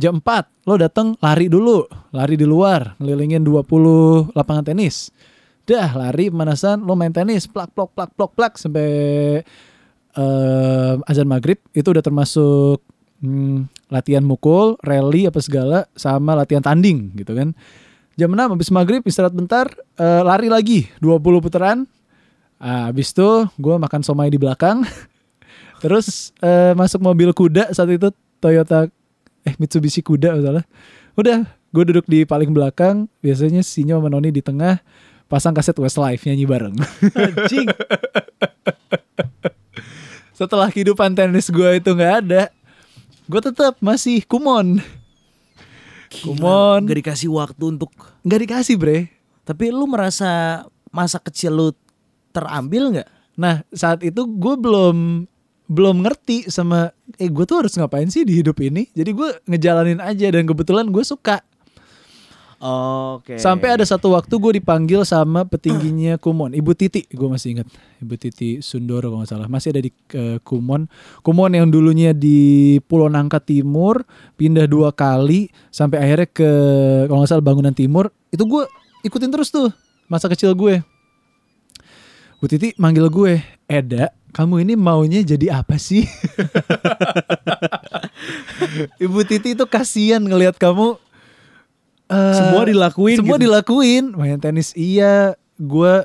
jam 0.01 0.23
4 0.23 0.65
lo 0.65 0.75
datang 0.79 1.19
lari 1.21 1.51
dulu, 1.51 1.85
lari 2.15 2.39
di 2.39 2.47
luar, 2.47 2.97
ngelilingin 3.03 3.45
20 3.45 4.33
lapangan 4.33 4.65
tenis. 4.73 5.11
Dah 5.69 5.93
lari 5.93 6.33
pemanasan, 6.33 6.81
lo 6.81 6.97
main 6.97 7.13
tenis, 7.13 7.45
plak 7.45 7.77
plok 7.77 7.93
plak 7.93 8.11
plok 8.17 8.33
plak 8.33 8.57
sampai 8.57 8.89
eh, 10.17 10.95
azan 11.11 11.29
maghrib. 11.29 11.61
Itu 11.77 11.93
udah 11.93 12.01
termasuk 12.01 12.81
hmm, 13.21 13.69
latihan 13.89 14.25
mukul, 14.25 14.77
rally 14.85 15.29
apa 15.29 15.41
segala 15.41 15.89
sama 15.97 16.37
latihan 16.37 16.65
tanding 16.65 17.13
gitu 17.17 17.33
kan. 17.33 17.57
Jam 18.19 18.35
6 18.35 18.55
habis 18.55 18.69
maghrib 18.75 19.03
istirahat 19.07 19.35
bentar, 19.35 19.71
eh, 19.97 20.23
lari 20.27 20.51
lagi 20.51 20.91
20 20.99 21.45
putaran. 21.45 21.87
Ah, 22.59 22.91
habis 22.91 23.15
itu 23.15 23.47
gue 23.55 23.75
makan 23.79 24.03
somai 24.03 24.29
di 24.29 24.37
belakang. 24.37 24.83
Terus 25.83 26.35
eh, 26.43 26.75
masuk 26.75 26.99
mobil 26.99 27.31
kuda 27.31 27.71
saat 27.71 27.89
itu 27.89 28.11
Toyota 28.43 28.91
eh 29.47 29.55
Mitsubishi 29.57 30.03
kuda 30.03 30.35
salah. 30.43 30.67
Udah, 31.15 31.47
gue 31.71 31.85
duduk 31.95 32.07
di 32.11 32.27
paling 32.27 32.51
belakang. 32.51 33.07
Biasanya 33.23 33.63
Sinyo 33.63 34.03
sama 34.03 34.11
Noni 34.11 34.35
di 34.35 34.43
tengah. 34.43 34.83
Pasang 35.29 35.53
kaset 35.53 35.77
Westlife 35.77 36.25
nyanyi 36.25 36.49
bareng. 36.49 36.75
Anjing. 37.21 37.69
Setelah 40.33 40.71
kehidupan 40.71 41.13
tenis 41.19 41.51
gue 41.51 41.71
itu 41.83 41.91
nggak 41.93 42.15
ada, 42.25 42.49
gue 43.29 43.41
tetap 43.45 43.77
masih 43.85 44.25
kumon. 44.25 44.81
Kumon. 46.25 46.89
Gak 46.89 46.99
dikasih 47.05 47.29
waktu 47.29 47.65
untuk 47.77 47.93
Nggak 48.25 48.41
dikasih 48.49 48.77
bre. 48.81 49.13
Tapi 49.45 49.73
lu 49.73 49.85
merasa 49.89 50.65
masa 50.89 51.21
kecil 51.21 51.53
lu 51.53 51.69
terambil 52.33 52.97
nggak? 52.97 53.09
Nah 53.37 53.65
saat 53.73 54.01
itu 54.05 54.25
gue 54.25 54.55
belum 54.57 55.29
belum 55.69 55.97
ngerti 56.01 56.49
sama 56.49 56.93
eh 57.21 57.29
gue 57.29 57.45
tuh 57.45 57.65
harus 57.65 57.77
ngapain 57.77 58.09
sih 58.09 58.25
di 58.25 58.41
hidup 58.41 58.57
ini. 58.65 58.89
Jadi 58.97 59.11
gue 59.13 59.29
ngejalanin 59.45 60.01
aja 60.01 60.29
dan 60.33 60.49
kebetulan 60.49 60.89
gue 60.89 61.05
suka. 61.05 61.45
Oke. 62.59 63.39
Sampai 63.39 63.71
ada 63.71 63.87
satu 63.87 64.19
waktu 64.19 64.35
gue 64.35 64.59
dipanggil 64.59 65.07
sama 65.07 65.47
petingginya 65.47 66.19
Kumon, 66.19 66.51
Ibu 66.51 66.75
Titi, 66.75 67.07
gue 67.07 67.29
masih 67.31 67.55
ingat, 67.55 67.71
Ibu 68.03 68.19
Titi 68.19 68.59
Sundoro 68.59 69.15
kalau 69.15 69.23
nggak 69.23 69.31
salah, 69.31 69.47
masih 69.47 69.71
ada 69.71 69.81
di 69.87 69.95
eh, 70.19 70.43
Kumon. 70.43 70.91
Kumon 71.23 71.55
yang 71.55 71.71
dulunya 71.71 72.11
di 72.11 72.83
Pulau 72.91 73.07
Nangka 73.07 73.39
Timur, 73.39 74.03
pindah 74.35 74.67
dua 74.67 74.91
kali 74.91 75.55
sampai 75.71 76.03
akhirnya 76.03 76.27
ke 76.27 76.51
kalau 77.07 77.23
nggak 77.23 77.31
salah 77.31 77.47
Bangunan 77.47 77.71
Timur. 77.71 78.11
Itu 78.35 78.43
gue 78.51 78.67
ikutin 79.07 79.31
terus 79.31 79.55
tuh 79.55 79.71
masa 80.11 80.27
kecil 80.27 80.51
gue. 80.59 80.83
Bu 82.43 82.51
Titi 82.51 82.75
manggil 82.75 83.07
gue, 83.07 83.39
Eda, 83.71 84.11
kamu 84.35 84.67
ini 84.67 84.75
maunya 84.75 85.23
jadi 85.23 85.63
apa 85.63 85.79
sih? 85.79 86.03
Ibu 89.05 89.23
Titi 89.27 89.55
itu 89.55 89.65
kasihan 89.67 90.23
ngelihat 90.23 90.59
kamu 90.59 90.99
eh, 92.09 92.35
Semua 92.37 92.63
dilakuin 92.65 93.17
semua 93.21 93.37
gitu. 93.37 93.45
dilakuin. 93.49 94.05
Main 94.17 94.41
tenis 94.41 94.73
iya. 94.75 95.37
Gue 95.59 96.05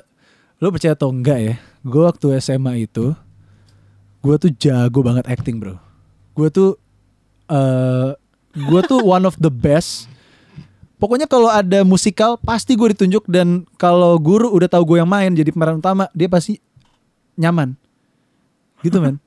lo 0.60 0.68
percaya 0.72 0.96
atau 0.96 1.12
enggak 1.12 1.39
ya 1.44 1.56
gue 1.84 2.00
waktu 2.00 2.39
SMA 2.39 2.88
itu 2.88 3.12
gue 4.24 4.36
tuh 4.39 4.52
jago 4.56 5.04
banget 5.04 5.28
acting 5.28 5.60
bro. 5.60 5.76
Gue 6.32 6.48
tuh 6.48 6.80
eh 7.52 8.16
gue 8.56 8.82
tuh 8.88 9.04
one 9.04 9.28
of 9.28 9.36
the 9.36 9.52
best. 9.52 10.08
Pokoknya 10.96 11.28
kalau 11.28 11.52
ada 11.52 11.84
musikal 11.84 12.39
pasti 12.39 12.80
gue 12.80 12.96
ditunjuk. 12.96 13.28
Dan 13.28 13.68
kalau 13.76 14.16
guru 14.16 14.48
udah 14.48 14.72
tahu 14.72 14.96
gue 14.96 14.98
yang 15.04 15.12
main 15.12 15.36
jadi 15.36 15.52
pemeran 15.52 15.84
utama 15.84 16.08
dia 16.16 16.32
pasti 16.32 16.63
nyaman. 17.36 17.76
Gitu 18.80 19.04
men. 19.04 19.20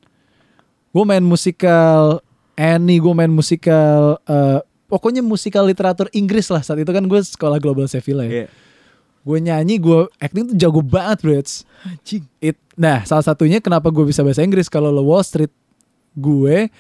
Gue 0.97 1.05
main 1.05 1.21
musikal 1.21 2.25
Annie 2.57 2.97
gue 2.97 3.13
main 3.13 3.29
musikal 3.29 4.17
eh, 4.25 4.65
pokoknya 4.87 5.23
musikal 5.23 5.67
literatur 5.67 6.11
Inggris 6.15 6.51
lah. 6.51 6.63
Saat 6.63 6.83
itu 6.83 6.91
kan 6.91 7.05
gue 7.07 7.21
sekolah 7.23 7.59
global 7.63 7.87
Sevilla 7.87 8.27
ya. 8.27 8.45
Iya. 8.45 8.49
gue 9.27 9.39
nyanyi 9.43 9.83
gue 9.83 10.07
acting 10.23 10.55
tuh 10.55 10.57
jago 10.57 10.81
banget 10.87 11.19
bro. 11.27 11.35
Anjing. 11.43 12.23
it 12.39 12.55
nah 12.79 13.03
salah 13.03 13.27
satunya 13.27 13.59
kenapa 13.59 13.91
gue 13.91 14.07
bisa 14.07 14.23
bahasa 14.23 14.47
Inggris? 14.47 14.71
Kalau 14.71 14.95
lo 14.95 15.03
Wall 15.03 15.27
Street 15.27 15.51
gue 16.15 16.71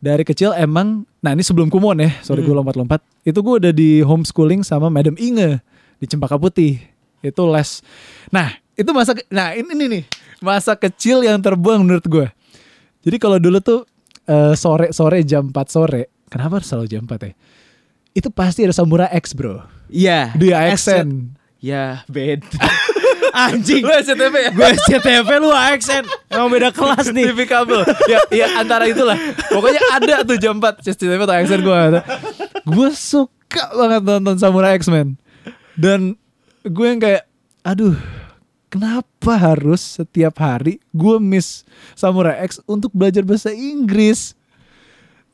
dari 0.00 0.24
kecil 0.24 0.56
emang 0.56 1.04
nah 1.20 1.36
ini 1.36 1.44
sebelum 1.44 1.68
kumon 1.68 2.00
ya. 2.00 2.10
Sorry 2.24 2.40
gue 2.40 2.56
lompat-lompat. 2.56 3.04
Itu 3.20 3.44
gue 3.44 3.60
udah 3.60 3.72
di 3.76 4.00
homeschooling 4.00 4.64
sama 4.64 4.88
Madam 4.88 5.12
Inge 5.20 5.60
di 6.00 6.08
Cempaka 6.08 6.40
Putih. 6.40 6.80
Itu 7.20 7.44
les. 7.52 7.84
Nah 8.32 8.56
itu 8.80 8.88
masa 8.96 9.12
nah 9.28 9.52
ini, 9.52 9.68
ini 9.76 9.84
nih. 10.00 10.04
Masa 10.40 10.72
kecil 10.72 11.20
yang 11.24 11.36
terbuang 11.40 11.84
menurut 11.84 12.04
gue 12.08 12.26
jadi 13.04 13.16
kalau 13.20 13.36
dulu 13.36 13.60
tuh 13.60 13.80
eh, 14.24 14.56
sore-sore 14.56 15.20
jam 15.28 15.52
4 15.52 15.68
sore 15.68 16.08
kenapa 16.34 16.58
harus 16.58 16.66
selalu 16.66 16.86
jam 16.90 17.06
4 17.06 17.30
ya 17.30 17.32
itu 18.14 18.28
pasti 18.34 18.66
ada 18.66 18.74
Samurai 18.74 19.10
X 19.14 19.30
bro 19.38 19.62
Iya. 19.86 20.34
di 20.34 20.50
AXN 20.50 21.38
Ya 21.64 22.04
beda. 22.12 22.44
Anjing. 23.48 23.88
Lu 23.88 23.92
SCTV 23.96 24.34
ya? 24.36 24.50
Gue 24.52 24.68
SCTV 24.76 25.28
lu 25.40 25.48
AXN. 25.48 26.04
Emang 26.28 26.52
beda 26.52 26.68
kelas 26.68 27.08
nih. 27.08 27.32
TV 27.32 27.48
kabel. 27.48 27.80
ya, 28.04 28.20
ya 28.28 28.46
antara 28.60 28.84
itulah. 28.84 29.16
Pokoknya 29.48 29.80
ada 29.88 30.20
tuh 30.28 30.36
jam 30.36 30.60
4 30.60 30.84
CCTV 30.84 31.24
atau 31.24 31.34
AXN 31.34 31.60
gue. 31.64 31.80
Gue 32.68 32.88
suka 32.92 33.72
banget 33.72 34.04
nonton 34.04 34.36
Samurai 34.36 34.76
X 34.76 34.92
men. 34.92 35.16
Dan 35.72 36.20
gue 36.68 36.84
yang 36.86 37.00
kayak, 37.00 37.24
aduh, 37.64 37.96
kenapa 38.68 39.32
harus 39.40 39.80
setiap 39.80 40.36
hari 40.44 40.84
gue 40.92 41.16
miss 41.16 41.64
Samurai 41.96 42.44
X 42.44 42.60
untuk 42.68 42.92
belajar 42.92 43.24
bahasa 43.24 43.56
Inggris? 43.56 44.36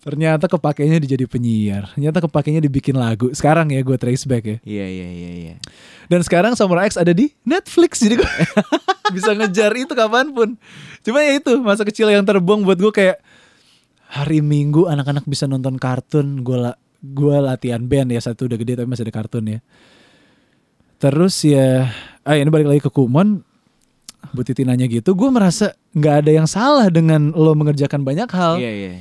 Ternyata 0.00 0.48
kepakainya 0.48 0.96
di 0.96 1.08
jadi 1.12 1.28
penyiar. 1.28 1.92
Ternyata 1.92 2.24
kepakainya 2.24 2.64
dibikin 2.64 2.96
lagu. 2.96 3.28
Sekarang 3.36 3.68
ya 3.68 3.84
gue 3.84 3.96
trace 4.00 4.24
back 4.24 4.44
ya. 4.48 4.56
Iya 4.64 4.86
iya 4.88 5.08
iya 5.12 5.30
iya. 5.36 5.54
Dan 6.08 6.24
sekarang 6.24 6.56
Samurai 6.56 6.88
X 6.88 6.96
ada 6.96 7.12
di 7.12 7.28
Netflix 7.44 8.00
jadi 8.00 8.16
gue 8.16 8.32
bisa 9.16 9.36
ngejar 9.36 9.76
itu 9.76 9.92
kapan 9.92 10.32
pun. 10.32 10.56
Cuma 11.04 11.20
ya 11.20 11.36
itu 11.36 11.52
masa 11.60 11.84
kecil 11.84 12.08
yang 12.08 12.24
terbuang 12.24 12.64
buat 12.64 12.80
gue 12.80 12.88
kayak 12.88 13.20
hari 14.10 14.40
Minggu 14.40 14.88
anak-anak 14.88 15.28
bisa 15.28 15.44
nonton 15.44 15.76
kartun, 15.76 16.40
gue 16.40 16.56
la 16.56 16.72
gue 17.00 17.36
latihan 17.36 17.80
band 17.80 18.12
ya 18.12 18.20
satu 18.20 18.48
udah 18.48 18.58
gede 18.60 18.80
tapi 18.80 18.88
masih 18.88 19.04
ada 19.04 19.14
kartun 19.14 19.44
ya. 19.46 19.58
Terus 21.00 21.36
ya, 21.44 21.92
ah 22.24 22.36
ini 22.36 22.48
balik 22.48 22.68
lagi 22.72 22.82
ke 22.84 22.90
Kumon. 22.92 23.44
Bu 24.36 24.44
Titi 24.44 24.68
nanya 24.68 24.84
gitu, 24.84 25.16
gue 25.16 25.28
merasa 25.32 25.72
nggak 25.96 26.14
ada 26.24 26.30
yang 26.30 26.44
salah 26.44 26.92
dengan 26.92 27.32
lo 27.32 27.56
mengerjakan 27.56 28.04
banyak 28.04 28.28
hal. 28.28 28.60
Iya 28.60 28.72
iya. 28.72 28.92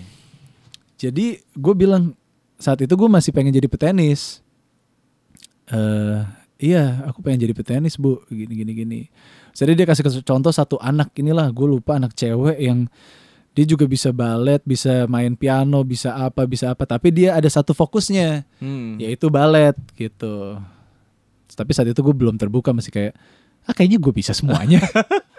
Jadi 0.99 1.39
gue 1.55 1.73
bilang 1.73 2.11
saat 2.59 2.83
itu 2.83 2.91
gue 2.91 3.07
masih 3.07 3.31
pengen 3.31 3.55
jadi 3.55 3.71
petenis. 3.71 4.43
eh 5.71 6.19
iya, 6.59 7.05
aku 7.07 7.23
pengen 7.23 7.47
jadi 7.47 7.53
petenis 7.55 7.95
bu, 7.95 8.19
gini 8.27 8.51
gini 8.51 8.71
gini. 8.75 8.99
Jadi 9.55 9.79
dia 9.79 9.85
kasih 9.87 10.03
contoh 10.21 10.51
satu 10.51 10.75
anak 10.77 11.15
inilah, 11.15 11.47
gue 11.49 11.67
lupa 11.69 11.95
anak 11.95 12.11
cewek 12.13 12.59
yang 12.59 12.89
dia 13.55 13.65
juga 13.65 13.87
bisa 13.87 14.11
balet, 14.11 14.59
bisa 14.63 15.07
main 15.07 15.35
piano, 15.35 15.81
bisa 15.87 16.15
apa, 16.15 16.43
bisa 16.43 16.75
apa. 16.75 16.83
Tapi 16.83 17.11
dia 17.11 17.35
ada 17.35 17.47
satu 17.47 17.71
fokusnya, 17.71 18.43
Hmm. 18.59 18.99
yaitu 18.99 19.31
balet 19.31 19.75
gitu. 19.95 20.59
Tapi 21.49 21.71
saat 21.71 21.87
itu 21.87 21.99
gue 21.99 22.15
belum 22.15 22.35
terbuka, 22.35 22.71
masih 22.71 22.91
kayak, 22.91 23.13
ah 23.63 23.73
kayaknya 23.73 23.99
gue 23.99 24.13
bisa 24.15 24.31
semuanya. 24.35 24.79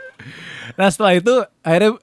nah 0.78 0.88
setelah 0.88 1.16
itu 1.16 1.32
akhirnya 1.60 1.96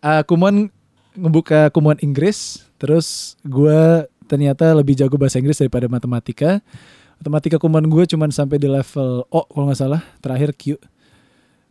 uh, 0.00 0.22
Kumon 0.24 0.68
ngebuka 1.14 1.68
Kumon 1.70 2.00
Inggris, 2.00 2.64
terus 2.78 3.38
gue 3.46 4.08
ternyata 4.26 4.72
lebih 4.72 4.96
jago 4.96 5.14
bahasa 5.20 5.38
Inggris 5.38 5.60
daripada 5.60 5.86
matematika. 5.86 6.60
Matematika 7.20 7.56
Kumon 7.62 7.86
gue 7.86 8.04
cuman 8.10 8.28
sampai 8.34 8.58
di 8.58 8.66
level 8.66 9.24
O 9.30 9.40
kalau 9.46 9.70
nggak 9.70 9.78
salah, 9.78 10.02
terakhir 10.18 10.52
Q. 10.56 10.76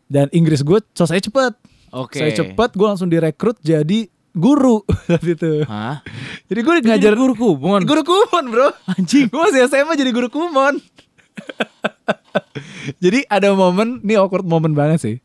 Dan 0.07 0.29
Inggris 0.31 0.61
gue 0.61 0.79
selesai 0.93 1.29
cepet. 1.29 1.53
Oke. 1.93 2.17
Saya 2.17 2.33
cepet, 2.33 2.69
gue 2.73 2.87
langsung 2.87 3.09
direkrut 3.09 3.57
jadi 3.61 4.09
guru 4.33 4.81
saat 5.09 5.21
itu. 5.25 5.61
Hah? 5.69 6.01
Jadi 6.49 6.59
gue 6.65 6.73
Ngajar 6.89 7.13
guru 7.13 7.33
kumon. 7.37 7.85
Guru 7.85 8.01
kumon 8.01 8.45
bro 8.49 8.73
Anjing. 8.97 9.29
Gue 9.29 9.39
masih 9.45 9.69
SMA 9.69 9.93
jadi 9.93 10.09
guru 10.09 10.27
kumon 10.29 10.81
Jadi 13.03 13.25
ada 13.25 13.53
momen 13.57 14.01
Ini 14.05 14.21
awkward 14.21 14.45
momen 14.45 14.77
banget 14.77 14.99
sih 15.01 15.15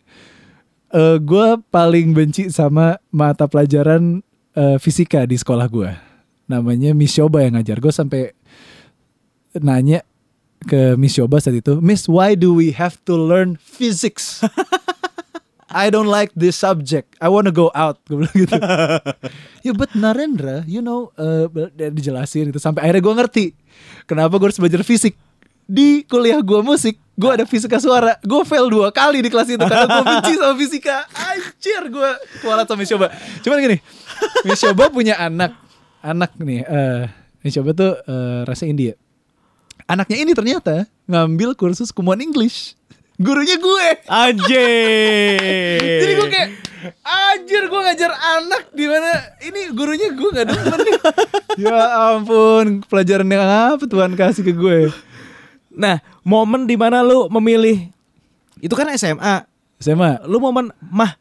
Eh 0.92 1.16
Gue 1.20 1.60
paling 1.68 2.16
benci 2.16 2.48
sama 2.48 2.96
mata 3.12 3.44
pelajaran 3.44 4.24
eh, 4.58 4.76
fisika 4.82 5.22
di 5.22 5.38
sekolah 5.38 5.70
gue 5.70 5.90
Namanya 6.48 6.96
Miss 6.96 7.14
Yoba 7.14 7.46
yang 7.46 7.54
ngajar 7.54 7.78
Gue 7.78 7.94
sampai 7.94 8.34
nanya 9.62 10.02
ke 10.66 10.98
Miss 10.98 11.14
Yoba 11.14 11.38
saat 11.38 11.62
itu 11.62 11.78
Miss 11.78 12.10
why 12.10 12.34
do 12.34 12.50
we 12.50 12.74
have 12.74 12.98
to 13.06 13.14
learn 13.14 13.54
physics 13.62 14.42
I 15.68 15.92
don't 15.92 16.08
like 16.08 16.32
this 16.32 16.56
subject. 16.56 17.12
I 17.20 17.28
wanna 17.28 17.52
go 17.52 17.68
out. 17.76 18.00
Gue 18.08 18.24
bilang 18.24 18.36
gitu. 18.40 18.56
ya 19.68 19.72
but 19.76 19.92
Narendra, 19.92 20.64
you 20.64 20.80
know, 20.80 21.12
uh, 21.20 21.44
dia 21.76 21.92
dijelasin 21.92 22.48
gitu. 22.48 22.56
Sampai 22.56 22.88
akhirnya 22.88 23.04
gue 23.04 23.14
ngerti. 23.20 23.44
Kenapa 24.08 24.40
gue 24.40 24.48
harus 24.48 24.56
belajar 24.56 24.80
fisik. 24.80 25.12
Di 25.68 26.00
kuliah 26.08 26.40
gue 26.40 26.64
musik, 26.64 26.96
gue 27.12 27.28
ada 27.28 27.44
fisika 27.44 27.76
suara. 27.76 28.16
Gue 28.24 28.40
fail 28.48 28.72
dua 28.72 28.88
kali 28.88 29.20
di 29.20 29.28
kelas 29.28 29.52
itu. 29.52 29.60
Karena 29.60 29.84
gue 29.84 30.04
benci 30.16 30.32
sama 30.40 30.54
fisika. 30.56 31.04
Anjir 31.12 31.82
gue 31.92 32.10
kualat 32.40 32.64
sama 32.64 32.88
Yoba. 32.88 33.12
Cuman 33.44 33.56
gini, 33.60 33.76
Yoba 34.48 34.88
punya 34.88 35.20
anak. 35.20 35.52
Anak 36.00 36.32
nih, 36.40 36.64
uh, 36.64 37.04
Miss 37.44 37.52
Yoba 37.52 37.76
tuh 37.76 38.00
uh, 38.00 38.48
rasa 38.48 38.64
India. 38.64 38.96
Anaknya 39.84 40.24
ini 40.24 40.32
ternyata 40.32 40.88
ngambil 41.04 41.52
kursus 41.52 41.92
kumon 41.92 42.24
English. 42.24 42.72
Gurunya 43.20 43.60
gue. 43.60 43.86
Anjing. 44.08 46.00
Jadi 46.00 46.12
gue 46.16 46.28
kayak 46.32 46.50
Anjir 47.02 47.66
gue 47.66 47.80
ngajar 47.82 48.12
anak 48.14 48.70
di 48.70 48.86
mana 48.86 49.10
ini 49.42 49.74
gurunya 49.74 50.14
gue 50.14 50.28
gak 50.30 50.46
demen 50.46 50.78
nih. 50.80 50.94
ya 51.66 51.78
ampun, 52.14 52.86
pelajaran 52.86 53.26
yang 53.26 53.42
apa 53.74 53.84
Tuhan 53.84 54.14
kasih 54.14 54.46
ke 54.46 54.54
gue? 54.54 54.88
Nah, 55.78 56.02
momen 56.26 56.66
di 56.66 56.74
mana 56.74 57.06
lu 57.06 57.30
memilih 57.30 57.86
itu 58.58 58.74
kan 58.74 58.90
SMA. 58.98 59.46
SMA 59.78 60.26
Lu 60.26 60.42
momen 60.42 60.74
mah, 60.82 61.14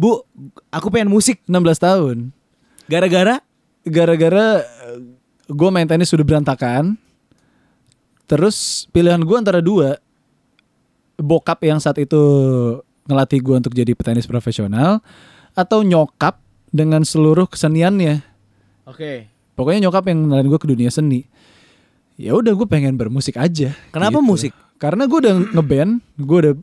bu, 0.00 0.24
aku 0.72 0.88
pengen 0.88 1.12
musik. 1.12 1.44
16 1.44 1.76
tahun. 1.76 2.16
Gara-gara 2.88 3.44
Gara-gara 3.82 4.62
gue 5.50 5.70
main 5.74 5.86
tenis 5.90 6.14
sudah 6.14 6.22
berantakan. 6.22 6.94
Terus 8.30 8.86
pilihan 8.94 9.18
gue 9.18 9.36
antara 9.36 9.58
dua. 9.58 9.98
Bokap 11.18 11.66
yang 11.66 11.82
saat 11.82 11.98
itu 11.98 12.22
ngelatih 13.10 13.42
gue 13.42 13.56
untuk 13.58 13.74
jadi 13.74 13.92
petenis 13.98 14.30
profesional 14.30 15.02
atau 15.58 15.82
nyokap 15.82 16.38
dengan 16.70 17.02
seluruh 17.02 17.50
keseniannya. 17.50 18.22
Oke. 18.86 19.28
Pokoknya 19.58 19.90
nyokap 19.90 20.06
yang 20.08 20.30
ngenalin 20.30 20.48
gue 20.48 20.60
ke 20.62 20.68
dunia 20.70 20.90
seni. 20.94 21.26
Ya 22.20 22.36
udah 22.36 22.52
gue 22.52 22.68
pengen 22.68 22.94
bermusik 22.96 23.40
aja. 23.40 23.72
Kenapa 23.90 24.20
gitu. 24.20 24.28
musik? 24.28 24.52
Karena 24.76 25.06
gue 25.06 25.18
udah 25.18 25.34
ngeband, 25.54 25.92
gue 26.18 26.38
udah 26.48 26.54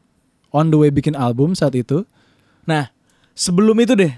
on 0.51 0.67
the 0.69 0.77
way 0.77 0.91
bikin 0.91 1.15
album 1.15 1.55
saat 1.55 1.73
itu. 1.73 2.03
Nah, 2.67 2.91
sebelum 3.33 3.77
itu 3.79 3.95
deh, 3.95 4.11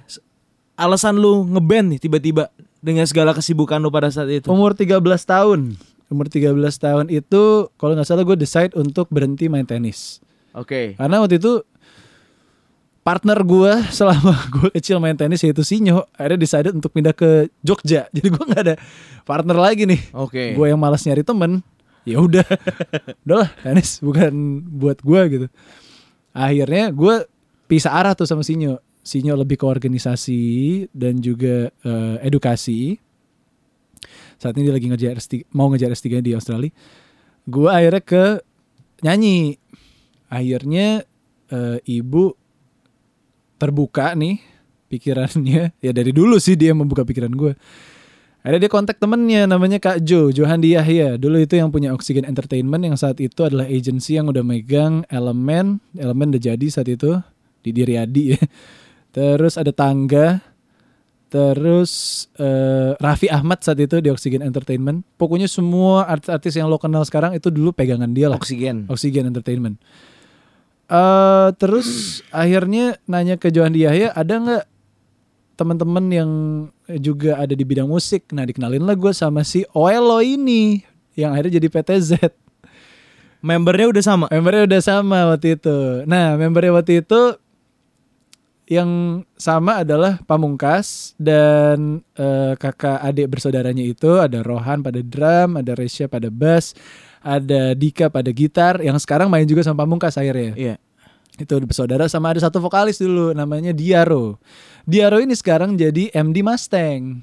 alasan 0.76 1.22
lu 1.22 1.46
ngeband 1.46 1.96
nih 1.96 2.00
tiba-tiba 2.02 2.50
dengan 2.82 3.06
segala 3.06 3.32
kesibukan 3.38 3.78
lu 3.78 3.94
pada 3.94 4.10
saat 4.10 4.28
itu. 4.34 4.50
Umur 4.50 4.74
13 4.74 4.98
tahun. 5.24 5.78
Umur 6.12 6.28
13 6.28 6.52
tahun 6.76 7.06
itu 7.08 7.72
kalau 7.80 7.94
nggak 7.96 8.08
salah 8.10 8.26
gue 8.28 8.36
decide 8.36 8.74
untuk 8.76 9.08
berhenti 9.08 9.48
main 9.48 9.64
tenis. 9.64 10.20
Oke. 10.52 11.00
Karena 11.00 11.24
waktu 11.24 11.40
itu 11.40 11.64
partner 13.02 13.42
gue 13.42 13.74
selama 13.90 14.34
gue 14.56 14.70
kecil 14.78 15.02
main 15.02 15.18
tenis 15.18 15.42
yaitu 15.42 15.66
Sinyo 15.66 16.06
akhirnya 16.14 16.40
decided 16.42 16.74
untuk 16.78 16.94
pindah 16.94 17.14
ke 17.14 17.50
Jogja. 17.66 18.08
Jadi 18.16 18.28
gue 18.30 18.44
nggak 18.46 18.62
ada 18.62 18.76
partner 19.26 19.58
lagi 19.58 19.90
nih. 19.90 20.02
Oke. 20.14 20.54
Gue 20.54 20.70
yang 20.70 20.80
malas 20.80 21.04
nyari 21.06 21.26
temen. 21.26 21.66
Ya 22.02 22.18
udah, 22.18 22.46
udahlah 23.26 23.50
tenis 23.62 24.02
bukan 24.02 24.34
buat 24.66 25.02
gue 25.06 25.22
gitu. 25.30 25.48
Akhirnya 26.34 26.90
gue 26.90 27.30
pisah 27.70 27.94
arah 27.94 28.14
tuh 28.18 28.26
sama 28.26 28.42
Sinyo. 28.42 28.82
Sinyo 29.02 29.34
lebih 29.34 29.58
ke 29.58 29.66
organisasi 29.66 30.42
dan 30.94 31.22
juga 31.22 31.70
eh, 31.70 32.16
edukasi. 32.26 32.98
Saat 34.42 34.58
ini 34.58 34.70
dia 34.70 34.74
lagi 34.74 34.90
ngejar 34.90 35.18
S3, 35.22 35.54
mau 35.54 35.70
ngejar 35.70 35.94
S3 35.94 36.22
di 36.26 36.34
Australia. 36.34 36.74
Gue 37.46 37.70
akhirnya 37.70 38.02
ke 38.02 38.26
nyanyi. 39.06 39.58
Akhirnya 40.30 41.06
eh, 41.54 41.78
ibu 41.86 42.41
terbuka 43.62 44.18
nih 44.18 44.42
pikirannya. 44.90 45.72
Ya 45.86 45.92
dari 45.94 46.10
dulu 46.10 46.42
sih 46.42 46.58
dia 46.58 46.74
membuka 46.74 47.06
pikiran 47.06 47.30
gue. 47.30 47.54
Akhirnya 48.42 48.66
dia 48.66 48.72
kontak 48.74 48.98
temennya 48.98 49.46
namanya 49.46 49.78
Kak 49.78 50.02
Jo, 50.02 50.34
Johandi 50.34 50.74
Yahya. 50.74 51.22
Dulu 51.22 51.46
itu 51.46 51.62
yang 51.62 51.70
punya 51.70 51.94
Oxygen 51.94 52.26
Entertainment 52.26 52.82
yang 52.82 52.98
saat 52.98 53.22
itu 53.22 53.46
adalah 53.46 53.70
agency 53.70 54.18
yang 54.18 54.34
udah 54.34 54.42
megang 54.42 55.06
elemen. 55.14 55.78
Elemen 55.94 56.34
udah 56.34 56.42
jadi 56.42 56.68
saat 56.74 56.90
itu 56.90 57.22
di 57.62 57.70
Diriadi 57.70 58.34
ya. 58.34 58.42
Terus 59.16 59.62
ada 59.62 59.70
Tangga. 59.70 60.42
Terus 61.32 62.26
eh, 62.42 62.98
Raffi 62.98 63.30
Ahmad 63.30 63.62
saat 63.62 63.78
itu 63.78 64.02
di 64.02 64.10
Oxygen 64.10 64.42
Entertainment. 64.42 65.06
Pokoknya 65.22 65.46
semua 65.46 66.10
artis-artis 66.10 66.58
yang 66.58 66.66
lo 66.66 66.82
kenal 66.82 67.06
sekarang 67.06 67.38
itu 67.38 67.54
dulu 67.54 67.72
pegangan 67.78 68.10
dia 68.10 68.26
lah. 68.26 68.42
Oksigen. 68.42 68.90
Oxygen 68.90 69.30
Entertainment. 69.30 69.78
Eh 70.92 71.50
terus 71.56 72.20
akhirnya 72.36 73.00
nanya 73.08 73.40
ke 73.40 73.48
Johandi 73.48 73.88
Yahya, 73.88 74.12
ada 74.12 74.34
nggak 74.36 74.66
teman-teman 75.56 76.06
yang 76.12 76.32
juga 77.00 77.40
ada 77.40 77.56
di 77.56 77.64
bidang 77.64 77.88
musik? 77.88 78.28
Nah 78.36 78.44
dikenalin 78.44 78.84
lah 78.84 78.98
gue 78.98 79.14
sama 79.16 79.46
si 79.48 79.64
Oelo 79.72 80.20
ini 80.20 80.84
yang 81.16 81.32
akhirnya 81.32 81.62
jadi 81.62 81.68
PTZ. 81.72 82.12
Membernya 83.42 83.90
udah 83.90 84.04
sama. 84.06 84.26
Membernya 84.30 84.64
udah 84.70 84.82
sama 84.82 85.20
waktu 85.34 85.58
itu. 85.58 86.06
Nah 86.06 86.38
membernya 86.38 86.74
waktu 86.78 87.02
itu 87.02 87.38
yang 88.72 89.22
sama 89.36 89.84
adalah 89.84 90.24
Pamungkas 90.24 91.12
dan 91.20 92.00
eh, 92.16 92.56
kakak 92.56 93.04
adik 93.04 93.28
bersaudaranya 93.36 93.84
itu 93.84 94.16
ada 94.16 94.40
Rohan 94.40 94.80
pada 94.80 95.04
drum, 95.04 95.60
ada 95.60 95.76
Resya 95.76 96.08
pada 96.08 96.32
bass, 96.32 96.72
ada 97.22 97.78
Dika 97.78 98.10
pada 98.10 98.34
gitar 98.34 98.82
yang 98.82 98.98
sekarang 98.98 99.30
main 99.30 99.46
juga 99.46 99.62
sama 99.62 99.86
Pamungkas 99.86 100.18
akhirnya. 100.18 100.58
Iya. 100.58 100.76
Itu 101.38 101.58
bersaudara 101.64 102.10
sama 102.12 102.34
ada 102.34 102.42
satu 102.44 102.60
vokalis 102.60 103.00
dulu 103.00 103.32
namanya 103.32 103.72
Diaro. 103.72 104.42
Diaro 104.84 105.22
ini 105.22 105.38
sekarang 105.38 105.78
jadi 105.78 106.10
MD 106.12 106.42
Mustang. 106.42 107.22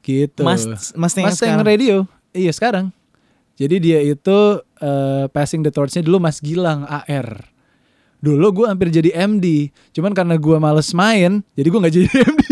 Gitu. 0.00 0.40
Mas 0.40 0.64
Mustang 0.96 1.28
Mustang. 1.28 1.60
Radio. 1.62 2.08
Iya 2.32 2.52
sekarang. 2.52 2.90
Jadi 3.58 3.76
dia 3.82 3.98
itu 4.00 4.38
eh, 4.80 5.24
passing 5.30 5.60
the 5.66 5.70
torch-nya 5.70 6.02
dulu 6.02 6.18
Mas 6.22 6.40
Gilang 6.40 6.88
AR. 6.88 7.44
Dulu 8.18 8.46
gue 8.50 8.66
hampir 8.66 8.90
jadi 8.90 9.14
MD. 9.14 9.70
Cuman 9.94 10.10
karena 10.10 10.34
gue 10.34 10.56
males 10.58 10.90
main, 10.90 11.42
jadi 11.54 11.68
gue 11.70 11.78
nggak 11.78 11.94
jadi 11.94 12.08
MD. 12.34 12.44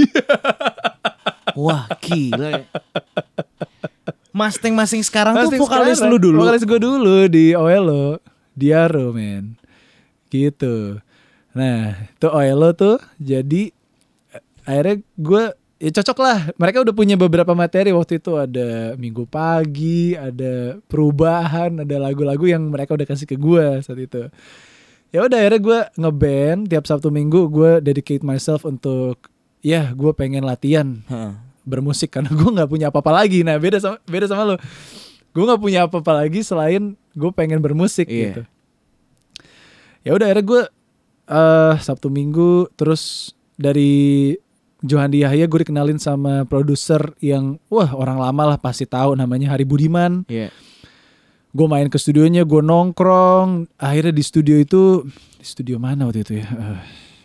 Wah, 1.56 1.88
gila 2.04 2.48
ya. 2.62 2.66
Masing-masing 4.36 5.00
sekarang 5.00 5.32
tuh 5.48 5.56
vokalis 5.56 5.96
sekarang. 5.96 6.12
lu 6.12 6.16
dulu. 6.20 6.44
Vokalis 6.44 6.68
gue 6.68 6.76
dulu 6.76 7.16
di 7.32 7.56
Oelo. 7.56 8.20
Diaro 8.52 9.16
men. 9.16 9.56
Gitu. 10.28 11.00
Nah 11.56 12.12
itu 12.12 12.28
Oelo 12.28 12.76
tuh 12.76 13.00
jadi 13.16 13.72
eh, 14.36 14.42
akhirnya 14.68 15.00
gue 15.16 15.44
ya 15.80 15.90
cocok 15.92 16.18
lah. 16.20 16.38
Mereka 16.60 16.84
udah 16.84 16.92
punya 16.92 17.16
beberapa 17.16 17.56
materi 17.56 17.96
waktu 17.96 18.20
itu 18.20 18.36
ada 18.36 18.92
Minggu 19.00 19.24
Pagi, 19.24 20.12
ada 20.12 20.76
Perubahan, 20.84 21.80
ada 21.80 21.96
lagu-lagu 21.96 22.44
yang 22.44 22.68
mereka 22.68 22.92
udah 22.92 23.08
kasih 23.08 23.24
ke 23.24 23.40
gue 23.40 23.80
saat 23.80 23.96
itu. 23.96 24.28
Ya 25.16 25.24
udah 25.24 25.38
akhirnya 25.40 25.60
gue 25.64 25.80
ngeband 25.96 26.60
tiap 26.68 26.84
Sabtu 26.84 27.08
Minggu 27.08 27.48
gue 27.48 27.80
dedicate 27.80 28.20
myself 28.20 28.68
untuk 28.68 29.32
ya 29.64 29.96
gue 29.96 30.12
pengen 30.12 30.44
latihan 30.44 31.00
Heeh. 31.08 31.45
Bermusik 31.66 32.14
karena 32.14 32.30
gue 32.38 32.46
nggak 32.48 32.70
punya 32.70 32.86
apa-apa 32.88 33.12
lagi. 33.12 33.42
Nah 33.42 33.58
beda 33.58 33.76
sama 33.76 33.98
beda 34.06 34.30
sama 34.30 34.42
lo. 34.46 34.56
Gue 35.34 35.44
nggak 35.44 35.60
punya 35.60 35.80
apa-apa 35.84 36.24
lagi 36.24 36.40
selain 36.40 36.94
gue 37.12 37.30
pengen 37.34 37.60
bermusik 37.60 38.06
Iya. 38.06 38.22
gitu. 38.30 38.42
Ya 40.02 40.14
udah 40.14 40.30
akhirnya 40.30 40.46
gue 40.46 40.62
eh 41.26 41.74
Sabtu 41.82 42.06
Minggu 42.06 42.70
terus 42.72 43.34
dari 43.58 44.30
Johandi 44.80 45.26
Yahya 45.26 45.44
gue 45.44 45.66
dikenalin 45.66 45.98
sama 45.98 46.46
produser 46.46 47.16
yang 47.18 47.58
wah 47.66 47.90
orang 47.90 48.20
lama 48.20 48.54
lah 48.54 48.58
pasti 48.60 48.86
tahu 48.86 49.18
namanya 49.18 49.50
Hari 49.50 49.66
Budiman. 49.66 50.22
Iya. 50.30 50.54
Gue 51.56 51.66
main 51.66 51.88
ke 51.88 51.96
studionya, 51.96 52.44
gue 52.44 52.60
nongkrong. 52.60 53.80
Akhirnya 53.80 54.12
di 54.12 54.20
studio 54.20 54.60
itu 54.60 55.08
di 55.40 55.46
studio 55.48 55.80
mana 55.80 56.04
waktu 56.04 56.20
itu 56.20 56.32
ya? 56.36 56.46
Eh, 56.46 56.80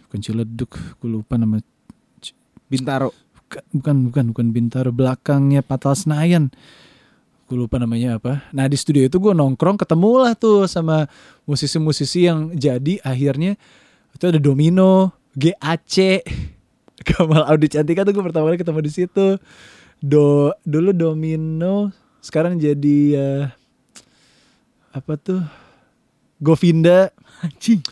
bukan 0.08 0.20
Ciledug, 0.24 0.72
gue 0.72 1.10
lupa 1.12 1.36
nama 1.36 1.60
Bintaro. 2.66 3.12
Bukan, 3.52 3.68
bukan, 3.76 3.96
bukan, 4.08 4.26
bukan 4.32 4.48
Bintaro. 4.56 4.96
Belakangnya 4.96 5.60
Patal 5.60 5.92
Senayan. 5.92 6.56
Gue 7.52 7.60
lupa 7.60 7.76
namanya 7.76 8.16
apa. 8.16 8.48
Nah 8.56 8.64
di 8.72 8.80
studio 8.80 9.04
itu 9.04 9.20
gue 9.20 9.36
nongkrong 9.36 9.76
ketemu 9.76 10.24
lah 10.24 10.40
tuh 10.40 10.72
sama 10.72 11.12
musisi-musisi 11.44 12.32
yang 12.32 12.56
jadi 12.56 13.04
akhirnya 13.04 13.60
itu 14.16 14.24
ada 14.24 14.40
Domino, 14.40 15.12
GAC, 15.36 16.24
Kamal 17.12 17.44
Audi 17.44 17.68
Cantika 17.68 18.08
tuh 18.08 18.16
gue 18.16 18.24
pertama 18.24 18.48
kali 18.48 18.56
ketemu 18.56 18.80
di 18.88 18.92
situ. 18.96 19.36
Do 20.00 20.56
dulu 20.64 20.96
Domino, 20.96 21.92
sekarang 22.24 22.56
jadi 22.56 23.00
eh, 23.20 23.44
apa 24.96 25.20
tuh? 25.20 25.44
Govinda. 26.40 27.12
Anjing. 27.44 27.84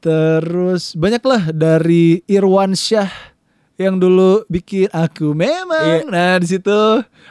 Terus 0.00 0.96
banyak 0.96 1.22
lah 1.28 1.42
dari 1.52 2.24
Irwan 2.24 2.72
Syah 2.72 3.31
yang 3.80 3.96
dulu 3.96 4.44
bikin 4.48 4.88
aku 4.92 5.32
memang. 5.32 6.04
Iya. 6.04 6.08
Nah 6.08 6.32
di 6.40 6.46
situ 6.48 6.80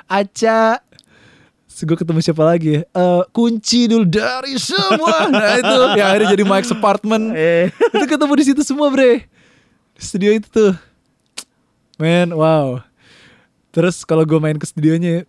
Aca. 0.05 0.81
Gue 1.81 1.97
ketemu 1.97 2.21
siapa 2.21 2.45
lagi 2.45 2.77
ya? 2.77 2.81
Eh, 2.85 3.23
kunci 3.33 3.89
dulu 3.89 4.05
dari 4.05 4.53
semua. 4.61 5.25
nah 5.33 5.57
itu 5.57 5.77
yang 5.97 6.07
akhirnya 6.13 6.29
jadi 6.37 6.45
Mike's 6.45 6.69
Apartment. 6.77 7.33
Eh. 7.33 7.73
itu 7.73 8.05
ketemu 8.05 8.33
di 8.37 8.45
situ 8.45 8.61
semua 8.61 8.93
bre. 8.93 9.25
Di 9.97 10.01
studio 10.05 10.29
itu 10.29 10.45
tuh. 10.45 10.73
Men, 11.97 12.37
wow. 12.37 12.85
Terus 13.73 14.05
kalau 14.05 14.29
gue 14.29 14.37
main 14.37 14.61
ke 14.61 14.65
studionya, 14.69 15.25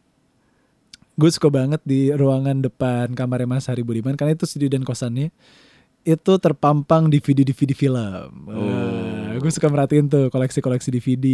gue 1.16 1.30
suka 1.32 1.48
banget 1.48 1.80
di 1.88 2.12
ruangan 2.12 2.64
depan 2.64 3.12
kamarnya 3.16 3.48
Mas 3.48 3.68
Hari 3.68 3.80
Budiman 3.80 4.16
karena 4.16 4.36
itu 4.36 4.48
studio 4.48 4.72
dan 4.72 4.84
kosannya 4.84 5.32
itu 6.02 6.32
terpampang 6.38 7.06
DVD-DVD 7.06 7.72
film. 7.72 8.46
Wah, 8.46 9.34
gue 9.34 9.50
suka 9.50 9.66
merhatiin 9.66 10.06
tuh 10.06 10.26
koleksi-koleksi 10.28 10.90
DVD, 10.90 11.26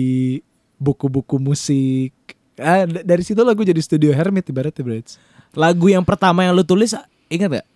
buku-buku 0.77 1.37
musik. 1.37 2.13
Ah, 2.55 2.85
d- 2.85 3.03
dari 3.03 3.23
situ 3.23 3.39
lah 3.41 3.55
gue 3.55 3.65
jadi 3.65 3.81
studio 3.81 4.11
hermit 4.13 4.47
ibaratnya, 4.47 4.83
Brits. 4.83 5.17
Lagu 5.57 5.89
yang 5.89 6.05
pertama 6.05 6.45
yang 6.45 6.53
lu 6.53 6.63
tulis 6.63 6.93
ingat 7.29 7.61
gak? 7.61 7.67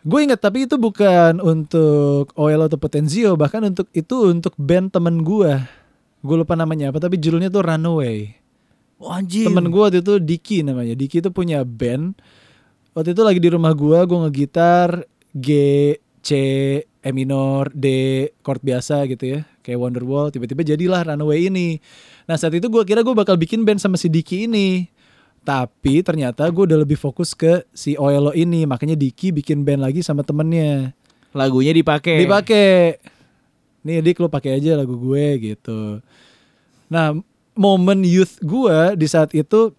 Gue 0.00 0.24
ingat 0.24 0.40
tapi 0.40 0.64
itu 0.64 0.80
bukan 0.80 1.38
untuk 1.38 2.32
OL 2.32 2.66
atau 2.66 2.80
Potenzio, 2.80 3.36
bahkan 3.36 3.60
untuk 3.62 3.86
itu 3.92 4.32
untuk 4.32 4.56
band 4.56 4.88
temen 4.88 5.20
gue. 5.20 5.52
Gue 6.20 6.36
lupa 6.40 6.56
namanya 6.56 6.88
apa, 6.88 6.98
tapi 6.98 7.20
judulnya 7.20 7.52
tuh 7.52 7.64
Runaway. 7.64 8.32
Oh, 9.00 9.12
anjir. 9.12 9.48
Temen 9.48 9.68
gue 9.68 9.80
waktu 9.80 10.00
itu 10.00 10.16
Diki 10.20 10.64
namanya. 10.64 10.92
Diki 10.92 11.20
itu 11.20 11.28
punya 11.28 11.64
band. 11.64 12.16
Waktu 12.92 13.12
itu 13.12 13.22
lagi 13.22 13.40
di 13.40 13.48
rumah 13.52 13.72
gue, 13.72 13.96
gue 13.96 14.18
ngegitar 14.28 15.04
G, 15.34 15.48
C, 16.20 16.30
E 16.84 17.10
minor, 17.16 17.72
D, 17.72 17.86
chord 18.44 18.60
biasa 18.60 19.08
gitu 19.08 19.38
ya. 19.38 19.40
Kayak 19.64 19.80
Wonderwall, 19.80 20.28
tiba-tiba 20.28 20.60
jadilah 20.64 21.04
Runaway 21.04 21.48
ini. 21.48 21.80
Nah 22.28 22.36
saat 22.36 22.52
itu 22.54 22.68
gue 22.68 22.82
kira 22.84 23.00
gue 23.00 23.14
bakal 23.16 23.40
bikin 23.40 23.64
band 23.64 23.80
sama 23.80 23.96
si 23.96 24.12
Diki 24.12 24.44
ini. 24.44 24.88
Tapi 25.40 26.04
ternyata 26.04 26.44
gue 26.52 26.68
udah 26.68 26.78
lebih 26.84 27.00
fokus 27.00 27.32
ke 27.32 27.64
si 27.72 27.96
Oelo 27.96 28.36
ini. 28.36 28.68
Makanya 28.68 28.94
Diki 28.98 29.32
bikin 29.32 29.64
band 29.64 29.80
lagi 29.80 30.04
sama 30.04 30.20
temennya. 30.20 30.92
Lagunya 31.32 31.72
dipakai. 31.72 32.20
Dipakai. 32.20 33.00
Nih 33.80 34.04
Dik 34.04 34.20
lu 34.20 34.28
pakai 34.28 34.60
aja 34.60 34.76
lagu 34.76 34.92
gue 35.00 35.56
gitu. 35.56 36.04
Nah 36.92 37.16
momen 37.56 38.04
youth 38.04 38.36
gue 38.44 38.96
di 38.96 39.06
saat 39.08 39.32
itu 39.32 39.72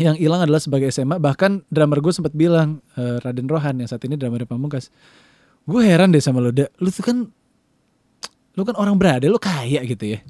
yang 0.00 0.16
hilang 0.16 0.40
adalah 0.48 0.58
sebagai 0.58 0.88
SMA. 0.88 1.20
Bahkan 1.20 1.68
drummer 1.68 2.00
gue 2.00 2.12
sempat 2.12 2.32
bilang 2.32 2.80
eh, 2.96 3.20
Raden 3.20 3.44
Rohan 3.44 3.76
yang 3.84 3.88
saat 3.88 4.00
ini 4.08 4.16
drummer 4.16 4.48
Pamungkas. 4.48 4.88
Gue 5.68 5.84
heran 5.84 6.08
deh 6.08 6.24
sama 6.24 6.40
lo. 6.40 6.48
Da. 6.48 6.72
Lu 6.80 6.88
tuh 6.88 7.04
kan 7.04 7.28
lu 8.56 8.62
kan 8.64 8.76
orang 8.80 8.96
berada, 8.96 9.28
lu 9.28 9.36
kaya 9.36 9.84
gitu 9.84 10.16
ya. 10.16 10.24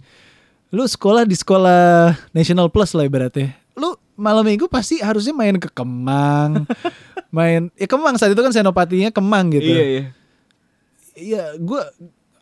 Lu 0.75 0.83
sekolah 0.83 1.23
di 1.23 1.39
sekolah 1.39 2.15
National 2.35 2.67
Plus 2.69 2.95
lah 2.99 3.07
ibaratnya. 3.07 3.55
Lu 3.79 3.95
malam 4.19 4.43
minggu 4.43 4.67
pasti 4.67 4.99
harusnya 4.99 5.33
main 5.33 5.57
ke 5.57 5.71
Kemang. 5.71 6.67
main 7.37 7.71
ya 7.79 7.87
Kemang 7.87 8.19
saat 8.19 8.35
itu 8.35 8.43
kan 8.43 8.51
senopatinya 8.51 9.15
Kemang 9.15 9.55
gitu. 9.55 9.71
Iya, 9.71 9.85
iya. 9.87 10.05
Iya, 11.21 11.45
gue 11.59 11.83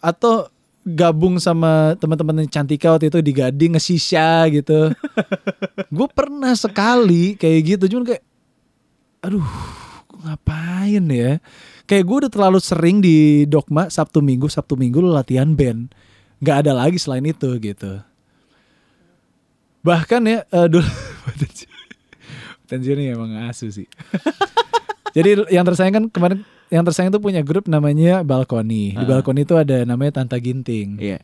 atau 0.01 0.49
gabung 0.95 1.37
sama 1.37 1.97
teman-teman 2.01 2.45
yang 2.45 2.51
Cantika 2.51 2.95
waktu 2.95 3.13
itu 3.13 3.21
di 3.21 3.33
Gading 3.37 3.77
ngesisya 3.77 4.49
gitu. 4.53 4.93
gue 5.97 6.09
pernah 6.13 6.53
sekali 6.57 7.37
kayak 7.37 7.61
gitu, 7.77 7.85
cuman 7.97 8.15
kayak, 8.15 8.23
aduh, 9.21 9.45
ngapain 10.25 11.05
ya? 11.11 11.33
Kayak 11.89 12.05
gue 12.05 12.17
udah 12.27 12.33
terlalu 12.33 12.59
sering 12.61 13.01
di 13.01 13.49
Dogma 13.49 13.89
Sabtu 13.89 14.21
Minggu, 14.21 14.49
Sabtu 14.49 14.77
Minggu 14.77 15.01
lu 15.01 15.13
latihan 15.13 15.53
band, 15.57 15.93
nggak 16.41 16.57
ada 16.67 16.73
lagi 16.77 17.01
selain 17.01 17.25
itu 17.25 17.49
gitu. 17.61 18.01
Bahkan 19.83 20.23
ya 20.29 20.45
eh, 20.45 20.69
dulu 20.69 20.85
Tensi 22.69 22.93
ini 22.93 23.09
emang 23.09 23.33
asu 23.49 23.73
sih. 23.73 23.89
Jadi 25.17 25.49
yang 25.49 25.65
tersayang 25.65 25.95
kan 25.97 26.05
kemarin 26.13 26.45
yang 26.69 26.85
tersayang 26.85 27.09
tuh 27.09 27.21
punya 27.21 27.41
grup 27.41 27.67
namanya 27.67 28.21
Balkoni. 28.21 28.93
Di 28.93 29.01
Ah. 29.01 29.09
Balkoni 29.09 29.43
itu 29.43 29.55
ada 29.55 29.83
namanya 29.83 30.21
Tanta 30.21 30.37
Ginting. 30.37 30.97
Iya. 30.97 31.19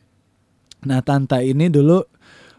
Nah 0.81 1.01
Tanta 1.01 1.41
ini 1.41 1.67
dulu 1.67 2.01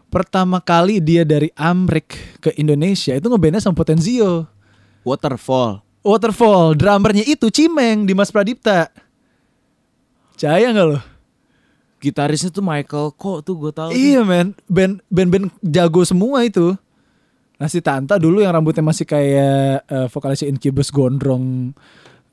pertama 0.07 0.59
kali 0.59 0.99
dia 0.99 1.27
dari 1.27 1.51
Amrik 1.53 2.15
ke 2.39 2.55
Indonesia 2.55 3.11
itu 3.11 3.27
ngebandnya 3.27 3.59
sama 3.59 3.75
Potenzio. 3.75 4.47
Waterfall. 5.03 5.83
Waterfall, 5.99 6.75
drummernya 6.75 7.23
itu 7.23 7.47
Cimeng 7.47 8.07
Dimas 8.07 8.31
Pradipta. 8.31 8.87
Percaya 10.31 10.71
nggak 10.71 10.87
lo? 10.87 10.99
Gitarisnya 11.97 12.53
tuh 12.53 12.61
Michael 12.61 13.09
kok 13.11 13.41
tuh 13.41 13.55
gue 13.57 13.71
tahu. 13.73 13.89
tuh. 13.89 13.97
Iya 13.97 14.21
men, 14.21 14.53
band 14.69 15.01
band 15.09 15.29
band 15.33 15.45
jago 15.59 16.05
semua 16.05 16.45
itu. 16.45 16.77
Nah 17.57 17.65
si 17.65 17.81
Tanta 17.81 18.15
dulu 18.15 18.39
yang 18.39 18.53
rambutnya 18.53 18.85
masih 18.85 19.03
kayak 19.03 19.81
eh, 19.83 20.07
vokalisnya 20.07 20.47
Incubus 20.47 20.93
gondrong 20.93 21.73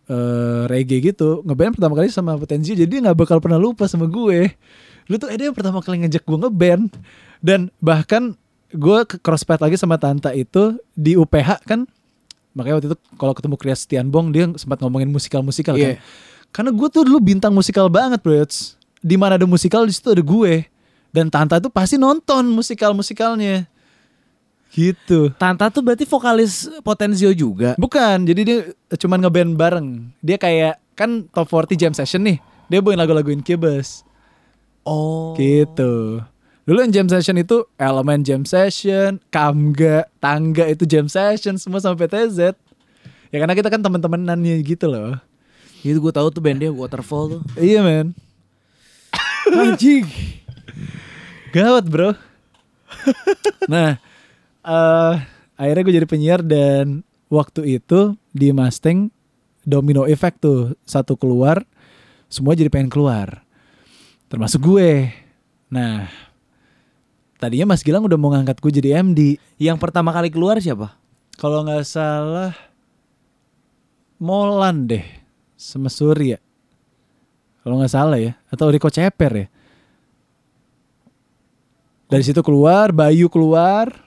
eh, 0.09 0.63
reggae 0.69 1.13
gitu 1.13 1.45
ngeband 1.45 1.79
pertama 1.79 1.95
kali 1.97 2.09
sama 2.13 2.37
Potensi 2.37 2.77
jadi 2.77 2.91
nggak 3.05 3.17
bakal 3.17 3.39
pernah 3.41 3.61
lupa 3.61 3.89
sama 3.89 4.09
gue. 4.09 4.53
Lu 5.09 5.21
tuh 5.21 5.29
eh 5.29 5.37
dia 5.37 5.53
yang 5.53 5.57
pertama 5.57 5.85
kali 5.85 6.05
ngejak 6.05 6.25
gue 6.25 6.39
ngeband 6.41 6.89
dan 7.45 7.69
bahkan 7.83 8.33
gue 8.75 8.99
ke 9.07 9.17
crosspad 9.21 9.61
lagi 9.61 9.77
sama 9.79 10.01
Tanta 10.01 10.35
itu 10.35 10.81
di 10.97 11.15
UPH 11.15 11.63
kan 11.69 11.87
makanya 12.55 12.75
waktu 12.79 12.89
itu 12.91 12.99
kalau 13.19 13.35
ketemu 13.35 13.57
Christian 13.59 14.07
Bong 14.09 14.31
dia 14.31 14.47
sempat 14.57 14.81
ngomongin 14.81 15.11
musikal-musikal 15.11 15.75
kan. 15.75 15.99
Iya. 15.99 16.03
Karena 16.55 16.71
gue 16.71 16.89
tuh 16.89 17.03
dulu 17.03 17.19
bintang 17.19 17.51
musikal 17.51 17.91
banget 17.91 18.23
bro. 18.23 18.47
Di 19.05 19.17
mana 19.19 19.37
ada 19.37 19.45
musikal 19.45 19.83
di 19.85 19.93
situ 19.93 20.15
ada 20.15 20.23
gue. 20.23 20.71
Dan 21.11 21.31
Tanta 21.31 21.59
tuh 21.59 21.71
pasti 21.71 21.99
nonton 21.99 22.47
musikal-musikalnya. 22.55 23.67
Gitu. 24.75 25.31
Tanta 25.39 25.71
tuh 25.71 25.87
berarti 25.87 26.03
vokalis 26.03 26.67
Potenzio 26.83 27.31
juga. 27.31 27.79
Bukan, 27.79 28.27
jadi 28.27 28.41
dia 28.43 28.59
cuman 28.99 29.23
ngeband 29.23 29.55
bareng. 29.55 29.89
Dia 30.19 30.35
kayak 30.35 30.83
kan 30.99 31.31
top 31.31 31.47
40 31.47 31.79
jam 31.79 31.93
session 31.95 32.27
nih. 32.27 32.43
Dia 32.67 32.83
bawain 32.83 32.99
lagu-lagu 32.99 33.31
Incubus. 33.31 34.03
Oh. 34.83 35.39
Gitu. 35.39 36.19
Dulu 36.65 36.79
yang 36.81 36.91
jam 36.91 37.07
session 37.07 37.37
itu 37.39 37.63
elemen 37.77 38.25
jam 38.25 38.43
session, 38.43 39.21
kamga, 39.29 40.09
tangga 40.17 40.65
itu 40.67 40.89
jam 40.89 41.07
session 41.07 41.55
semua 41.61 41.79
sama 41.79 41.95
PTZ. 41.95 42.57
Ya 43.31 43.37
karena 43.39 43.55
kita 43.55 43.69
kan 43.69 43.85
teman-temanannya 43.85 44.59
gitu 44.65 44.91
loh. 44.91 45.21
Itu 45.85 46.01
gue 46.01 46.13
tahu 46.17 46.33
tuh 46.33 46.41
bandnya 46.41 46.73
Waterfall 46.73 47.39
tuh. 47.39 47.43
Iya 47.61 47.85
men. 47.85 48.17
Anjing. 49.61 50.09
Gawat 51.53 51.85
bro. 51.85 52.17
nah, 53.69 54.01
eh 54.65 55.15
akhirnya 55.55 55.83
gue 55.85 55.95
jadi 56.03 56.09
penyiar 56.09 56.41
dan 56.41 57.05
waktu 57.29 57.79
itu 57.79 58.17
di 58.35 58.51
Mustang 58.51 59.13
domino 59.65 60.05
effect 60.05 60.45
tuh 60.45 60.77
satu 60.85 61.17
keluar, 61.17 61.65
semua 62.29 62.57
jadi 62.57 62.69
pengen 62.69 62.93
keluar, 62.93 63.45
termasuk 64.29 64.61
gue. 64.61 65.09
Nah, 65.73 66.07
tadinya 67.41 67.73
Mas 67.73 67.81
Gilang 67.81 68.05
udah 68.05 68.21
mau 68.21 68.31
ngangkat 68.33 68.61
gue 68.61 68.73
jadi 68.81 69.01
MD. 69.01 69.41
Yang 69.57 69.79
pertama 69.81 70.13
kali 70.13 70.29
keluar 70.29 70.61
siapa? 70.61 70.95
Kalau 71.35 71.65
nggak 71.67 71.83
salah, 71.89 72.55
Molan 74.21 74.87
deh, 74.87 75.05
sama 75.59 75.91
Surya. 75.91 76.39
Kalau 77.65 77.81
nggak 77.81 77.93
salah 77.93 78.21
ya, 78.21 78.37
atau 78.53 78.69
Riko 78.69 78.93
Ceper 78.93 79.33
ya. 79.33 79.47
Dari 82.05 82.23
situ 82.23 82.45
keluar, 82.45 82.93
Bayu 82.93 83.33
keluar, 83.33 84.04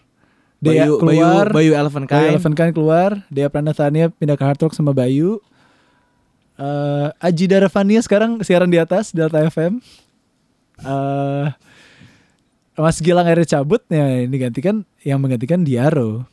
Dea 0.57 0.89
Bayu, 0.89 0.93
keluar, 0.97 1.45
Bayu, 1.53 1.71
Bayu 1.71 1.71
Elephant 1.77 2.05
Bayu 2.09 2.17
Kind. 2.17 2.31
Elephant 2.33 2.55
Kind 2.57 2.73
keluar, 2.73 3.09
Dea 3.29 3.49
Pranatania 3.49 4.09
pindah 4.09 4.33
ke 4.33 4.43
Hard 4.43 4.59
Rock 4.65 4.73
sama 4.73 4.89
Bayu. 4.89 5.37
Eh 6.57 7.07
Aji 7.21 7.45
Daravania 7.45 8.01
sekarang 8.01 8.41
siaran 8.41 8.69
di 8.69 8.81
atas 8.81 9.13
Delta 9.13 9.45
FM. 9.45 9.77
Eh 10.81 11.47
Mas 12.77 13.01
Gilang 13.01 13.25
akhirnya 13.25 13.57
cabut, 13.57 13.81
ya 13.89 14.25
ini 14.25 14.37
gantikan 14.37 14.85
yang 15.01 15.17
menggantikan 15.17 15.65
Diaro. 15.65 16.25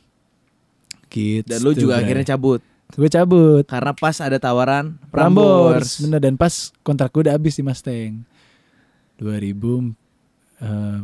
Gitu. 1.09 1.45
Dan 1.45 1.59
lu 1.61 1.73
juga 1.73 1.97
Bray. 1.97 2.05
akhirnya 2.05 2.25
cabut. 2.37 2.61
Gue 2.93 3.09
cabut. 3.09 3.65
Karena 3.65 3.93
pas 3.97 4.17
ada 4.21 4.37
tawaran 4.37 4.97
Prambors. 5.09 6.01
Prambors. 6.01 6.05
Bener 6.05 6.21
dan 6.21 6.37
pas 6.37 6.69
kontrak 6.85 7.09
gue 7.13 7.25
udah 7.25 7.33
habis 7.33 7.57
di 7.57 7.65
Mustang. 7.65 8.25
2000 9.17 9.93
eh 10.61 10.99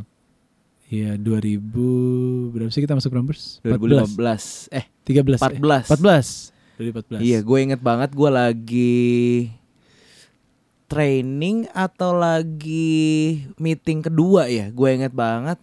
Iya 0.91 1.15
2000 1.15 2.51
berapa 2.51 2.67
sih 2.67 2.83
kita 2.83 2.99
masuk 2.99 3.15
Prambors? 3.15 3.63
2015. 3.63 4.67
Eh, 4.75 4.85
13 5.07 5.39
14. 5.39 5.87
eh, 5.87 5.87
14 5.87 6.51
2014 6.75 7.23
Iya, 7.23 7.39
gue 7.39 7.57
inget 7.63 7.79
banget 7.79 8.11
gue 8.11 8.27
lagi 8.27 9.07
training 10.91 11.71
atau 11.71 12.11
lagi 12.11 13.47
meeting 13.55 14.03
kedua 14.03 14.51
ya. 14.51 14.67
Gue 14.67 14.99
inget 14.99 15.15
banget. 15.15 15.55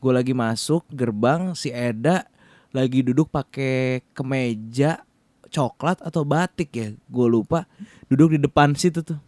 Gue 0.00 0.12
lagi 0.16 0.32
masuk 0.32 0.88
gerbang 0.88 1.52
si 1.52 1.68
Eda 1.68 2.24
lagi 2.72 3.04
duduk 3.04 3.28
pakai 3.28 4.00
kemeja 4.16 5.04
coklat 5.52 6.00
atau 6.00 6.24
batik 6.24 6.72
ya. 6.72 6.88
Gue 7.12 7.28
lupa. 7.28 7.68
Duduk 8.08 8.32
di 8.32 8.40
depan 8.40 8.72
situ 8.72 9.04
tuh. 9.04 9.20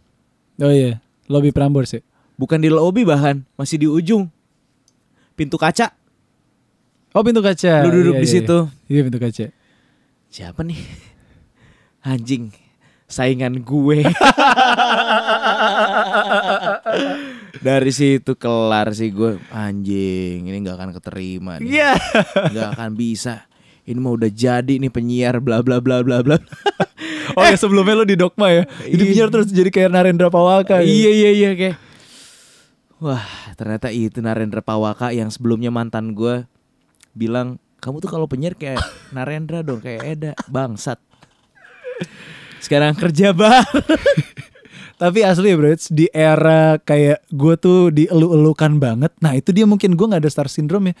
Oh 0.57 0.73
iya 0.73 0.97
lobby 1.29 1.53
Prambors 1.53 1.93
ya 1.93 2.01
Bukan 2.37 2.61
di 2.61 2.69
lobby 2.69 3.05
bahkan, 3.05 3.45
masih 3.57 3.77
di 3.81 3.87
ujung. 3.89 4.29
Pintu 5.37 5.55
kaca. 5.55 5.93
Oh 7.13 7.21
pintu 7.21 7.39
kaca 7.39 7.85
Lu 7.85 7.93
duduk 7.93 8.17
Iya, 8.17 8.21
di 8.21 8.27
iya, 8.27 8.33
situ. 8.41 8.57
Iya 8.89 8.91
Iya, 8.91 9.01
pintu 9.05 9.19
kaca 9.21 9.45
Siapa 10.27 10.59
nih? 10.65 10.79
Anjing. 12.03 12.49
Saingan 13.07 13.63
gue. 13.63 14.03
Dari 17.57 17.91
situ 17.91 18.35
kelar 18.35 18.91
sih 18.91 19.09
gue 19.09 19.39
anjing 19.49 20.45
ini 20.45 20.57
nggak 20.61 20.75
akan 20.77 20.91
keterima 20.93 21.57
nih. 21.57 21.67
Iya 21.79 21.91
Nggak 22.51 22.67
akan 22.75 22.91
bisa. 22.93 23.47
Ini 23.87 23.97
mah 23.97 24.11
udah 24.13 24.27
jadi 24.27 24.73
nih 24.77 24.91
penyiar 24.91 25.39
bla 25.39 25.63
bla 25.63 25.79
bla 25.79 26.03
bla 26.03 26.19
bla. 26.19 26.35
Oh 27.39 27.43
ya 27.43 27.55
sebelumnya 27.55 27.95
lu 27.95 28.03
di 28.03 28.15
Dogma 28.15 28.51
ya 28.51 28.63
Jadi 28.83 28.91
Iya. 28.99 29.07
penyiar 29.07 29.29
terus 29.31 29.47
jadi 29.47 29.69
kayak 29.71 29.89
Narendra 29.91 30.27
Pawaka 30.27 30.83
ya? 30.83 30.87
iya 30.87 31.11
iya 31.11 31.29
iya 31.31 31.49
kayak. 31.55 31.75
Wah 32.97 33.53
ternyata 33.53 33.93
itu 33.93 34.25
Narendra 34.25 34.65
Pawaka 34.65 35.13
yang 35.13 35.29
sebelumnya 35.29 35.69
mantan 35.69 36.17
gue 36.17 36.49
bilang 37.13 37.61
kamu 37.77 38.01
tuh 38.01 38.09
kalau 38.09 38.25
penyiar 38.25 38.57
kayak 38.57 38.81
Narendra 39.15 39.61
dong 39.61 39.81
kayak 39.81 40.01
Eda 40.01 40.31
bangsat. 40.49 40.97
Sekarang 42.57 42.97
kerja 42.97 43.37
bar. 43.37 43.65
Tapi 45.01 45.21
asli 45.21 45.53
bro, 45.53 45.77
di 45.93 46.09
era 46.09 46.81
kayak 46.81 47.29
gue 47.29 47.53
tuh 47.61 47.93
dielu-elukan 47.93 48.81
banget. 48.81 49.13
Nah 49.21 49.37
itu 49.37 49.53
dia 49.53 49.69
mungkin 49.69 49.93
gue 49.93 50.05
nggak 50.09 50.25
ada 50.25 50.31
star 50.33 50.49
syndrome 50.49 50.89
ya. 50.89 50.95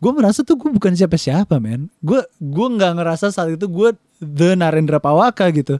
Gue 0.00 0.12
merasa 0.16 0.40
tuh 0.40 0.56
gue 0.56 0.72
bukan 0.72 0.96
siapa-siapa 0.96 1.60
men. 1.60 1.92
Gue 2.00 2.24
gue 2.40 2.68
nggak 2.80 2.96
ngerasa 2.96 3.28
saat 3.28 3.52
itu 3.52 3.68
gue 3.68 3.92
the 4.24 4.56
Narendra 4.56 4.96
Pawaka 5.04 5.52
gitu. 5.52 5.76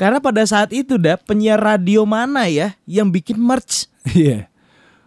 Karena 0.00 0.16
pada 0.16 0.40
saat 0.48 0.72
itu 0.72 0.96
dah 0.96 1.20
penyiar 1.20 1.60
radio 1.60 2.08
mana 2.08 2.48
ya 2.48 2.72
yang 2.88 3.12
bikin 3.12 3.36
merch? 3.36 3.84
Iya. 4.16 4.48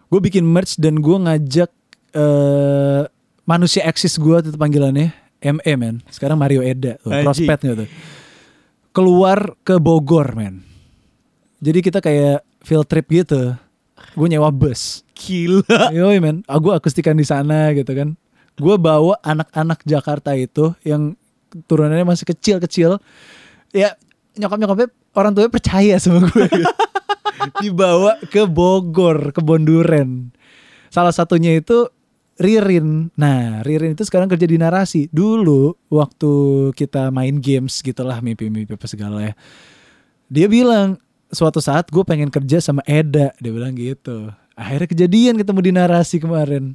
gue 0.06 0.20
bikin 0.22 0.46
merch 0.46 0.78
dan 0.78 1.02
gue 1.02 1.18
ngajak 1.18 1.66
eh 2.14 3.02
manusia 3.42 3.82
eksis 3.82 4.14
gue 4.22 4.38
tuh 4.38 4.54
panggilannya 4.54 5.10
ME 5.44 5.72
men. 5.76 6.00
Sekarang 6.08 6.38
Mario 6.38 6.64
Eda, 6.64 6.96
tuh, 7.02 7.10
prospek 7.10 7.58
gitu. 7.66 7.84
Keluar 8.94 9.58
ke 9.66 9.76
Bogor 9.76 10.32
men. 10.32 10.64
Jadi 11.60 11.78
kita 11.84 11.98
kayak 12.00 12.46
field 12.64 12.86
trip 12.88 13.10
gitu. 13.10 13.52
Gue 14.14 14.26
nyewa 14.30 14.48
bus. 14.54 15.04
Gila. 15.18 15.90
Yoi 15.90 16.22
men, 16.22 16.46
aku 16.48 16.72
akustikan 16.72 17.18
di 17.18 17.26
sana 17.26 17.74
gitu 17.76 17.92
kan. 17.92 18.16
Gue 18.54 18.78
bawa 18.78 19.18
anak-anak 19.20 19.82
Jakarta 19.82 20.32
itu 20.38 20.72
yang 20.86 21.18
turunannya 21.66 22.06
masih 22.06 22.30
kecil-kecil. 22.30 23.02
Ya 23.74 23.98
nyokap-nyokapnya 24.38 24.88
orang 25.14 25.30
tuanya 25.34 25.50
percaya 25.52 25.94
sama 25.98 26.26
gue. 26.28 26.46
gitu. 26.50 26.74
Dibawa 27.62 28.18
ke 28.30 28.46
Bogor, 28.46 29.34
ke 29.34 29.40
Bonduren. 29.42 30.32
Salah 30.90 31.10
satunya 31.10 31.58
itu 31.58 31.90
Ririn. 32.34 33.14
Nah, 33.14 33.62
Ririn 33.62 33.94
itu 33.94 34.02
sekarang 34.02 34.26
kerja 34.26 34.46
di 34.46 34.58
narasi. 34.58 35.06
Dulu 35.10 35.74
waktu 35.90 36.32
kita 36.74 37.14
main 37.14 37.38
games 37.38 37.78
gitulah 37.78 38.18
mimpi-mimpi 38.18 38.74
apa 38.74 38.86
segala 38.90 39.22
ya. 39.22 39.34
Dia 40.26 40.50
bilang 40.50 40.98
suatu 41.30 41.62
saat 41.62 41.90
gue 41.90 42.02
pengen 42.02 42.30
kerja 42.30 42.58
sama 42.58 42.82
Eda. 42.86 43.30
Dia 43.38 43.52
bilang 43.54 43.78
gitu. 43.78 44.34
Akhirnya 44.54 44.88
kejadian 44.90 45.34
ketemu 45.38 45.60
di 45.62 45.72
narasi 45.74 46.16
kemarin. 46.18 46.74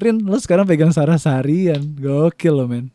Rin, 0.00 0.20
lo 0.26 0.36
sekarang 0.36 0.68
pegang 0.68 0.92
Sarah 0.92 1.16
seharian. 1.16 1.80
Gokil 1.96 2.52
lo 2.52 2.66
men. 2.68 2.92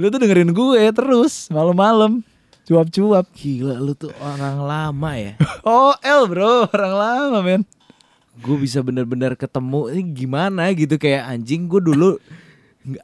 Lu 0.00 0.08
tuh 0.08 0.20
dengerin 0.20 0.52
gue 0.56 0.82
terus 0.92 1.52
malam-malam. 1.52 2.24
Cuap-cuap. 2.64 3.28
Gila 3.32 3.76
lu 3.76 3.92
tuh 3.92 4.12
orang 4.18 4.60
lama 4.60 5.10
ya. 5.14 5.32
Oh, 5.68 5.92
L 6.00 6.28
bro, 6.28 6.68
orang 6.68 6.94
lama 6.94 7.38
men. 7.40 7.62
gue 8.34 8.56
bisa 8.58 8.82
bener-bener 8.82 9.38
ketemu 9.38 9.94
ini 9.94 10.02
gimana 10.10 10.66
gitu 10.74 10.98
kayak 10.98 11.22
anjing 11.30 11.70
gue 11.70 11.78
dulu 11.78 12.18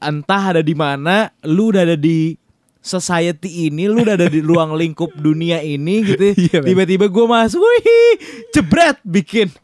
entah 0.03 0.43
ada 0.51 0.59
di 0.59 0.75
mana 0.75 1.31
lu 1.47 1.71
udah 1.71 1.87
ada 1.87 1.95
di 1.95 2.35
society 2.83 3.71
ini 3.71 3.87
lu 3.87 4.03
udah 4.03 4.19
ada 4.19 4.27
di 4.27 4.43
ruang 4.43 4.75
lingkup 4.75 5.15
dunia 5.15 5.63
ini 5.63 6.03
gitu 6.03 6.35
Iya, 6.51 6.59
men. 6.59 6.75
tiba-tiba 6.75 7.07
gue 7.07 7.27
masuk 7.31 7.63
wih 7.63 8.19
jebret 8.51 8.99
bikin 9.07 9.55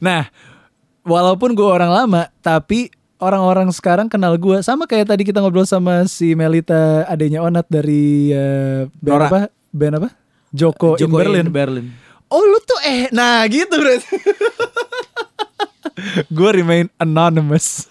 Nah, 0.00 0.32
walaupun 1.04 1.52
gue 1.52 1.62
orang 1.64 1.92
lama, 1.92 2.32
tapi 2.40 2.88
orang-orang 3.20 3.68
sekarang 3.72 4.06
kenal 4.12 4.36
gue 4.36 4.60
sama 4.60 4.84
kayak 4.84 5.08
tadi 5.08 5.22
kita 5.24 5.40
ngobrol 5.40 5.64
sama 5.64 6.04
si 6.08 6.36
Melita 6.36 7.04
adanya 7.08 7.40
Onat 7.40 7.66
dari 7.68 8.32
eh, 8.32 8.88
band 9.00 9.16
Nora. 9.16 9.26
apa? 9.28 9.40
Band 9.72 9.94
apa? 10.00 10.08
Joko, 10.52 10.96
in 10.96 11.08
Joko 11.08 11.16
Berlin. 11.20 11.46
Berlin 11.52 11.86
Oh 12.26 12.42
lu 12.42 12.58
tuh 12.66 12.80
eh 12.82 13.06
nah 13.14 13.46
gitu 13.46 13.70
berarti. 13.78 14.18
gue 16.36 16.50
remain 16.50 16.90
anonymous. 16.98 17.86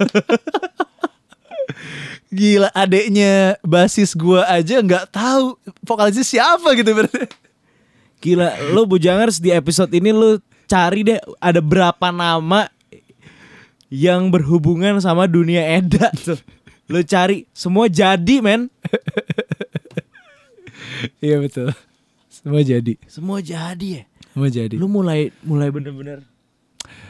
Gila 2.35 2.67
adeknya 2.75 3.55
basis 3.63 4.11
gue 4.11 4.43
aja 4.43 4.83
nggak 4.83 5.07
tahu 5.07 5.55
vokalisnya 5.87 6.27
siapa 6.27 6.75
gitu 6.75 6.91
berarti. 6.91 7.31
gila 8.19 8.57
lu 8.73 8.83
bujangers 8.89 9.37
di 9.37 9.53
episode 9.53 9.91
ini 9.93 10.09
lu 10.09 10.41
cari 10.65 11.05
deh 11.05 11.19
ada 11.37 11.61
berapa 11.61 12.09
nama 12.09 12.67
yang 13.87 14.33
berhubungan 14.33 14.99
sama 14.99 15.25
dunia 15.25 15.61
Eda 15.77 16.09
tuh 16.15 16.39
lu 16.85 17.01
cari 17.01 17.49
semua 17.51 17.89
jadi 17.89 18.41
men 18.41 18.69
Iya 21.19 21.43
betul. 21.43 21.69
Semua 22.31 22.61
jadi. 22.61 22.93
semua 23.09 23.37
jadi 23.41 23.87
ya 24.01 24.03
Semua 24.31 24.49
jadi. 24.49 24.75
lu 24.77 24.87
mulai 24.87 25.33
mulai 25.41 25.69
bener-bener 25.69 26.21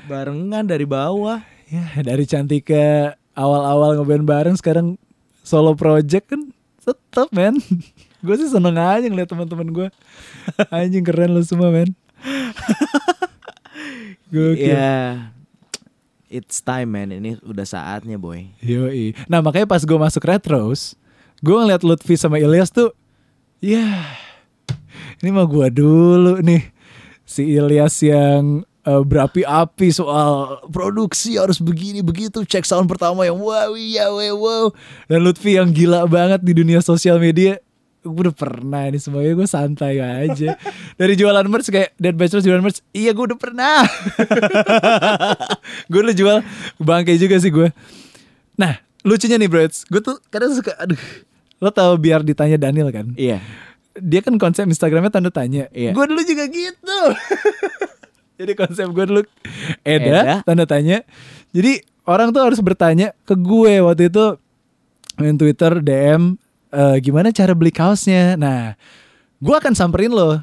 barengan 0.07 0.63
dari 0.63 0.87
bawah 0.87 1.43
Ya 1.65 1.81
dari 1.99 2.29
Cantika 2.29 3.17
awal-awal 3.33 3.97
ngeband 3.97 4.23
bareng 4.23 4.55
sekarang 4.55 5.01
solo 5.41 5.73
project 5.73 6.29
kan 6.29 6.53
tetep 6.85 7.27
men. 7.33 7.57
gue 8.25 8.35
sih 8.37 8.49
seneng 8.49 8.77
aja 8.77 9.05
ngeliat 9.05 9.25
teman-teman 9.25 9.67
gue. 9.73 9.87
Anjing 10.73 11.01
keren 11.01 11.33
lu 11.33 11.41
semua 11.41 11.73
men. 11.73 11.89
Gokil. 14.33 14.77
ya 14.77 15.33
it's 16.29 16.61
time 16.61 16.93
man 16.93 17.13
ini 17.13 17.37
udah 17.45 17.65
saatnya 17.65 18.17
boy 18.19 18.49
Yoi. 18.61 19.13
Nah 19.29 19.41
makanya 19.41 19.69
pas 19.69 19.81
gue 19.81 19.97
masuk 19.97 20.23
Retros, 20.25 20.97
gue 21.39 21.55
ngeliat 21.55 21.85
Lutfi 21.85 22.17
sama 22.17 22.41
Ilyas 22.41 22.73
tuh, 22.73 22.91
ya 23.61 24.05
ini 25.23 25.29
mah 25.31 25.47
gue 25.47 25.67
dulu 25.71 26.43
nih. 26.43 26.63
Si 27.25 27.41
Ilyas 27.57 27.97
yang 28.05 28.61
eh, 28.85 29.01
berapi-api 29.01 29.89
soal 29.89 30.61
produksi 30.69 31.41
harus 31.41 31.57
begini 31.57 32.05
begitu. 32.05 32.45
Cek 32.45 32.67
sound 32.67 32.85
pertama 32.85 33.25
yang 33.25 33.41
wow 33.41 33.73
ya 33.73 34.13
wow, 34.13 34.35
wow. 34.37 34.65
Dan 35.09 35.25
Lutfi 35.25 35.57
yang 35.57 35.73
gila 35.73 36.05
banget 36.05 36.45
di 36.45 36.53
dunia 36.53 36.85
sosial 36.85 37.17
media. 37.17 37.57
Gue 38.05 38.29
udah 38.29 38.37
pernah 38.37 38.85
ini 38.85 39.01
semuanya 39.01 39.33
gue 39.33 39.49
santai 39.49 39.97
aja. 39.97 40.53
Dari 40.93 41.17
jualan 41.17 41.41
merch 41.49 41.73
kayak 41.73 41.97
Dead 41.97 42.13
Bachelor 42.13 42.45
jualan 42.45 42.61
merch, 42.61 42.85
iya 42.93 43.17
gue 43.17 43.25
udah 43.33 43.39
pernah. 43.41 43.81
gue 45.89 45.99
udah 46.05 46.13
jual 46.13 46.37
bangke 46.77 47.17
juga 47.17 47.41
sih 47.41 47.49
gue. 47.49 47.73
Nah, 48.61 48.77
lucunya 49.01 49.41
nih 49.41 49.49
bro, 49.49 49.65
gue 49.65 50.01
tuh 50.05 50.21
kadang 50.29 50.53
suka, 50.53 50.77
aduh, 50.77 51.01
lo 51.57 51.73
tau 51.73 51.97
biar 51.97 52.21
ditanya 52.21 52.61
Daniel 52.61 52.93
kan? 52.93 53.09
iya 53.17 53.41
Dia 53.97 54.21
kan 54.21 54.37
konsep 54.37 54.69
Instagramnya 54.69 55.09
tanda 55.09 55.33
tanya. 55.33 55.65
Iya. 55.73 55.97
Gue 55.97 56.05
dulu 56.05 56.21
juga 56.21 56.45
gitu. 56.45 56.99
Jadi 58.39 58.51
konsep 58.53 58.87
gue 58.91 59.05
dulu 59.07 59.21
Eda, 59.81 60.19
Eda. 60.21 60.35
tanda 60.45 60.65
tanya. 60.67 61.01
Jadi 61.55 61.81
orang 62.05 62.35
tuh 62.35 62.43
harus 62.43 62.59
bertanya 62.61 63.15
ke 63.25 63.33
gue 63.39 63.81
waktu 63.81 64.11
itu 64.11 64.25
main 65.15 65.39
Twitter 65.39 65.79
DM 65.79 66.35
eh, 66.75 66.97
gimana 66.99 67.31
cara 67.31 67.55
beli 67.55 67.71
kaosnya. 67.71 68.35
Nah, 68.35 68.75
gue 69.39 69.55
akan 69.55 69.71
samperin 69.71 70.11
lo. 70.11 70.35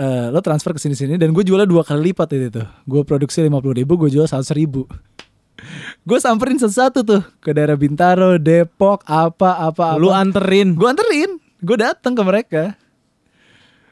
Eh, 0.00 0.26
lo 0.32 0.40
transfer 0.40 0.72
ke 0.72 0.80
sini-sini 0.80 1.20
dan 1.20 1.30
gue 1.36 1.44
jualnya 1.44 1.68
dua 1.68 1.86
kali 1.86 2.10
lipat 2.10 2.28
itu 2.34 2.48
tuh. 2.50 2.66
Gue 2.88 3.06
produksi 3.06 3.44
lima 3.44 3.62
puluh 3.62 3.78
ribu, 3.78 3.94
gue 4.00 4.10
jual 4.10 4.26
seratus 4.26 4.50
ribu. 4.56 4.88
gue 6.08 6.18
samperin 6.18 6.56
satu-satu 6.56 7.00
tuh 7.04 7.22
ke 7.38 7.52
daerah 7.52 7.76
Bintaro, 7.76 8.40
Depok, 8.40 9.04
apa 9.04 9.70
apa 9.70 9.94
apa. 9.94 10.00
lu 10.00 10.08
anterin 10.08 10.72
Gue 10.72 10.88
anterin, 10.88 11.36
gue 11.60 11.76
datang 11.76 12.16
ke 12.16 12.22
mereka. 12.24 12.62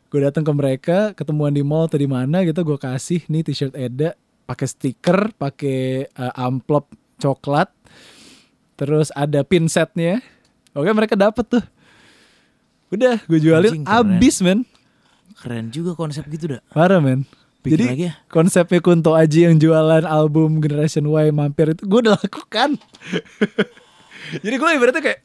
Gue 0.09 0.25
datang 0.25 0.41
ke 0.41 0.53
mereka, 0.57 1.13
ketemuan 1.13 1.53
di 1.53 1.61
mall 1.61 1.85
atau 1.85 2.01
di 2.01 2.09
mana 2.09 2.41
gitu, 2.41 2.65
gue 2.65 2.81
kasih 2.81 3.29
nih 3.29 3.45
t-shirt 3.45 3.77
Eda, 3.77 4.17
pakai 4.49 4.65
stiker, 4.65 5.37
pakai 5.37 6.09
eh, 6.09 6.33
amplop 6.41 6.89
coklat, 7.21 7.69
terus 8.81 9.13
ada 9.13 9.45
pin 9.45 9.69
setnya. 9.69 10.25
Oke 10.79 10.91
mereka 10.95 11.15
dapet 11.15 11.45
tuh. 11.45 11.65
Udah, 12.89 13.19
gue 13.21 13.39
jualin 13.39 13.83
Anjing, 13.83 13.85
abis 13.85 14.41
men, 14.41 14.63
keren 15.37 15.69
juga 15.69 15.93
konsep 15.93 16.25
gitu 16.31 16.57
dah 16.57 16.63
parah 16.71 17.03
men. 17.03 17.27
Bikin 17.59 17.75
Jadi 17.75 17.85
lagi 17.85 18.05
ya. 18.09 18.15
konsepnya 18.31 18.79
Kunto 18.79 19.13
Aji 19.13 19.45
yang 19.45 19.59
jualan 19.59 20.07
album 20.07 20.63
Generation 20.63 21.05
Y 21.05 21.29
mampir 21.29 21.75
itu 21.75 21.83
gue 21.85 21.99
udah 22.07 22.15
lakukan. 22.17 22.79
Jadi 24.45 24.55
gue 24.55 24.69
ibaratnya 24.73 25.03
kayak, 25.03 25.21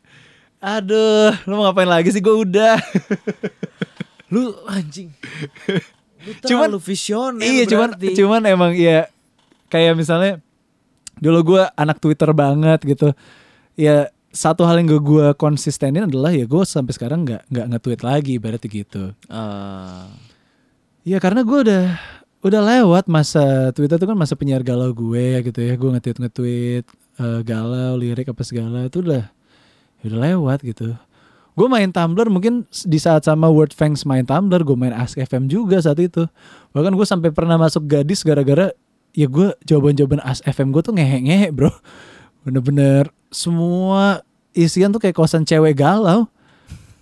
aduh, 0.57 1.31
lu 1.45 1.53
mau 1.55 1.69
ngapain 1.69 1.87
lagi 1.87 2.09
sih? 2.09 2.19
Gue 2.19 2.33
udah. 2.41 2.75
lu 4.33 4.49
anjing 4.65 5.13
lu 6.25 6.31
Cuman- 6.41 6.73
terlalu 6.73 6.79
visioner 6.81 7.45
iya, 7.45 7.69
cuman 7.69 7.93
berarti. 7.93 8.17
cuman 8.17 8.41
emang 8.49 8.71
ya 8.73 9.05
kayak 9.69 9.93
misalnya 9.93 10.41
dulu 11.21 11.53
gue 11.53 11.63
anak 11.77 12.01
Twitter 12.01 12.33
banget 12.33 12.81
gitu. 12.81 13.13
Ya 13.77 14.09
satu 14.33 14.65
hal 14.65 14.81
yang 14.81 14.89
gue 14.97 15.01
gue 15.01 15.27
konsistenin 15.37 16.09
adalah 16.09 16.33
ya 16.33 16.49
gue 16.49 16.63
sampai 16.65 16.91
sekarang 16.97 17.21
nggak 17.21 17.45
nggak 17.53 17.65
nge-tweet 17.69 18.01
lagi 18.01 18.35
berarti 18.41 18.67
gitu. 18.67 19.13
Eh, 19.29 20.05
Ya 21.03 21.19
karena 21.19 21.43
gue 21.43 21.59
udah 21.67 21.83
udah 22.43 22.61
lewat 22.63 23.11
masa 23.11 23.75
Twitter 23.75 23.99
itu 23.99 24.07
kan 24.07 24.15
masa 24.15 24.39
penyiar 24.39 24.63
galau 24.63 24.91
gue 24.95 25.43
gitu 25.43 25.59
ya. 25.59 25.75
Gue 25.75 25.89
nge-tweet 25.93 26.17
nge-tweet 26.23 26.85
eh, 27.19 27.39
galau, 27.43 27.93
lirik 27.99 28.31
apa 28.31 28.41
segala 28.47 28.87
itu 28.87 29.03
udah 29.03 29.27
ya 29.99 30.03
udah 30.07 30.19
lewat 30.31 30.59
gitu. 30.63 30.95
Gue 31.53 31.67
main 31.69 31.91
Tumblr 31.93 32.33
mungkin 32.33 32.65
di 32.65 32.97
saat 32.97 33.29
sama 33.29 33.45
Word 33.51 33.77
Fangs 33.77 34.07
main 34.09 34.25
Tumblr, 34.25 34.63
gue 34.65 34.77
main 34.79 34.95
Ask 34.95 35.19
FM 35.19 35.45
juga 35.51 35.77
saat 35.83 36.01
itu. 36.01 36.25
Bahkan 36.73 36.97
gue 36.97 37.05
sampai 37.05 37.29
pernah 37.29 37.61
masuk 37.61 37.85
gadis 37.85 38.25
gara-gara 38.25 38.73
ya 39.13 39.27
gue 39.29 39.53
jawaban-jawaban 39.67 40.23
Ask 40.25 40.41
FM 40.47 40.73
gue 40.73 40.81
tuh 40.81 40.95
ngehe-ngehe 40.97 41.51
bro. 41.53 41.69
Bener-bener 42.47 43.11
semua 43.33 44.21
isian 44.53 44.89
tuh 44.89 45.01
kayak 45.01 45.13
kosan 45.13 45.43
cewek 45.43 45.75
galau. 45.75 46.29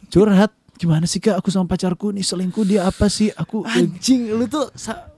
Curhat 0.07 0.49
gimana 0.75 1.03
sih 1.03 1.19
kak? 1.19 1.37
Aku 1.37 1.47
sama 1.47 1.67
pacarku 1.67 2.09
nih 2.09 2.23
selingkuh 2.23 2.63
dia 2.63 2.83
apa 2.83 3.05
sih? 3.05 3.29
Aku 3.31 3.61
Anjing 3.69 4.31
lu 4.31 4.47
tuh 4.47 4.71
sa- 4.73 5.11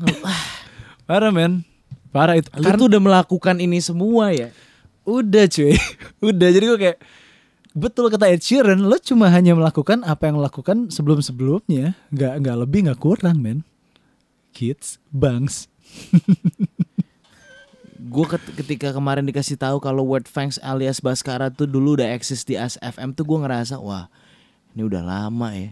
parah 1.06 1.30
men. 1.30 1.66
Parah 2.08 2.34
itu. 2.34 2.48
Lu 2.52 2.64
Karena- 2.64 2.78
tuh 2.78 2.86
udah 2.88 3.00
melakukan 3.00 3.56
ini 3.58 3.78
semua 3.78 4.30
ya. 4.30 4.50
udah 5.00 5.46
cuy. 5.46 5.74
Udah. 6.22 6.48
Jadi 6.48 6.64
gue 6.66 6.78
kayak 6.78 6.98
betul 7.70 8.06
kata 8.06 8.26
Ed 8.26 8.42
Sheeran 8.42 8.82
lo 8.82 8.94
cuma 8.98 9.30
hanya 9.30 9.54
melakukan 9.54 10.02
apa 10.02 10.26
yang 10.26 10.38
lakukan 10.38 10.90
sebelum 10.90 11.18
sebelumnya 11.18 11.94
nggak 12.10 12.34
nggak 12.42 12.56
lebih 12.58 12.78
nggak 12.86 13.00
kurang 13.00 13.40
men. 13.40 13.62
Kids 14.50 14.98
bangs 15.10 15.66
Gue 18.10 18.26
ketika 18.58 18.90
kemarin 18.90 19.22
dikasih 19.22 19.54
tahu 19.54 19.78
kalau 19.78 20.02
Word 20.02 20.26
Fangs 20.26 20.58
alias 20.66 20.98
Baskara 20.98 21.46
tuh 21.46 21.70
dulu 21.70 21.94
udah 21.94 22.10
eksis 22.10 22.42
di 22.42 22.58
ASFM 22.58 23.14
tuh 23.14 23.22
gue 23.22 23.38
ngerasa 23.38 23.78
wah 23.78 24.10
ini 24.74 24.82
udah 24.82 24.98
lama 24.98 25.54
ya. 25.54 25.70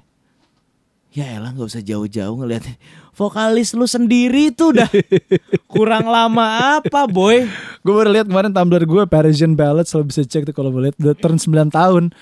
Ya 1.11 1.26
elah 1.34 1.51
nggak 1.51 1.66
usah 1.66 1.82
jauh-jauh 1.82 2.39
ngeliatin 2.39 2.78
vokalis 3.18 3.74
lu 3.74 3.91
sendiri 3.91 4.55
tuh 4.55 4.70
udah 4.70 4.86
kurang 5.72 6.07
lama 6.07 6.78
apa 6.78 7.11
boy? 7.11 7.43
gue 7.82 7.95
baru 7.97 8.14
lihat 8.14 8.30
kemarin 8.30 8.55
Tumblr 8.55 8.86
gue 8.86 9.03
Parisian 9.11 9.59
Ballads 9.59 9.91
lo 9.99 10.07
bisa 10.07 10.22
cek 10.22 10.47
tuh 10.47 10.55
kalau 10.55 10.70
boleh 10.70 10.95
udah 10.95 11.18
turn 11.18 11.43
9 11.43 11.74
tahun 11.74 12.14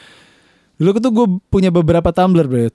dulu 0.80 0.90
tuh 0.96 1.12
gue 1.12 1.26
punya 1.52 1.68
beberapa 1.68 2.08
Tumblr 2.08 2.48
bro 2.48 2.72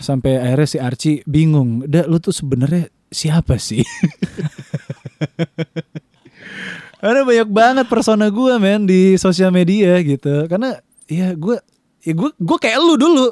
sampai 0.00 0.40
akhirnya 0.40 0.68
si 0.70 0.78
Archie 0.80 1.20
bingung 1.28 1.84
udah 1.84 2.08
lu 2.08 2.16
tuh 2.16 2.32
sebenarnya 2.32 2.88
siapa 3.12 3.60
sih 3.60 3.84
Karena 6.98 7.22
banyak 7.22 7.48
banget 7.50 7.86
persona 7.86 8.26
gue 8.26 8.54
men 8.58 8.82
di 8.86 9.14
sosial 9.14 9.54
media 9.54 9.98
gitu. 10.02 10.50
Karena 10.50 10.74
ya 11.06 11.34
gue 11.34 11.56
ya 12.02 12.12
gue 12.14 12.30
gue 12.34 12.58
kayak 12.58 12.78
lu 12.82 12.94
dulu. 12.98 13.28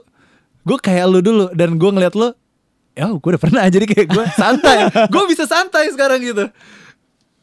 Gue 0.67 0.79
kayak 0.79 1.07
lu 1.11 1.19
dulu 1.23 1.47
dan 1.55 1.75
gue 1.75 1.91
ngeliat 1.91 2.15
lu 2.15 2.31
ya 2.97 3.13
gue 3.13 3.21
udah 3.21 3.43
pernah 3.43 3.63
jadi 3.75 3.85
kayak 3.85 4.09
gue 4.09 4.25
santai. 4.35 4.77
gue 5.11 5.23
bisa 5.27 5.45
santai 5.45 5.91
sekarang 5.91 6.23
gitu. 6.23 6.45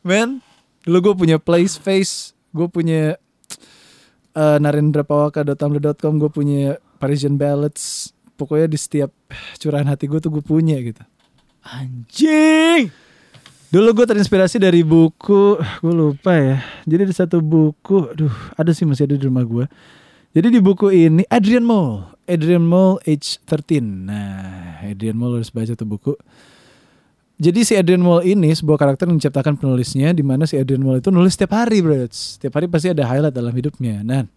Men, 0.03 0.43
dulu 0.83 1.11
gue 1.11 1.13
punya 1.23 1.37
place 1.39 1.79
face, 1.79 2.35
gue 2.51 2.67
punya 2.67 3.15
uh, 4.35 4.57
narendrapawaka.tumblr.com, 4.59 6.13
gue 6.19 6.31
punya 6.31 6.75
Parisian 6.99 7.39
Ballads. 7.39 8.11
Pokoknya 8.35 8.67
di 8.67 8.75
setiap 8.75 9.13
curahan 9.61 9.87
hati 9.87 10.09
gue 10.09 10.19
tuh 10.19 10.33
gue 10.33 10.43
punya 10.43 10.75
gitu. 10.83 10.99
Anjing. 11.63 13.02
Dulu 13.73 13.89
gue 13.97 14.05
terinspirasi 14.05 14.61
dari 14.61 14.85
buku, 14.85 15.57
gue 15.57 15.93
lupa 15.97 16.29
ya. 16.37 16.61
Jadi 16.85 17.09
di 17.09 17.15
satu 17.17 17.41
buku, 17.41 18.05
aduh, 18.13 18.29
ada 18.53 18.69
sih 18.69 18.85
masih 18.85 19.09
ada 19.09 19.17
di 19.17 19.25
rumah 19.25 19.41
gue. 19.41 19.65
Jadi 20.29 20.53
di 20.53 20.61
buku 20.61 20.93
ini 20.93 21.25
Adrian 21.25 21.65
Mole, 21.65 22.05
Adrian 22.29 22.61
Mole 22.61 23.01
Age 23.09 23.41
13. 23.49 23.81
Nah, 23.81 24.77
Adrian 24.85 25.17
Mole 25.17 25.41
harus 25.41 25.49
baca 25.49 25.73
tuh 25.73 25.89
buku. 25.89 26.13
Jadi 27.41 27.65
si 27.65 27.73
Adrian 27.73 28.05
Mole 28.05 28.29
ini 28.29 28.53
sebuah 28.53 28.77
karakter 28.77 29.09
yang 29.09 29.17
diciptakan 29.17 29.57
penulisnya 29.57 30.13
di 30.13 30.21
mana 30.21 30.45
si 30.45 30.53
Adrian 30.53 30.85
Mole 30.85 31.01
itu 31.01 31.09
nulis 31.09 31.33
setiap 31.33 31.57
hari, 31.57 31.81
bro. 31.81 31.97
Setiap 32.13 32.53
hari 32.53 32.69
pasti 32.69 32.93
ada 32.93 33.09
highlight 33.09 33.33
dalam 33.33 33.57
hidupnya. 33.57 34.05
Nah, 34.05 34.29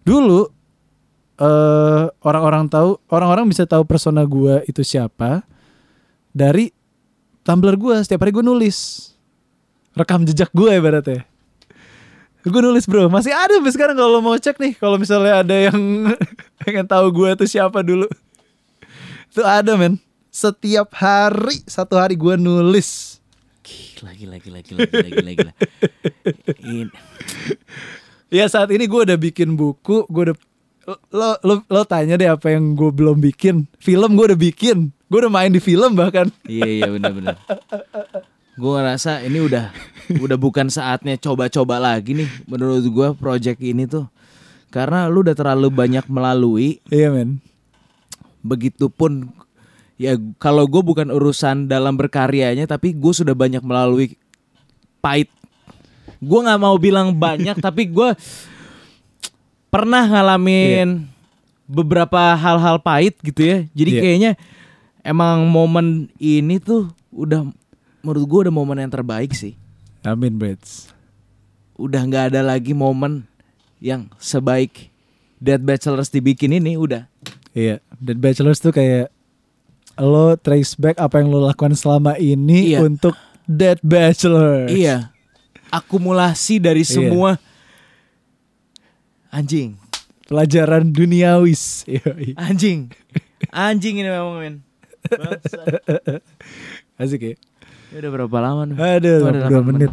dulu 0.00 0.48
eh 1.36 2.04
orang-orang 2.24 2.72
tahu, 2.72 2.96
orang-orang 3.12 3.52
bisa 3.52 3.68
tahu 3.68 3.84
persona 3.84 4.24
gue 4.24 4.64
itu 4.64 4.80
siapa 4.80 5.44
dari 6.32 6.77
Tumblr 7.48 7.80
gue 7.80 7.96
setiap 8.04 8.28
hari 8.28 8.36
gue 8.36 8.44
nulis. 8.44 9.08
Rekam 9.96 10.20
jejak 10.28 10.52
gue 10.52 10.68
ibaratnya. 10.68 11.24
Gue 12.44 12.60
nulis 12.60 12.84
bro. 12.84 13.08
Masih 13.08 13.32
ada 13.32 13.56
sampai 13.56 13.72
sekarang 13.72 13.96
kalau 13.96 14.20
mau 14.20 14.36
cek 14.36 14.60
nih 14.60 14.76
kalau 14.76 15.00
misalnya 15.00 15.40
ada 15.40 15.56
yang 15.56 16.12
pengen 16.60 16.84
tahu 16.84 17.08
gue 17.08 17.40
tuh 17.40 17.48
siapa 17.48 17.80
dulu. 17.80 18.04
Itu 19.32 19.48
ada 19.48 19.80
men. 19.80 19.96
Setiap 20.28 20.92
hari 21.00 21.64
satu 21.64 21.96
hari 21.96 22.20
gue 22.20 22.36
nulis. 22.36 23.16
Gila 23.64 24.12
gila 24.12 24.36
gila 24.44 24.60
gila 24.60 24.84
gila 24.84 25.08
gila. 25.08 25.32
gila. 25.32 25.52
In- 26.68 26.92
ya 28.28 28.44
saat 28.44 28.68
ini 28.76 28.84
gue 28.84 29.00
udah 29.08 29.16
bikin 29.16 29.56
buku 29.56 30.04
gue 30.04 30.22
udah 30.28 30.36
lo 30.88 31.36
lo 31.44 31.54
lo 31.68 31.82
tanya 31.84 32.16
deh 32.16 32.30
apa 32.32 32.56
yang 32.56 32.72
gue 32.72 32.88
belum 32.88 33.20
bikin. 33.20 33.68
Film 33.76 34.16
gue 34.16 34.32
udah 34.32 34.40
bikin. 34.40 34.88
Gue 35.08 35.18
udah 35.24 35.32
main 35.32 35.52
di 35.52 35.60
film 35.60 35.92
bahkan. 35.92 36.32
Iya 36.48 36.68
iya 36.68 36.88
benar-benar. 36.88 37.36
Gue 38.56 38.70
ngerasa 38.74 39.22
ini 39.24 39.38
udah 39.44 39.70
udah 40.16 40.38
bukan 40.40 40.72
saatnya 40.72 41.20
coba-coba 41.20 41.76
lagi 41.76 42.16
nih 42.16 42.28
menurut 42.48 42.84
gue 42.88 43.08
project 43.20 43.60
ini 43.60 43.84
tuh. 43.84 44.08
Karena 44.68 45.08
lu 45.08 45.24
udah 45.24 45.36
terlalu 45.36 45.68
banyak 45.68 46.08
melalui. 46.08 46.80
Iya 46.88 47.12
men. 47.12 47.40
Begitupun 48.40 49.28
ya 50.00 50.16
kalau 50.40 50.64
gue 50.64 50.80
bukan 50.80 51.12
urusan 51.12 51.68
dalam 51.68 52.00
berkaryanya 52.00 52.64
tapi 52.64 52.96
gue 52.96 53.12
sudah 53.12 53.36
banyak 53.36 53.60
melalui 53.60 54.16
pahit. 55.04 55.28
Gue 56.18 56.40
nggak 56.40 56.60
mau 56.60 56.80
bilang 56.80 57.12
banyak 57.12 57.60
tapi 57.66 57.88
gue 57.92 58.16
pernah 59.68 60.04
ngalamin 60.04 61.04
beberapa 61.64 62.32
hal-hal 62.34 62.80
pahit 62.80 63.16
gitu 63.20 63.44
ya 63.44 63.58
jadi 63.70 63.90
Iya. 63.90 64.00
kayaknya 64.00 64.32
emang 65.02 65.44
momen 65.44 65.86
ini 66.16 66.56
tuh 66.56 66.88
udah 67.12 67.44
menurut 68.00 68.24
gue 68.24 68.38
udah 68.48 68.54
momen 68.54 68.80
yang 68.80 68.88
terbaik 68.88 69.32
sih 69.32 69.52
amin 70.00 70.32
Brits 70.34 70.88
udah 71.76 72.00
nggak 72.00 72.24
ada 72.32 72.40
lagi 72.40 72.72
momen 72.72 73.28
yang 73.78 74.08
sebaik 74.16 74.88
Dead 75.38 75.60
Bachelors 75.60 76.08
dibikin 76.08 76.50
ini 76.50 76.74
udah 76.74 77.06
Iya, 77.52 77.82
dan 77.98 78.22
bachelors 78.22 78.58
tuh 78.58 78.70
kayak 78.70 79.10
lo 79.98 80.38
trace 80.38 80.78
back 80.78 80.94
apa 80.94 81.18
yang 81.18 81.26
lo 81.28 81.42
lakukan 81.42 81.74
selama 81.74 82.14
ini 82.14 82.70
Iya. 82.70 82.86
untuk 82.86 83.18
Dead 83.42 83.80
Bachelors. 83.82 84.70
Iya. 84.70 85.10
Akumulasi 85.66 86.62
dari 86.62 86.86
Iya. 86.86 87.02
Anjing. 89.28 89.76
Pelajaran 90.28 90.92
duniawis. 90.92 91.88
Anjing. 92.36 92.92
Anjing 93.48 93.96
ini 93.96 94.08
memang 94.08 94.36
men. 94.36 94.56
Asik 97.00 97.22
ya. 97.22 97.34
Ini 97.88 97.96
udah 98.04 98.10
berapa 98.12 98.36
lama 98.42 98.62
nih? 98.68 98.76
Aduh, 98.76 99.16
ada 99.24 99.48
82 99.48 99.48
delapan 99.48 99.64
menit. 99.64 99.92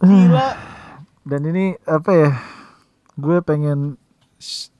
Gila. 0.00 0.48
Dan 1.24 1.40
ini 1.52 1.64
apa 1.84 2.10
ya? 2.16 2.30
Gue 3.20 3.38
pengen 3.44 4.00
sh- 4.40 4.72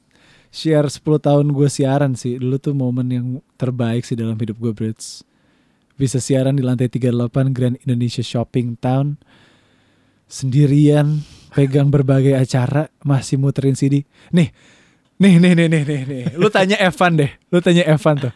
share 0.48 0.88
10 0.88 1.04
tahun 1.20 1.46
gue 1.52 1.68
siaran 1.68 2.16
sih. 2.16 2.40
Dulu 2.40 2.56
tuh 2.56 2.72
momen 2.72 3.06
yang 3.12 3.26
terbaik 3.60 4.08
sih 4.08 4.16
dalam 4.16 4.40
hidup 4.40 4.56
gue, 4.56 4.72
Brits. 4.72 5.20
Bisa 5.94 6.18
siaran 6.18 6.56
di 6.56 6.64
lantai 6.64 6.88
38 6.88 7.52
Grand 7.52 7.76
Indonesia 7.84 8.24
Shopping 8.24 8.80
Town. 8.80 9.20
Sendirian, 10.24 11.20
pegang 11.54 11.88
berbagai 11.88 12.34
acara, 12.34 12.90
masih 13.06 13.38
muterin 13.38 13.78
CD. 13.78 14.02
Nih, 14.34 14.50
nih, 15.22 15.38
nih, 15.38 15.52
nih, 15.54 15.68
nih, 15.70 15.82
nih, 15.86 16.00
nih. 16.02 16.24
Lu 16.34 16.50
tanya 16.50 16.74
Evan 16.82 17.14
deh. 17.14 17.30
Lu 17.54 17.62
tanya 17.62 17.86
Evan 17.86 18.18
tuh. 18.18 18.32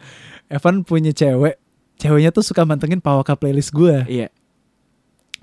Evan 0.47 0.87
punya 0.87 1.11
cewek. 1.11 1.59
Ceweknya 1.99 2.31
tuh 2.31 2.47
suka 2.47 2.62
mantengin 2.62 3.03
Pawaka 3.03 3.35
playlist 3.35 3.75
gue. 3.75 4.07
Iya. 4.07 4.31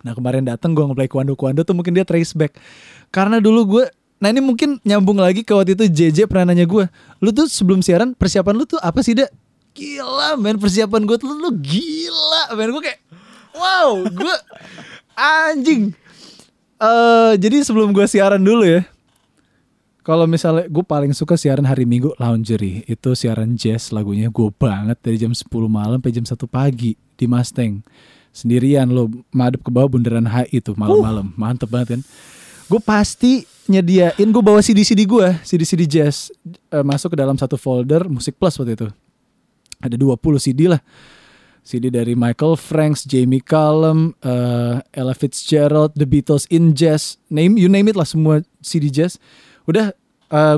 Nah 0.06 0.16
kemarin 0.16 0.46
datang 0.46 0.78
gue 0.78 0.86
ngeplay 0.86 1.10
Kuando 1.10 1.34
Kuando 1.34 1.66
tuh 1.66 1.74
mungkin 1.74 1.98
dia 1.98 2.06
trace 2.06 2.38
back 2.38 2.62
Karena 3.10 3.42
dulu 3.42 3.66
gue 3.66 3.86
Nah 4.22 4.30
ini 4.30 4.38
mungkin 4.38 4.78
nyambung 4.86 5.18
lagi 5.18 5.42
ke 5.42 5.50
waktu 5.50 5.74
itu 5.74 5.90
JJ 5.90 6.30
pernah 6.30 6.54
nanya 6.54 6.70
gue 6.70 6.86
Lu 7.26 7.34
tuh 7.34 7.50
sebelum 7.50 7.82
siaran 7.82 8.14
persiapan 8.14 8.54
lu 8.54 8.70
tuh 8.70 8.78
apa 8.86 9.02
sih 9.02 9.18
Dak? 9.18 9.34
Gila 9.74 10.38
men 10.38 10.62
persiapan 10.62 11.10
gue 11.10 11.18
tuh 11.18 11.34
lu 11.34 11.50
gila 11.58 12.54
men 12.54 12.70
Gue 12.70 12.86
kayak 12.86 13.02
wow 13.58 14.06
gue 14.06 14.36
anjing 15.18 15.90
eh 16.82 17.34
Jadi 17.40 17.64
sebelum 17.64 17.96
gue 17.96 18.06
siaran 18.08 18.42
dulu 18.42 18.64
ya 18.66 18.84
kalau 20.06 20.30
misalnya 20.30 20.70
gue 20.70 20.86
paling 20.86 21.18
suka 21.18 21.34
siaran 21.34 21.66
hari 21.66 21.82
Minggu 21.90 22.14
Laundry. 22.22 22.86
Itu 22.86 23.18
siaran 23.18 23.58
jazz 23.58 23.90
lagunya 23.90 24.30
gue 24.30 24.54
banget 24.54 25.02
dari 25.02 25.18
jam 25.18 25.34
10 25.34 25.50
malam 25.66 25.98
sampai 25.98 26.14
jam 26.14 26.22
1 26.22 26.46
pagi 26.46 26.94
di 27.18 27.26
Mustang. 27.26 27.82
Sendirian 28.30 28.86
lo 28.94 29.10
madep 29.34 29.66
ke 29.66 29.74
bawah 29.74 29.90
bundaran 29.90 30.30
HI 30.30 30.62
itu 30.62 30.78
malam-malam. 30.78 31.34
Mantep 31.34 31.74
banget 31.74 31.98
kan? 31.98 32.02
Gue 32.70 32.78
pasti 32.86 33.50
nyediain 33.66 34.30
gue 34.30 34.44
bawa 34.46 34.62
CD 34.62 34.86
CD 34.86 35.10
gue 35.10 35.26
CD 35.42 35.66
CD 35.66 35.90
jazz. 35.90 36.30
Eh, 36.70 36.86
masuk 36.86 37.18
ke 37.18 37.18
dalam 37.18 37.34
satu 37.34 37.58
folder 37.58 38.06
musik 38.06 38.38
plus 38.38 38.62
waktu 38.62 38.78
itu. 38.78 38.88
Ada 39.82 39.98
20 39.98 40.22
CD 40.38 40.70
lah 40.70 40.86
CD 41.66 41.90
dari 41.90 42.14
Michael 42.14 42.62
Franks, 42.62 43.10
Jamie 43.10 43.42
Cullum, 43.42 44.14
eh, 44.22 44.78
Ella 44.94 45.18
Fitzgerald, 45.18 45.98
The 45.98 46.06
Beatles 46.06 46.46
in 46.54 46.78
Jazz, 46.78 47.18
name 47.34 47.58
you 47.58 47.66
name 47.66 47.90
it 47.90 47.98
lah 47.98 48.06
semua 48.06 48.46
CD 48.62 48.94
jazz. 48.94 49.18
Udah 49.66 49.90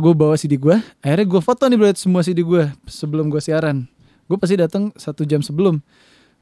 gue 0.03 0.13
bawa 0.15 0.35
CD 0.35 0.59
gue, 0.59 0.75
akhirnya 0.99 1.23
gue 1.23 1.41
foto 1.43 1.63
nih 1.63 1.79
buat 1.79 1.95
semua 1.95 2.27
CD 2.27 2.43
gue 2.43 2.67
sebelum 2.91 3.31
gue 3.31 3.39
siaran. 3.39 3.87
Gue 4.27 4.35
pasti 4.35 4.59
datang 4.59 4.91
satu 4.99 5.23
jam 5.23 5.39
sebelum. 5.39 5.79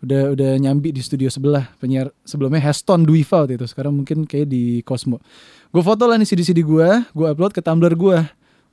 Udah 0.01 0.33
udah 0.33 0.51
nyambi 0.57 0.89
di 0.89 1.01
studio 1.05 1.29
sebelah 1.29 1.69
penyiar 1.77 2.09
sebelumnya 2.25 2.57
Heston 2.65 3.05
Duiva 3.05 3.45
waktu 3.45 3.61
itu. 3.61 3.69
Sekarang 3.69 3.93
mungkin 3.93 4.25
kayak 4.25 4.49
di 4.49 4.81
Cosmo. 4.81 5.21
Gue 5.69 5.85
foto 5.85 6.09
lah 6.09 6.17
nih 6.17 6.25
CD-CD 6.25 6.65
gue, 6.65 6.89
gue 7.05 7.27
upload 7.29 7.53
ke 7.53 7.61
Tumblr 7.61 7.93
gue. 7.93 8.17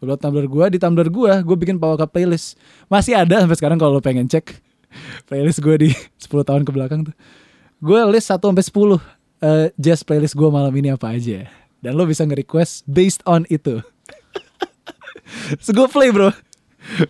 Upload 0.00 0.18
Tumblr 0.24 0.46
gue 0.48 0.64
di 0.72 0.78
Tumblr 0.80 1.08
gue, 1.12 1.32
gue 1.44 1.56
bikin 1.60 1.76
Pawaka 1.76 2.08
playlist. 2.08 2.56
Masih 2.88 3.12
ada 3.12 3.44
sampai 3.44 3.56
sekarang 3.60 3.76
kalau 3.76 4.00
lo 4.00 4.02
pengen 4.02 4.24
cek 4.24 4.71
playlist 5.28 5.60
gue 5.60 5.76
di 5.76 5.90
10 6.22 6.48
tahun 6.48 6.62
ke 6.62 6.70
belakang 6.70 7.08
tuh. 7.08 7.14
Gue 7.82 7.98
list 8.10 8.30
1 8.30 8.38
sampai 8.38 8.64
10 8.64 8.72
eh, 9.42 9.66
jazz 9.74 10.00
playlist 10.06 10.38
gue 10.38 10.48
malam 10.48 10.72
ini 10.74 10.94
apa 10.94 11.12
aja. 11.14 11.50
Dan 11.82 11.98
lo 11.98 12.06
bisa 12.06 12.22
nge-request 12.22 12.86
based 12.86 13.26
on 13.26 13.42
itu. 13.50 13.82
so 15.64 15.74
gue 15.74 15.88
play 15.90 16.14
bro. 16.14 16.30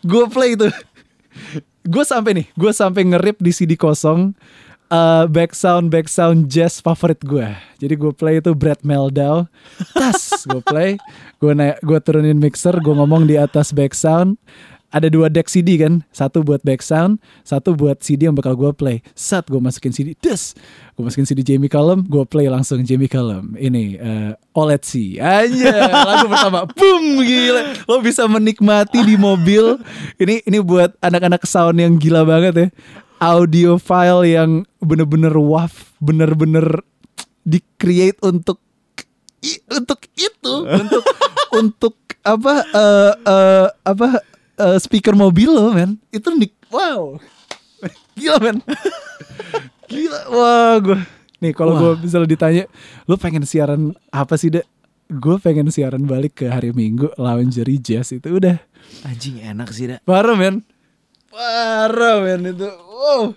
Gue 0.00 0.24
play 0.32 0.56
itu. 0.56 0.68
Gue 1.82 2.04
sampai 2.06 2.32
nih, 2.40 2.46
gue 2.54 2.72
sampai 2.72 3.02
ngerip 3.04 3.42
di 3.42 3.52
CD 3.52 3.74
kosong 3.74 4.32
uh, 4.92 5.24
back 5.26 5.56
sound 5.56 5.88
back 5.88 6.06
sound 6.06 6.52
jazz 6.52 6.78
favorit 6.78 7.18
gue. 7.24 7.48
Jadi 7.80 7.94
gue 7.96 8.12
play 8.12 8.38
itu 8.38 8.52
Brad 8.52 8.84
Meldau. 8.84 9.48
Tas 9.96 10.44
gue 10.44 10.60
play, 10.60 11.00
gue 11.40 11.52
naik, 11.56 11.80
gue 11.80 11.98
turunin 12.04 12.36
mixer, 12.36 12.76
gue 12.76 12.94
ngomong 12.94 13.24
di 13.24 13.40
atas 13.40 13.72
back 13.72 13.96
sound. 13.96 14.36
Ada 14.93 15.09
dua 15.09 15.32
deck 15.32 15.49
CD 15.49 15.80
kan, 15.80 16.05
satu 16.12 16.45
buat 16.45 16.61
back 16.61 16.84
sound, 16.84 17.16
satu 17.43 17.72
buat 17.72 18.05
CD 18.05 18.28
yang 18.28 18.36
bakal 18.36 18.53
gue 18.53 18.70
play. 18.76 19.01
Saat 19.16 19.49
gue 19.49 19.57
masukin 19.57 19.90
CD, 19.90 20.12
des, 20.20 20.53
gue 20.95 21.03
masukin 21.03 21.24
CD 21.24 21.40
Jamie 21.40 21.72
Cullum, 21.72 22.05
gue 22.05 22.22
play 22.28 22.47
langsung 22.53 22.84
Jamie 22.84 23.09
Cullum. 23.09 23.57
Ini 23.57 23.97
uh, 23.99 24.32
All 24.53 24.76
at 24.76 24.84
Sea, 24.84 25.16
aja 25.18 25.72
lagu 26.12 26.28
pertama, 26.28 26.68
boom 26.68 27.24
gila. 27.24 27.62
Lo 27.88 28.05
bisa 28.05 28.28
menikmati 28.28 29.01
di 29.01 29.16
mobil. 29.16 29.80
Ini 30.20 30.45
ini 30.45 30.59
buat 30.61 30.93
anak-anak 31.01 31.43
sound 31.49 31.80
yang 31.80 31.97
gila 31.97 32.28
banget 32.28 32.55
ya 32.55 32.68
audio 33.22 33.78
file 33.78 34.26
yang 34.26 34.66
bener-bener 34.82 35.30
waf, 35.38 35.95
bener-bener 36.03 36.82
di 37.47 37.62
create 37.78 38.18
untuk 38.26 38.59
untuk 39.70 40.01
itu, 40.18 40.55
untuk 40.66 41.05
untuk 41.62 41.95
apa 42.22 42.55
eh 42.70 43.12
eh, 43.14 43.66
apa 43.86 44.09
eh, 44.62 44.78
speaker 44.78 45.18
mobil 45.18 45.50
lo 45.50 45.74
men. 45.74 45.98
Itu 46.14 46.30
nik 46.30 46.54
wow. 46.70 47.18
Gila 48.18 48.38
men. 48.38 48.58
Gila. 49.90 50.20
Wah, 50.30 50.74
gue 50.78 50.98
Nih 51.42 51.50
kalau 51.58 51.74
gue 51.74 52.06
misalnya 52.06 52.30
ditanya, 52.30 52.64
lu 53.10 53.18
pengen 53.18 53.42
siaran 53.42 53.98
apa 54.14 54.38
sih, 54.38 54.54
Dek? 54.54 54.62
Gue 55.10 55.42
pengen 55.42 55.66
siaran 55.74 56.06
balik 56.06 56.38
ke 56.38 56.46
hari 56.46 56.70
Minggu 56.70 57.10
Laundry 57.18 57.82
Jazz 57.82 58.14
itu 58.14 58.38
udah 58.38 58.56
Anjing 59.04 59.44
enak 59.44 59.68
sih 59.74 59.90
dah. 59.90 59.98
Parah 60.08 60.38
men 60.38 60.64
Parah 61.28 62.24
men 62.24 62.48
itu 62.48 62.64
Wow 62.70 63.36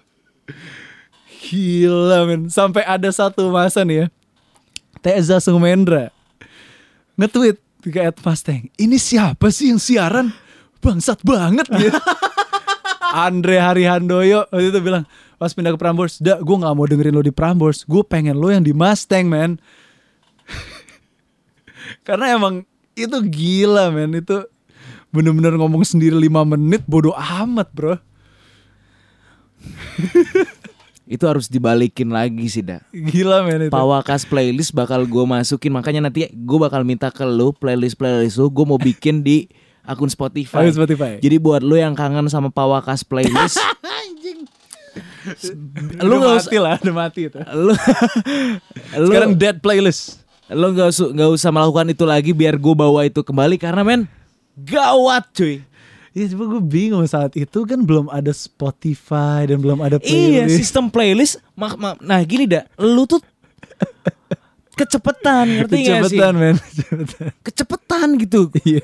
Gila 1.43 2.32
men 2.32 2.47
Sampai 2.47 2.88
ada 2.88 3.11
satu 3.11 3.51
masa 3.51 3.84
nih 3.84 4.05
ya 4.05 4.07
Teza 5.03 5.43
Sumendra 5.43 6.15
Nge-tweet 7.19 7.59
ke 7.84 7.99
Ed 7.99 8.17
Mustang 8.23 8.71
Ini 8.80 8.95
siapa 8.95 9.51
sih 9.51 9.76
yang 9.76 9.82
siaran 9.82 10.32
Bangsat 10.86 11.19
banget 11.25 11.65
gitu 11.73 11.97
Andre 13.25 13.57
Harihandoyo 13.57 14.45
waktu 14.51 14.69
itu 14.69 14.79
bilang 14.83 15.07
pas 15.36 15.51
pindah 15.51 15.71
ke 15.75 15.79
Prambors, 15.79 16.19
"Da, 16.19 16.39
gue 16.39 16.55
nggak 16.55 16.75
mau 16.75 16.83
dengerin 16.83 17.15
lo 17.15 17.23
di 17.23 17.31
Prambors, 17.31 17.88
gue 17.88 18.03
pengen 18.03 18.36
lo 18.36 18.51
yang 18.51 18.63
di 18.63 18.75
Mustang, 18.75 19.31
man." 19.31 19.55
Karena 22.07 22.36
emang 22.36 22.67
itu 22.95 23.17
gila, 23.23 23.91
men. 23.91 24.19
Itu 24.19 24.47
bener-bener 25.11 25.55
ngomong 25.55 25.83
sendiri 25.88 26.15
5 26.15 26.43
menit 26.55 26.83
bodoh 26.88 27.15
amat, 27.15 27.67
bro. 27.71 27.95
Itu 31.05 31.29
harus 31.29 31.45
dibalikin 31.45 32.09
lagi 32.09 32.49
sih 32.49 32.65
dah. 32.65 32.81
Gila, 32.89 33.45
men 33.45 33.69
itu. 33.69 33.71
Pawakas 33.73 34.25
playlist 34.25 34.73
bakal 34.73 35.05
gue 35.05 35.21
masukin 35.21 35.69
makanya 35.69 36.09
nanti 36.09 36.33
gue 36.33 36.57
bakal 36.57 36.81
minta 36.81 37.13
ke 37.13 37.21
lu 37.21 37.53
playlist 37.53 37.93
playlist 37.93 38.41
lu 38.41 38.49
gue 38.49 38.65
mau 38.65 38.81
bikin 38.81 39.21
di 39.21 39.45
akun 39.86 40.05
Spotify. 40.07 40.61
Akun 40.61 40.75
Spotify. 40.75 41.11
Jadi 41.17 41.36
buat 41.38 41.61
lu 41.61 41.73
yang 41.73 41.93
kangen 41.93 42.25
sama 42.25 42.49
Pawakas 42.49 43.01
playlist, 43.01 43.55
lu 45.99 46.13
nggak 46.15 46.33
mati 46.38 46.57
lah, 46.57 46.75
udah 46.77 46.95
mati 46.95 47.21
itu. 47.25 47.39
lu 47.51 47.73
lu 48.95 49.07
Sekarang 49.07 49.31
dead 49.33 49.57
playlist. 49.57 50.21
lu 50.47 50.69
nggak 50.71 50.88
usah 50.88 51.07
nggak 51.09 51.29
usah 51.31 51.49
melakukan 51.49 51.88
itu 51.89 52.03
lagi 52.03 52.31
biar 52.31 52.53
gue 52.55 52.75
bawa 52.75 53.01
itu 53.03 53.19
kembali 53.19 53.55
karena 53.55 53.81
men 53.81 54.01
gawat 54.55 55.25
cuy. 55.31 55.65
Iya, 56.11 56.31
coba 56.31 56.43
gue 56.49 56.61
bingung 56.63 57.03
saat 57.03 57.33
itu 57.33 57.59
kan 57.63 57.81
belum 57.81 58.07
ada 58.07 58.31
Spotify 58.31 59.43
dan 59.43 59.59
belum 59.59 59.79
ada 59.79 59.99
Iya, 59.99 60.45
playlist. 60.47 60.55
sistem 60.55 60.88
playlist. 60.88 61.33
mak- 61.53 61.75
mak- 61.75 61.99
nah 61.99 62.21
gini 62.21 62.45
dah, 62.45 62.63
lu 62.77 63.03
tuh 63.03 63.19
kecepetan 64.79 65.43
ngerti 65.49 65.75
gak 65.81 66.07
sih? 66.07 66.15
Cepetan, 66.15 66.33
men. 66.33 66.55
Cepetan. 66.55 67.27
Kecepetan 67.41 68.07
gitu. 68.17 68.47
Iya. 68.61 68.79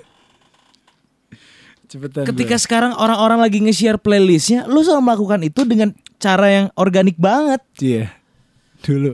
Cepetan. 1.92 2.24
Ketika 2.24 2.56
bro. 2.56 2.64
sekarang 2.64 2.92
orang-orang 2.96 3.40
lagi 3.42 3.60
nge-share 3.60 4.00
playlistnya, 4.00 4.64
lu 4.64 4.80
selalu 4.80 5.04
melakukan 5.04 5.42
itu 5.44 5.62
dengan 5.62 5.90
cara 6.16 6.48
yang 6.48 6.68
organik 6.74 7.20
banget. 7.20 7.60
Iya. 7.78 8.16
Dulu. 8.80 9.12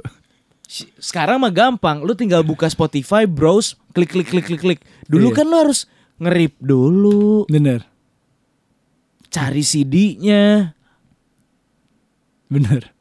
S- 0.64 0.86
Sekarang 1.02 1.40
mah 1.40 1.50
gampang, 1.50 2.00
lu 2.00 2.14
tinggal 2.14 2.46
buka 2.46 2.68
Spotify, 2.68 3.26
browse, 3.26 3.74
klik 3.92 4.14
klik 4.14 4.30
klik 4.30 4.46
klik 4.46 4.62
klik. 4.62 4.80
Dulu 5.06 5.32
Iya. 5.32 5.36
kan 5.36 5.46
lu 5.46 5.58
harus 5.58 5.90
ngerip 6.18 6.54
dulu, 6.60 7.46
Bener. 7.48 7.82
cari 9.28 9.62
CD-nya. 9.62 10.78
Bener. 12.48 12.94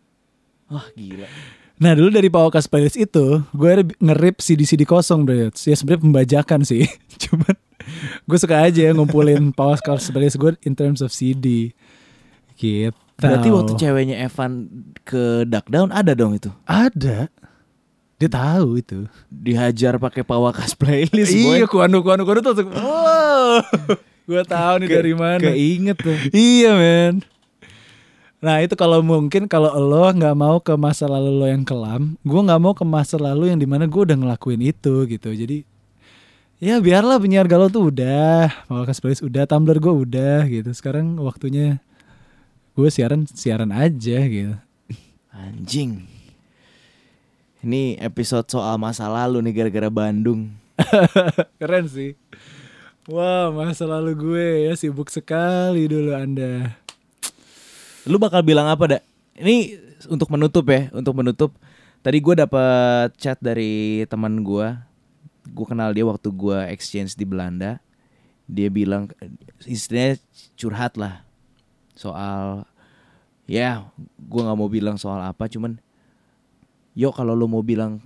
Wah 0.67 0.89
gila. 0.93 1.29
Nah 1.77 1.93
dulu 1.93 2.09
dari 2.09 2.27
Pawakas 2.27 2.67
Playlist 2.67 2.97
itu 2.97 3.45
Gue 3.53 3.69
ngerip 4.01 4.41
CD-CD 4.41 4.83
kosong 4.83 5.23
bro 5.23 5.53
Ya 5.53 5.77
sebenarnya 5.77 6.03
pembajakan 6.03 6.65
sih 6.65 6.89
Cuman 7.29 7.53
Gue 8.25 8.39
suka 8.39 8.63
aja 8.63 8.91
ngumpulin 8.93 9.51
Pawakas 9.55 10.11
Playlist 10.11 10.39
gue 10.39 10.55
In 10.67 10.75
terms 10.75 11.01
of 11.01 11.15
CD 11.15 11.73
Gitu 12.57 12.97
Berarti 13.17 13.49
waktu 13.49 13.73
ceweknya 13.81 14.17
Evan 14.29 14.69
ke 15.01 15.49
Duck 15.49 15.73
Down 15.73 15.89
ada 15.89 16.13
dong 16.13 16.37
itu. 16.37 16.53
Ada 16.69 17.33
Dia 18.21 18.29
tahu 18.29 18.81
itu 18.81 19.09
Dihajar 19.33 19.97
pakai 19.97 20.21
Pawakas 20.21 20.77
playlist 20.77 21.33
boy. 21.33 21.57
Iya 21.61 21.67
kuanu 21.69 22.05
kuanu 22.05 22.29
kuanu 22.29 22.41
tuh 22.45 22.69
Wow 22.69 23.65
Gue 24.29 24.43
tahu 24.43 24.83
nih 24.83 24.89
Ke- 24.91 24.97
dari 25.01 25.15
mana 25.15 25.41
Keinget 25.41 25.97
tuh. 26.03 26.17
Iya 26.35 26.73
men 26.77 27.25
Nah 28.37 28.61
itu 28.61 28.77
kalau 28.77 29.01
mungkin 29.01 29.49
kalau 29.49 29.73
lo 29.81 30.13
nggak 30.13 30.37
mau 30.37 30.61
ke 30.61 30.77
masa 30.77 31.09
lalu 31.09 31.31
lo 31.35 31.47
yang 31.49 31.65
kelam, 31.65 32.21
gue 32.21 32.41
nggak 32.47 32.61
mau 32.61 32.77
ke 32.77 32.85
masa 32.85 33.17
lalu 33.17 33.49
yang 33.49 33.59
di 33.59 33.65
mana 33.65 33.89
gue 33.89 33.97
udah 33.97 34.13
ngelakuin 34.13 34.61
itu 34.61 35.09
gitu. 35.09 35.33
Jadi 35.33 35.65
ya 36.57 36.81
biarlah 36.81 37.21
penyiar 37.21 37.45
galau 37.45 37.69
tuh 37.69 37.93
udah, 37.93 38.49
mau 38.69 38.85
kasih 38.89 39.03
playlist 39.05 39.25
udah, 39.25 39.45
Tumblr 39.45 39.77
gue 39.77 39.95
udah 39.95 40.49
gitu. 40.49 40.71
Sekarang 40.73 41.17
waktunya 41.21 41.81
gue 42.77 42.89
siaran 42.89 43.29
siaran 43.29 43.73
aja 43.73 44.19
gitu. 44.25 44.57
Anjing. 45.33 46.09
Ini 47.61 47.99
episode 48.01 48.47
soal 48.49 48.79
masa 48.79 49.11
lalu 49.11 49.43
nih 49.43 49.53
gara-gara 49.53 49.91
Bandung. 49.91 50.55
Keren 51.61 51.89
sih. 51.89 52.15
Wah 53.07 53.55
masa 53.55 53.87
lalu 53.87 54.13
gue 54.19 54.47
ya 54.71 54.73
sibuk 54.75 55.11
sekali 55.13 55.87
dulu 55.87 56.15
anda. 56.15 56.79
Lu 58.07 58.23
bakal 58.23 58.47
bilang 58.47 58.71
apa, 58.71 58.97
Dak? 58.97 59.03
Ini 59.35 59.83
untuk 60.07 60.31
menutup 60.31 60.63
ya, 60.71 60.89
untuk 60.95 61.15
menutup. 61.19 61.51
Tadi 62.07 62.23
gue 62.23 62.35
dapet 62.39 63.19
chat 63.19 63.35
dari 63.43 64.07
teman 64.07 64.47
gue. 64.47 64.69
Gue 65.51 65.67
kenal 65.67 65.95
dia 65.95 66.03
waktu 66.07 66.29
gue 66.31 66.59
exchange 66.71 67.15
di 67.15 67.27
Belanda. 67.27 67.79
Dia 68.47 68.71
bilang, 68.71 69.11
istilahnya 69.67 70.23
curhat 70.55 70.95
lah. 70.95 71.27
Soal, 71.97 72.67
ya 73.49 73.87
gue 74.19 74.41
gak 74.43 74.59
mau 74.59 74.71
bilang 74.71 74.99
soal 74.99 75.23
apa, 75.23 75.47
cuman... 75.51 75.79
Yo 76.97 77.13
kalau 77.13 77.37
lu 77.37 77.45
mau 77.45 77.61
bilang 77.61 78.01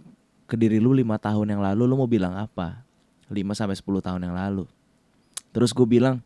ke 0.51 0.59
diri 0.59 0.83
lu 0.83 0.91
lima 0.91 1.15
tahun 1.15 1.55
yang 1.55 1.63
lalu, 1.63 1.87
lu 1.87 1.95
mau 1.95 2.11
bilang 2.11 2.35
apa? 2.35 2.83
5 3.31 3.39
sampai 3.55 3.79
10 3.79 3.87
tahun 4.03 4.21
yang 4.27 4.35
lalu. 4.35 4.67
Terus 5.55 5.71
gue 5.71 5.87
bilang, 5.87 6.19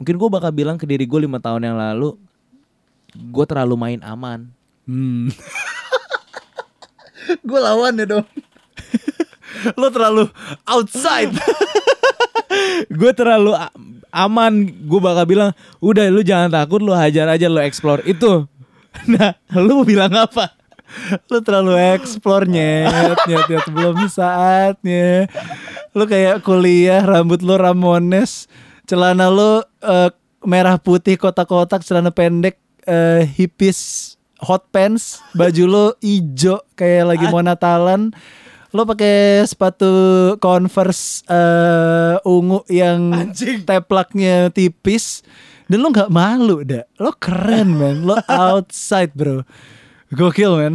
mungkin 0.00 0.16
gue 0.16 0.28
bakal 0.32 0.50
bilang 0.52 0.80
ke 0.80 0.88
diri 0.88 1.04
gue 1.04 1.20
lima 1.20 1.36
tahun 1.36 1.68
yang 1.68 1.76
lalu, 1.76 2.16
gue 3.12 3.44
terlalu 3.44 3.74
main 3.76 4.00
aman. 4.00 4.48
Hmm. 4.88 5.28
gue 7.48 7.58
lawan 7.60 8.00
ya 8.00 8.06
dong. 8.08 8.26
Lo 9.74 9.88
terlalu 9.92 10.24
outside. 10.64 11.34
gue 13.00 13.12
terlalu 13.12 13.52
aman. 14.14 14.52
Gue 14.86 15.00
bakal 15.02 15.24
bilang, 15.28 15.50
udah 15.82 16.08
lu 16.08 16.24
jangan 16.24 16.48
takut, 16.48 16.80
lu 16.80 16.94
hajar 16.94 17.28
aja, 17.28 17.46
lu 17.50 17.60
explore 17.60 18.04
itu. 18.06 18.46
Nah, 19.06 19.30
lu 19.54 19.78
mau 19.78 19.86
bilang 19.86 20.10
apa? 20.10 20.58
lu 21.28 21.38
terlalu 21.44 21.76
explore 21.94 22.48
nyet, 22.48 23.18
nyet, 23.28 23.46
nyet. 23.46 23.66
belum 23.68 24.08
saatnya. 24.08 25.28
Lu 25.92 26.08
kayak 26.08 26.40
kuliah, 26.42 27.04
rambut 27.04 27.44
lu 27.44 27.54
Ramones, 27.54 28.48
celana 28.88 29.28
lu 29.28 29.60
eh, 29.84 30.10
merah 30.42 30.80
putih 30.80 31.20
kotak-kotak, 31.20 31.84
celana 31.84 32.08
pendek 32.08 32.56
eh, 32.88 33.28
hippies 33.28 34.16
hot 34.40 34.70
pants, 34.70 35.20
baju 35.34 35.62
lu 35.66 35.84
ijo 36.00 36.62
kayak 36.78 37.14
lagi 37.14 37.26
mau 37.28 37.42
Natalan. 37.42 38.14
Lo 38.68 38.84
pakai 38.84 39.44
sepatu 39.48 39.90
Converse 40.36 41.24
eh, 41.24 42.16
ungu 42.28 42.64
yang 42.68 43.32
Anjing. 43.32 43.64
teplaknya 43.64 44.52
tipis. 44.52 45.24
Dan 45.68 45.84
lo 45.84 45.92
nggak 45.92 46.08
malu 46.08 46.64
dah 46.64 46.84
lo 46.96 47.12
keren 47.16 47.76
man. 47.76 48.04
Lo 48.04 48.16
outside 48.28 49.12
bro. 49.12 49.44
Gokil 50.12 50.52
man. 50.56 50.74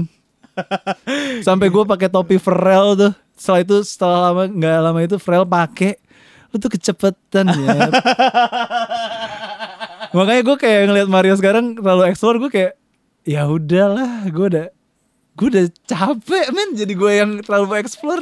Sampai 1.42 1.74
gue 1.74 1.84
pakai 1.86 2.10
topi 2.10 2.38
Pharrell 2.38 2.94
tuh. 2.94 3.14
Setelah 3.34 3.60
itu 3.66 3.78
setelah 3.82 4.20
lama 4.30 4.44
nggak 4.46 4.78
lama 4.86 5.00
itu 5.02 5.18
Pharrell 5.18 5.50
pakai. 5.50 5.98
Lu 6.54 6.62
tuh 6.62 6.70
kecepetan 6.70 7.50
ya. 7.50 7.90
Makanya 10.14 10.42
gue 10.46 10.58
kayak 10.62 10.82
ngeliat 10.94 11.10
Mario 11.10 11.34
sekarang 11.34 11.74
terlalu 11.74 12.14
explore 12.14 12.38
gue 12.38 12.52
kayak 12.54 12.74
ya 13.26 13.50
udahlah 13.50 14.30
gue 14.30 14.46
udah 14.46 14.68
gue 15.34 15.48
udah 15.50 15.66
capek 15.84 16.46
men 16.54 16.74
jadi 16.74 16.94
gue 16.94 17.12
yang 17.12 17.32
terlalu 17.42 17.82
explore 17.82 18.22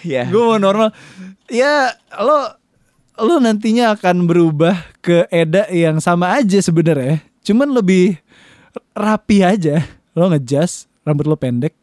Ya. 0.00 0.24
gue 0.24 0.40
mau 0.40 0.56
normal 0.56 0.90
ya 1.46 1.92
lo 2.16 2.56
lo 3.14 3.38
nantinya 3.38 3.92
akan 3.94 4.24
berubah 4.24 4.74
ke 4.98 5.28
Eda 5.28 5.68
yang 5.68 6.00
sama 6.00 6.32
aja 6.34 6.58
sebenarnya 6.58 7.20
cuman 7.44 7.70
lebih 7.70 8.16
rapi 8.90 9.44
aja 9.44 9.84
lo 10.12 10.32
ngejas 10.32 10.88
rambut 11.04 11.28
lo 11.28 11.36
pendek 11.36 11.76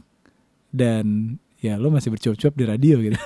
dan 0.73 1.37
ya 1.61 1.77
lo 1.77 1.93
masih 1.93 2.09
bercuap-cuap 2.09 2.57
di 2.57 2.65
radio 2.65 2.97
gitu 2.97 3.15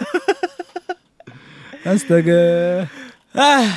astaga 1.86 2.44
Ah, 3.32 3.68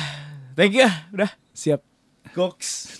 thank 0.55 0.71
you 0.71 0.83
ya. 0.83 0.91
Udah. 1.11 1.31
siap 1.51 1.83
Goks. 2.31 2.98